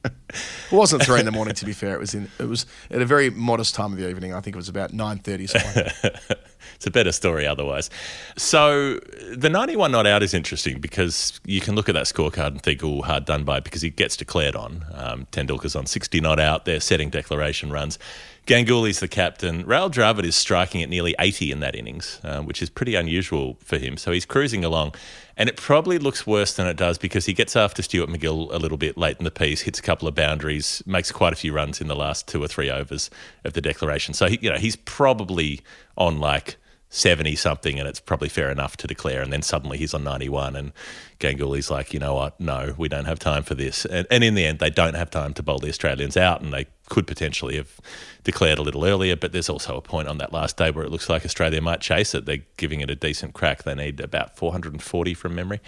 It 0.05 0.71
wasn't 0.71 1.03
three 1.03 1.19
in 1.19 1.25
the 1.25 1.31
morning. 1.39 1.55
To 1.55 1.65
be 1.65 1.73
fair, 1.73 1.93
it 1.93 1.99
was 1.99 2.13
in. 2.13 2.29
It 2.39 2.47
was 2.47 2.65
at 2.89 3.01
a 3.01 3.05
very 3.05 3.29
modest 3.29 3.75
time 3.75 3.91
of 3.91 3.99
the 3.99 4.09
evening. 4.09 4.33
I 4.33 4.39
think 4.39 4.55
it 4.55 4.59
was 4.59 4.69
about 4.69 4.93
nine 4.93 5.17
thirty. 5.19 5.43
it's 6.75 6.85
a 6.85 6.91
better 6.91 7.11
story 7.11 7.45
otherwise. 7.45 7.89
So 8.37 8.99
the 9.35 9.49
91 9.49 9.91
not 9.91 10.07
out 10.07 10.23
is 10.23 10.33
interesting 10.33 10.79
because 10.79 11.39
you 11.45 11.61
can 11.61 11.75
look 11.75 11.87
at 11.89 11.95
that 11.95 12.05
scorecard 12.05 12.47
and 12.47 12.61
think, 12.61 12.83
oh, 12.83 13.01
hard 13.01 13.25
done 13.25 13.43
by 13.43 13.59
because 13.59 13.81
he 13.81 13.89
gets 13.89 14.17
declared 14.17 14.55
on. 14.55 14.85
Um, 14.93 15.27
Tendulkar's 15.31 15.75
on 15.75 15.85
60 15.85 16.19
not 16.21 16.39
out. 16.39 16.65
They're 16.65 16.79
setting 16.79 17.09
declaration 17.09 17.71
runs. 17.71 17.99
Ganguly's 18.45 18.99
the 18.99 19.07
captain. 19.07 19.63
Rahul 19.63 19.89
Dravid 19.89 20.25
is 20.25 20.35
striking 20.35 20.83
at 20.83 20.89
nearly 20.89 21.15
80 21.17 21.51
in 21.51 21.59
that 21.61 21.75
innings, 21.75 22.19
um, 22.23 22.45
which 22.45 22.61
is 22.61 22.69
pretty 22.69 22.93
unusual 22.95 23.57
for 23.63 23.77
him. 23.77 23.95
So 23.95 24.11
he's 24.11 24.25
cruising 24.25 24.65
along. 24.65 24.95
And 25.37 25.47
it 25.47 25.55
probably 25.55 25.97
looks 25.97 26.27
worse 26.27 26.53
than 26.53 26.67
it 26.67 26.75
does 26.75 26.97
because 26.97 27.25
he 27.25 27.33
gets 27.33 27.55
after 27.55 27.81
Stuart 27.81 28.09
MacGill 28.09 28.53
a 28.53 28.57
little 28.57 28.77
bit 28.77 28.97
late 28.97 29.17
in 29.17 29.23
the 29.23 29.31
piece, 29.31 29.61
hits 29.61 29.79
a 29.79 29.81
couple 29.81 30.07
of 30.07 30.13
boundaries, 30.13 30.83
makes 30.85 31.11
quite 31.11 31.31
a 31.31 31.37
few 31.37 31.53
runs 31.53 31.79
in 31.79 31.87
the 31.87 31.95
last 31.95 32.27
two 32.27 32.43
or 32.43 32.47
three 32.47 32.69
overs 32.69 33.09
of 33.45 33.53
the 33.53 33.61
declaration. 33.61 34.13
So 34.13 34.27
he, 34.27 34.39
you 34.41 34.49
know 34.49 34.57
he's 34.57 34.75
probably 34.75 35.61
on 35.97 36.19
like 36.19 36.57
70 36.89 37.35
something 37.35 37.79
and 37.79 37.87
it's 37.87 37.99
probably 37.99 38.29
fair 38.29 38.51
enough 38.51 38.77
to 38.77 38.85
declare 38.85 39.23
and 39.23 39.33
then 39.33 39.41
suddenly 39.41 39.79
he's 39.79 39.95
on 39.95 40.03
91 40.03 40.55
and 40.55 40.71
Ganguly's 41.17 41.71
like 41.71 41.91
you 41.91 41.99
know 41.99 42.13
what 42.13 42.39
no 42.39 42.75
we 42.77 42.87
don't 42.87 43.05
have 43.05 43.17
time 43.17 43.41
for 43.41 43.55
this 43.55 43.83
and, 43.85 44.05
and 44.11 44.23
in 44.23 44.35
the 44.35 44.45
end 44.45 44.59
they 44.59 44.69
don't 44.69 44.93
have 44.93 45.09
time 45.09 45.33
to 45.33 45.41
bowl 45.41 45.57
the 45.57 45.69
Australians 45.69 46.15
out 46.15 46.41
and 46.41 46.53
they 46.53 46.67
could 46.93 47.07
potentially 47.07 47.55
have 47.55 47.79
declared 48.23 48.59
a 48.59 48.61
little 48.61 48.85
earlier 48.85 49.15
but 49.15 49.31
there's 49.31 49.49
also 49.49 49.75
a 49.75 49.81
point 49.81 50.07
on 50.07 50.19
that 50.19 50.31
last 50.31 50.57
day 50.57 50.69
where 50.69 50.83
it 50.83 50.91
looks 50.91 51.09
like 51.09 51.25
Australia 51.25 51.61
might 51.61 51.81
chase 51.81 52.13
it 52.13 52.25
they're 52.25 52.45
giving 52.57 52.81
it 52.81 52.89
a 52.89 52.95
decent 52.95 53.33
crack 53.33 53.63
they 53.63 53.73
need 53.73 53.99
about 53.99 54.37
440 54.37 55.13
from 55.15 55.33
memory 55.33 55.59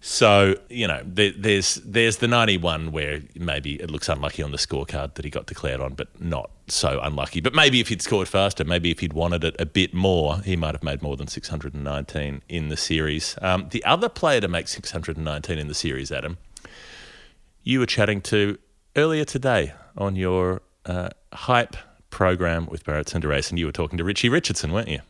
so 0.00 0.56
you 0.70 0.88
know, 0.88 1.02
there, 1.04 1.32
there's 1.36 1.74
there's 1.84 2.16
the 2.18 2.28
91 2.28 2.90
where 2.90 3.20
maybe 3.34 3.74
it 3.74 3.90
looks 3.90 4.08
unlucky 4.08 4.42
on 4.42 4.50
the 4.50 4.56
scorecard 4.56 5.14
that 5.14 5.24
he 5.24 5.30
got 5.30 5.46
declared 5.46 5.80
on, 5.80 5.92
but 5.92 6.08
not 6.18 6.50
so 6.68 7.00
unlucky. 7.02 7.40
But 7.40 7.54
maybe 7.54 7.80
if 7.80 7.88
he'd 7.88 8.00
scored 8.00 8.26
faster, 8.26 8.64
maybe 8.64 8.90
if 8.90 9.00
he'd 9.00 9.12
wanted 9.12 9.44
it 9.44 9.56
a 9.58 9.66
bit 9.66 9.92
more, 9.92 10.38
he 10.38 10.56
might 10.56 10.74
have 10.74 10.82
made 10.82 11.02
more 11.02 11.16
than 11.16 11.26
619 11.26 12.42
in 12.48 12.68
the 12.68 12.76
series. 12.78 13.36
Um, 13.42 13.68
the 13.70 13.84
other 13.84 14.08
player 14.08 14.40
to 14.40 14.48
make 14.48 14.68
619 14.68 15.58
in 15.58 15.68
the 15.68 15.74
series, 15.74 16.10
Adam, 16.10 16.38
you 17.62 17.78
were 17.78 17.86
chatting 17.86 18.22
to 18.22 18.58
earlier 18.96 19.24
today 19.24 19.72
on 19.96 20.16
your 20.16 20.62
uh, 20.86 21.10
hype 21.32 21.76
program 22.10 22.66
with 22.66 22.84
Barrett 22.84 23.08
Sundarace, 23.08 23.50
and 23.50 23.58
you 23.58 23.66
were 23.66 23.72
talking 23.72 23.98
to 23.98 24.04
Richie 24.04 24.28
Richardson, 24.28 24.72
weren't 24.72 24.88
you? 24.88 25.00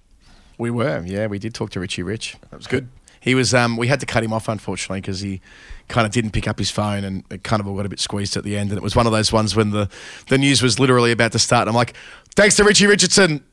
We 0.58 0.70
were, 0.70 1.02
yeah, 1.06 1.26
we 1.26 1.38
did 1.38 1.54
talk 1.54 1.70
to 1.70 1.80
Richie 1.80 2.02
Rich. 2.02 2.36
That 2.50 2.56
was 2.56 2.66
good. 2.66 2.88
He 3.20 3.34
was, 3.34 3.52
um, 3.52 3.76
we 3.76 3.86
had 3.86 4.00
to 4.00 4.06
cut 4.06 4.22
him 4.24 4.32
off 4.32 4.48
unfortunately 4.48 5.00
because 5.02 5.20
he 5.20 5.40
kind 5.88 6.06
of 6.06 6.12
didn't 6.12 6.30
pick 6.30 6.48
up 6.48 6.58
his 6.58 6.70
phone 6.70 7.04
and 7.04 7.22
it 7.30 7.44
kind 7.44 7.60
of 7.60 7.66
all 7.68 7.76
got 7.76 7.84
a 7.84 7.88
bit 7.90 8.00
squeezed 8.00 8.36
at 8.36 8.44
the 8.44 8.56
end. 8.56 8.70
And 8.70 8.78
it 8.78 8.82
was 8.82 8.96
one 8.96 9.06
of 9.06 9.12
those 9.12 9.30
ones 9.30 9.54
when 9.54 9.70
the, 9.70 9.90
the 10.28 10.38
news 10.38 10.62
was 10.62 10.78
literally 10.78 11.12
about 11.12 11.32
to 11.32 11.38
start. 11.38 11.62
And 11.62 11.70
I'm 11.70 11.74
like, 11.74 11.94
thanks 12.34 12.56
to 12.56 12.64
Richie 12.64 12.86
Richardson. 12.86 13.44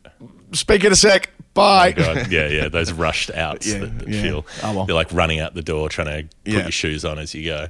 Speak 0.54 0.86
in 0.86 0.94
a 0.94 0.96
sec. 0.96 1.30
Bye. 1.54 1.94
Oh. 1.98 2.14
Yeah, 2.30 2.48
yeah, 2.48 2.68
those 2.70 2.94
rushed 2.94 3.30
outs 3.32 3.68
Yeah, 3.68 3.80
that, 3.80 4.00
that 4.00 4.08
yeah. 4.08 4.22
feel 4.22 4.46
Oh, 4.64 4.74
well. 4.78 4.86
you're 4.88 4.96
like 4.96 5.12
running 5.12 5.40
out 5.42 5.54
the 5.54 5.62
door 5.62 5.90
trying 5.90 6.08
to 6.08 6.24
put 6.46 6.54
Yeah. 6.54 6.62
your 6.62 6.72
shoes 6.72 7.04
on 7.04 7.20
as 7.20 7.34
you 7.34 7.44
go. 7.46 7.68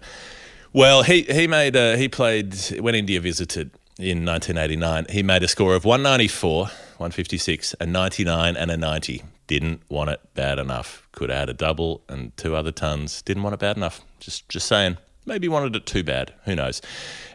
Well, 0.74 1.03
he 1.03 1.24
he 1.24 1.47
made 1.47 1.76
uh, 1.76 1.95
he 1.95 2.07
played 2.07 2.55
when 2.80 2.95
India 2.95 3.20
visited 3.20 3.72
in 3.97 4.26
1989. 4.26 5.07
He 5.09 5.24
made 5.24 5.43
a 5.43 5.47
score 5.47 5.76
of 5.76 5.86
194, 5.86 6.65
156, 6.65 7.76
a 7.80 7.86
99, 7.86 8.55
and 8.55 8.72
a 8.72 8.78
90. 8.78 9.24
Didn't 9.47 9.82
want 9.89 10.09
it 10.09 10.20
bad 10.34 10.59
enough. 10.59 11.07
Could 11.13 11.32
add 11.32 11.49
a 11.49 11.53
double 11.53 12.01
and 12.09 12.36
two 12.38 12.55
other 12.55 12.72
tons. 12.72 13.22
Didn't 13.22 13.43
want 13.43 13.53
it 13.53 13.59
bad 13.59 13.78
enough. 13.78 14.01
Just 14.20 14.47
just 14.49 14.68
saying. 14.68 14.97
Maybe 15.26 15.47
wanted 15.49 15.76
it 15.76 15.86
too 15.86 16.03
bad. 16.03 16.34
Who 16.45 16.55
knows? 16.55 16.82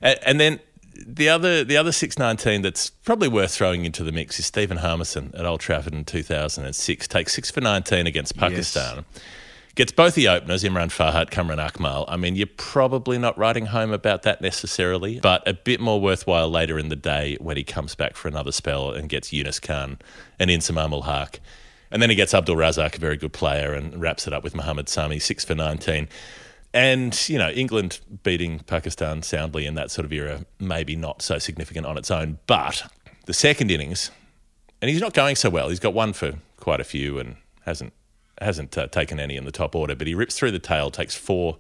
And, 0.01 0.19
and 0.25 0.41
then 0.41 0.61
the 1.07 1.29
other 1.29 1.65
the 1.65 1.77
other 1.77 1.93
619 1.93 2.63
that's 2.63 2.91
probably 2.91 3.29
worth 3.29 3.55
throwing 3.55 3.85
into 3.85 4.05
the 4.05 4.13
mix 4.13 4.39
is 4.39 4.47
Stephen 4.47 4.79
Harmison 4.79 5.33
at 5.37 5.47
Old 5.47 5.61
Trafford 5.61 5.95
in 5.95 6.05
2006. 6.05 7.09
Takes 7.09 7.33
six 7.33 7.51
for 7.51 7.61
19 7.61 8.07
against 8.07 8.37
Pakistan. 8.37 9.05
Gets 9.75 9.93
both 9.93 10.15
the 10.15 10.29
openers, 10.29 10.65
Imran 10.65 10.89
Farhat, 10.89 11.31
Kamran 11.31 11.59
Akmal. 11.59 12.05
I 12.07 12.19
mean, 12.19 12.37
you're 12.37 12.47
probably 12.59 13.17
not 13.17 13.39
writing 13.39 13.67
home 13.67 13.91
about 13.91 14.23
that 14.23 14.43
necessarily, 14.43 15.19
but 15.21 15.47
a 15.49 15.55
bit 15.55 15.81
more 15.81 15.99
worthwhile 15.99 16.51
later 16.51 16.79
in 16.79 16.91
the 16.91 16.97
day 16.97 17.39
when 17.41 17.57
he 17.57 17.65
comes 17.65 17.95
back 17.95 18.15
for 18.15 18.29
another 18.29 18.53
spell 18.53 18.91
and 18.91 19.09
gets 19.09 19.33
Yunus 19.33 19.59
Khan 19.59 19.99
and 20.39 20.51
Inzamam-ul-Haq. 20.51 21.41
And 21.91 22.03
then 22.03 22.11
he 22.11 22.17
gets 22.17 22.35
Abdul 22.35 22.57
Razzaq, 22.57 22.97
a 22.97 22.99
very 22.99 23.17
good 23.17 23.33
player, 23.33 23.73
and 23.73 23.99
wraps 23.99 24.27
it 24.27 24.35
up 24.35 24.45
with 24.45 24.55
Mohammad 24.55 24.91
Sami, 24.91 25.19
six 25.19 25.43
for 25.43 25.55
19. 25.55 26.07
And, 26.75 27.29
you 27.29 27.39
know, 27.39 27.51
England 27.51 28.01
beating 28.23 28.59
Pakistan 28.61 29.23
soundly 29.23 29.65
in 29.65 29.75
that 29.75 29.91
sort 29.91 30.05
of 30.05 30.13
era, 30.13 30.45
maybe 30.59 30.97
not 30.97 31.23
so 31.23 31.39
significant 31.39 31.87
on 31.87 31.97
its 31.97 32.11
own. 32.11 32.39
But 32.47 32.91
the 33.25 33.35
second 33.35 33.71
innings, 33.71 34.11
and 34.83 34.91
he's 34.91 35.01
not 35.01 35.15
going 35.15 35.37
so 35.37 35.49
well. 35.49 35.71
He's 35.71 35.81
got 35.81 35.95
one 35.95 36.13
for 36.13 36.35
quite 36.59 36.81
a 36.81 36.85
few 36.85 37.19
and 37.19 37.37
hasn't 37.65 37.95
hasn't 38.43 38.77
uh, 38.77 38.87
taken 38.89 39.21
any 39.21 39.37
in 39.37 39.45
the 39.45 39.53
top 39.53 39.75
order, 39.75 39.95
but 39.95 40.07
he 40.07 40.15
rips 40.15 40.39
through 40.39 40.53
the 40.53 40.59
tail, 40.59 40.91
takes 40.91 41.15
four 41.15 41.57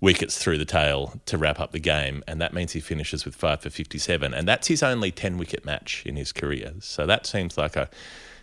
wickets 0.00 0.38
through 0.38 0.58
the 0.58 0.64
tail 0.64 1.20
to 1.26 1.38
wrap 1.38 1.58
up 1.58 1.72
the 1.72 1.78
game, 1.78 2.22
and 2.26 2.40
that 2.40 2.52
means 2.52 2.72
he 2.72 2.80
finishes 2.80 3.24
with 3.24 3.34
five 3.34 3.60
for 3.60 3.70
57, 3.70 4.34
and 4.34 4.46
that's 4.46 4.68
his 4.68 4.82
only 4.82 5.10
10 5.10 5.38
wicket 5.38 5.64
match 5.64 6.04
in 6.04 6.16
his 6.16 6.32
career. 6.32 6.74
So 6.80 7.06
that 7.06 7.26
seems 7.26 7.56
like 7.56 7.76
a 7.76 7.88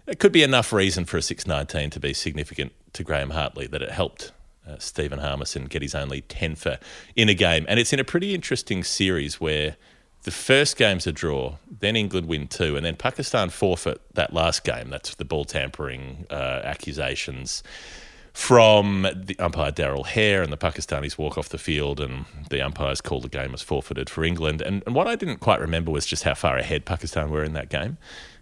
it 0.08 0.18
could 0.18 0.32
be 0.32 0.42
enough 0.42 0.74
reason 0.74 1.06
for 1.06 1.18
a 1.18 1.22
619 1.22 1.92
to 1.92 2.00
be 2.00 2.14
significant 2.14 2.74
to 2.94 3.04
Graham 3.04 3.30
Hartley 3.30 3.68
that 3.68 3.84
it 3.84 3.92
helped 3.92 4.32
uh, 4.68 4.78
Stephen 4.80 5.20
Harmison 5.20 5.66
get 5.66 5.84
his 5.84 5.94
only 5.94 6.22
10 6.22 6.56
for 6.56 6.80
in 7.16 7.30
a 7.30 7.36
game, 7.36 7.66
and 7.70 7.80
it's 7.80 7.94
in 7.94 8.00
a 8.00 8.04
pretty 8.04 8.34
interesting 8.34 8.84
series 8.84 9.40
where. 9.40 9.78
The 10.24 10.32
first 10.32 10.78
game's 10.78 11.08
a 11.08 11.12
draw, 11.12 11.56
then 11.80 11.96
England 11.96 12.28
win 12.28 12.48
two, 12.48 12.76
and 12.76 12.86
then 12.86 12.96
Pakistan 12.96 13.50
forfeit 13.50 14.02
that 14.14 14.34
last 14.34 14.64
game. 14.64 14.90
That's 14.92 15.16
the 15.16 15.26
ball 15.26 15.46
tampering 15.46 16.28
uh, 16.30 16.62
accusations 16.64 17.64
from 18.32 19.08
the 19.14 19.36
umpire 19.40 19.72
Darrell 19.72 20.04
Hair, 20.04 20.44
and 20.44 20.54
the 20.54 20.58
Pakistanis 20.58 21.18
walk 21.18 21.40
off 21.40 21.50
the 21.50 21.58
field, 21.58 22.00
and 22.00 22.26
the 22.50 22.62
umpires 22.62 23.02
call 23.02 23.20
the 23.20 23.30
game 23.30 23.54
as 23.54 23.64
forfeited 23.64 24.10
for 24.12 24.24
England. 24.24 24.62
And, 24.62 24.84
and 24.86 24.94
what 24.94 25.08
I 25.08 25.16
didn't 25.16 25.40
quite 25.40 25.60
remember 25.60 25.92
was 25.92 26.06
just 26.06 26.24
how 26.24 26.36
far 26.36 26.56
ahead 26.58 26.86
Pakistan 26.86 27.32
were 27.32 27.44
in 27.44 27.54
that 27.54 27.70
game. 27.70 27.98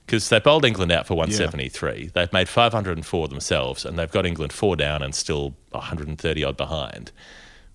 Because 0.05 0.29
they 0.29 0.39
bowled 0.39 0.65
England 0.65 0.91
out 0.91 1.05
for 1.05 1.13
173. 1.13 2.09
They've 2.15 2.33
made 2.33 2.49
504 2.49 3.27
themselves, 3.27 3.85
and 3.85 3.97
they've 3.97 4.11
got 4.11 4.25
England 4.25 4.51
four 4.51 4.75
down 4.75 5.03
and 5.03 5.13
still 5.13 5.55
130 5.69 6.43
odd 6.43 6.57
behind 6.57 7.11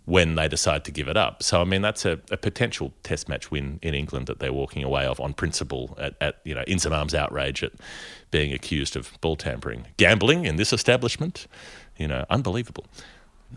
when 0.06 0.34
they 0.34 0.48
decide 0.48 0.84
to 0.84 0.90
give 0.90 1.08
it 1.08 1.16
up. 1.16 1.42
So 1.42 1.60
I 1.60 1.64
mean 1.64 1.82
that's 1.82 2.04
a, 2.04 2.20
a 2.30 2.36
potential 2.36 2.92
test 3.02 3.28
match 3.28 3.50
win 3.50 3.78
in 3.82 3.94
England 3.94 4.26
that 4.26 4.38
they're 4.38 4.52
walking 4.52 4.84
away 4.84 5.06
of 5.06 5.18
on 5.20 5.32
principle 5.32 5.96
at, 5.98 6.14
at 6.20 6.40
you 6.44 6.54
know 6.54 6.64
in 6.66 6.78
some 6.78 6.92
arms 6.92 7.14
outrage 7.14 7.62
at 7.62 7.72
being 8.30 8.52
accused 8.52 8.96
of 8.96 9.18
ball 9.20 9.36
tampering. 9.36 9.86
Gambling 9.96 10.44
in 10.44 10.56
this 10.56 10.72
establishment, 10.72 11.46
you 11.96 12.08
know, 12.08 12.24
unbelievable. 12.28 12.84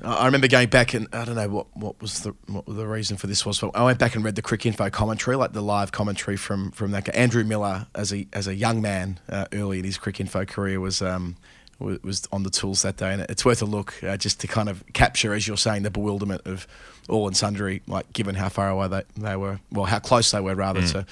I 0.04 0.26
remember 0.26 0.48
going 0.48 0.70
back 0.70 0.93
and 0.93 1.08
I 1.12 1.26
don't 1.26 1.36
know 1.36 1.50
what, 1.50 1.76
what 1.76 2.02
was 2.02 2.22
the 2.22 2.36
what 2.48 2.66
the 2.68 2.86
reason 2.86 3.18
for 3.18 3.28
this 3.28 3.45
was. 3.45 3.60
But 3.60 3.72
I 3.76 3.84
went 3.84 4.00
back 4.00 4.16
and 4.16 4.24
read 4.24 4.36
the 4.36 4.41
Cricinfo 4.41 4.91
commentary, 4.91 5.36
like 5.36 5.54
the 5.54 5.62
live 5.62 5.91
commentary 5.91 6.38
from 6.38 6.72
from 6.72 6.91
that 6.91 7.06
guy. 7.06 7.14
Andrew 7.14 7.43
Miller, 7.43 7.88
as 7.95 8.14
a 8.14 8.28
as 8.34 8.48
a 8.48 8.56
young 8.56 8.82
man 8.82 9.20
uh, 9.30 9.45
early 9.54 9.80
in 9.80 9.86
his 9.86 9.98
Cricinfo 9.98 10.48
career, 10.48 10.80
was 10.80 11.02
um 11.02 11.36
was, 11.80 12.02
was 12.04 12.28
on 12.32 12.44
the 12.44 12.50
tools 12.50 12.82
that 12.82 12.98
day, 12.98 13.14
and 13.14 13.22
it's 13.24 13.46
worth 13.46 13.62
a 13.62 13.66
look 13.66 14.04
uh, 14.04 14.18
just 14.18 14.40
to 14.42 14.48
kind 14.48 14.70
of 14.70 14.84
capture, 14.94 15.34
as 15.34 15.48
you're 15.48 15.58
saying, 15.58 15.84
the 15.84 15.92
bewilderment 15.92 16.42
of 16.46 16.68
all 17.10 17.28
and 17.28 17.38
sundry, 17.38 17.82
like 17.88 18.12
given 18.14 18.36
how 18.36 18.50
far 18.50 18.70
away 18.70 18.88
they, 18.88 19.04
they 19.18 19.36
were, 19.36 19.60
well, 19.72 19.86
how 19.86 20.00
close 20.00 20.32
they 20.32 20.42
were 20.42 20.56
rather 20.56 20.82
to 20.82 21.06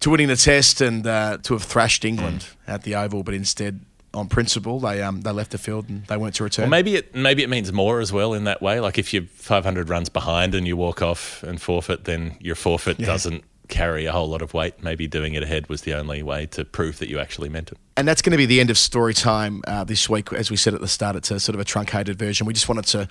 to 0.00 0.10
winning 0.10 0.28
the 0.28 0.36
test 0.36 0.80
and 0.80 1.06
uh, 1.06 1.38
to 1.42 1.54
have 1.54 1.62
thrashed 1.62 2.04
England 2.04 2.46
at 2.66 2.82
the 2.82 2.94
Oval, 2.94 3.22
but 3.22 3.34
instead. 3.34 3.80
On 4.14 4.28
principle, 4.28 4.78
they 4.78 5.00
um, 5.00 5.22
they 5.22 5.30
left 5.30 5.52
the 5.52 5.56
field 5.56 5.88
and 5.88 6.04
they 6.04 6.18
weren't 6.18 6.34
to 6.34 6.44
return. 6.44 6.64
Well, 6.64 6.70
maybe 6.70 6.96
it 6.96 7.14
maybe 7.14 7.42
it 7.42 7.48
means 7.48 7.72
more 7.72 7.98
as 7.98 8.12
well 8.12 8.34
in 8.34 8.44
that 8.44 8.60
way. 8.60 8.78
Like 8.78 8.98
if 8.98 9.14
you're 9.14 9.22
500 9.22 9.88
runs 9.88 10.10
behind 10.10 10.54
and 10.54 10.66
you 10.66 10.76
walk 10.76 11.00
off 11.00 11.42
and 11.42 11.58
forfeit, 11.58 12.04
then 12.04 12.36
your 12.38 12.54
forfeit 12.54 12.98
doesn't 12.98 13.42
carry 13.68 14.04
a 14.04 14.12
whole 14.12 14.28
lot 14.28 14.42
of 14.42 14.52
weight. 14.52 14.82
Maybe 14.82 15.06
doing 15.06 15.32
it 15.32 15.42
ahead 15.42 15.70
was 15.70 15.80
the 15.82 15.94
only 15.94 16.22
way 16.22 16.44
to 16.48 16.62
prove 16.62 16.98
that 16.98 17.08
you 17.08 17.18
actually 17.18 17.48
meant 17.48 17.72
it. 17.72 17.78
And 17.94 18.08
that's 18.08 18.22
going 18.22 18.30
to 18.30 18.38
be 18.38 18.46
the 18.46 18.58
end 18.58 18.70
of 18.70 18.78
story 18.78 19.12
time 19.12 19.60
uh, 19.66 19.84
this 19.84 20.08
week. 20.08 20.32
As 20.32 20.50
we 20.50 20.56
said 20.56 20.72
at 20.72 20.80
the 20.80 20.88
start, 20.88 21.14
it's 21.14 21.30
a 21.30 21.38
sort 21.38 21.54
of 21.54 21.60
a 21.60 21.64
truncated 21.64 22.18
version. 22.18 22.46
We 22.46 22.54
just 22.54 22.66
wanted 22.66 22.86
to 22.86 23.06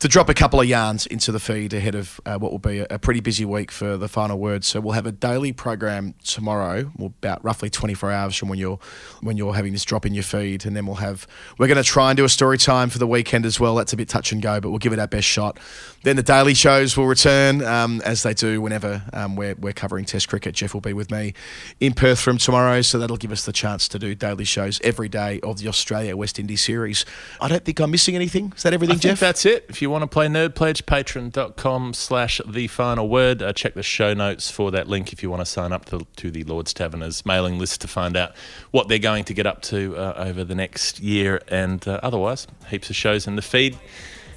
to 0.00 0.08
drop 0.08 0.28
a 0.28 0.34
couple 0.34 0.60
of 0.60 0.66
yarns 0.66 1.06
into 1.06 1.30
the 1.30 1.38
feed 1.38 1.72
ahead 1.72 1.94
of 1.94 2.20
uh, 2.26 2.36
what 2.38 2.50
will 2.50 2.58
be 2.58 2.80
a, 2.80 2.86
a 2.90 2.98
pretty 2.98 3.20
busy 3.20 3.44
week 3.44 3.70
for 3.70 3.96
the 3.96 4.08
final 4.08 4.36
word. 4.36 4.64
So 4.64 4.80
we'll 4.80 4.94
have 4.94 5.06
a 5.06 5.12
daily 5.12 5.52
program 5.52 6.14
tomorrow, 6.24 6.90
about 6.98 7.44
roughly 7.44 7.70
24 7.70 8.10
hours 8.10 8.34
from 8.34 8.48
when 8.48 8.58
you're 8.58 8.80
when 9.20 9.36
you're 9.36 9.54
having 9.54 9.72
this 9.72 9.84
drop 9.84 10.04
in 10.04 10.14
your 10.14 10.24
feed, 10.24 10.66
and 10.66 10.74
then 10.74 10.86
we'll 10.86 10.96
have 10.96 11.28
we're 11.56 11.68
going 11.68 11.76
to 11.76 11.84
try 11.84 12.10
and 12.10 12.16
do 12.16 12.24
a 12.24 12.28
story 12.28 12.58
time 12.58 12.90
for 12.90 12.98
the 12.98 13.06
weekend 13.06 13.46
as 13.46 13.60
well. 13.60 13.76
That's 13.76 13.92
a 13.92 13.96
bit 13.96 14.08
touch 14.08 14.32
and 14.32 14.42
go, 14.42 14.60
but 14.60 14.70
we'll 14.70 14.80
give 14.80 14.92
it 14.92 14.98
our 14.98 15.06
best 15.06 15.28
shot. 15.28 15.60
Then 16.02 16.16
the 16.16 16.24
daily 16.24 16.54
shows 16.54 16.96
will 16.96 17.06
return 17.06 17.64
um, 17.64 18.02
as 18.04 18.24
they 18.24 18.34
do 18.34 18.60
whenever 18.60 19.04
um, 19.12 19.36
we're 19.36 19.54
we're 19.54 19.72
covering 19.72 20.04
Test 20.04 20.28
cricket. 20.28 20.56
Geoff 20.56 20.74
will 20.74 20.80
be 20.80 20.92
with 20.92 21.12
me 21.12 21.34
in 21.78 21.94
Perth 21.94 22.18
from 22.18 22.36
tomorrow, 22.36 22.82
so 22.82 22.98
that'll 22.98 23.16
give 23.16 23.30
us 23.30 23.44
the 23.44 23.52
chance 23.52 23.86
to 23.88 23.98
do 24.00 24.16
daily 24.24 24.44
shows 24.44 24.80
every 24.82 25.08
day 25.08 25.38
of 25.42 25.58
the 25.58 25.68
Australia 25.68 26.16
West 26.16 26.38
Indies 26.38 26.62
series. 26.62 27.04
I 27.42 27.48
don't 27.48 27.62
think 27.62 27.78
I'm 27.78 27.90
missing 27.90 28.14
anything. 28.14 28.54
Is 28.56 28.62
that 28.62 28.72
everything, 28.72 28.96
I 28.96 28.98
think 28.98 29.12
Geoff? 29.12 29.20
that's 29.20 29.44
it. 29.44 29.66
If 29.68 29.82
you 29.82 29.90
want 29.90 30.00
to 30.02 30.06
play 30.06 30.28
Nerd 30.28 30.54
Pledge, 30.54 30.86
patreon.com 30.86 31.92
slash 31.92 32.40
the 32.46 32.66
final 32.68 33.06
word. 33.08 33.42
Uh, 33.42 33.52
check 33.52 33.74
the 33.74 33.82
show 33.82 34.14
notes 34.14 34.50
for 34.50 34.70
that 34.70 34.88
link 34.88 35.12
if 35.12 35.22
you 35.22 35.28
want 35.28 35.40
to 35.40 35.46
sign 35.46 35.72
up 35.72 35.84
to, 35.86 36.06
to 36.16 36.30
the 36.30 36.42
Lord's 36.44 36.72
Taverners 36.72 37.26
mailing 37.26 37.58
list 37.58 37.82
to 37.82 37.88
find 37.88 38.16
out 38.16 38.34
what 38.70 38.88
they're 38.88 38.98
going 38.98 39.24
to 39.24 39.34
get 39.34 39.46
up 39.46 39.60
to 39.62 39.94
uh, 39.96 40.14
over 40.16 40.42
the 40.42 40.54
next 40.54 41.00
year. 41.00 41.42
And 41.48 41.86
uh, 41.86 42.00
otherwise, 42.02 42.46
heaps 42.70 42.88
of 42.88 42.96
shows 42.96 43.26
in 43.26 43.36
the 43.36 43.42
feed. 43.42 43.76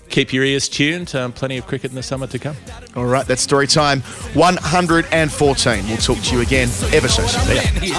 Keep 0.09 0.33
your 0.33 0.43
ears 0.43 0.67
tuned. 0.69 1.13
Um, 1.15 1.31
plenty 1.31 1.57
of 1.57 1.65
cricket 1.67 1.91
in 1.91 1.95
the 1.95 2.03
summer 2.03 2.27
to 2.27 2.39
come. 2.39 2.55
All 2.95 3.05
right, 3.05 3.25
that's 3.25 3.41
story 3.41 3.67
time 3.67 4.01
114. 4.33 5.87
We'll 5.87 5.97
talk 5.97 6.17
to 6.17 6.35
you 6.35 6.41
again 6.41 6.69
ever 6.93 7.07
so 7.07 7.25
soon. 7.25 7.93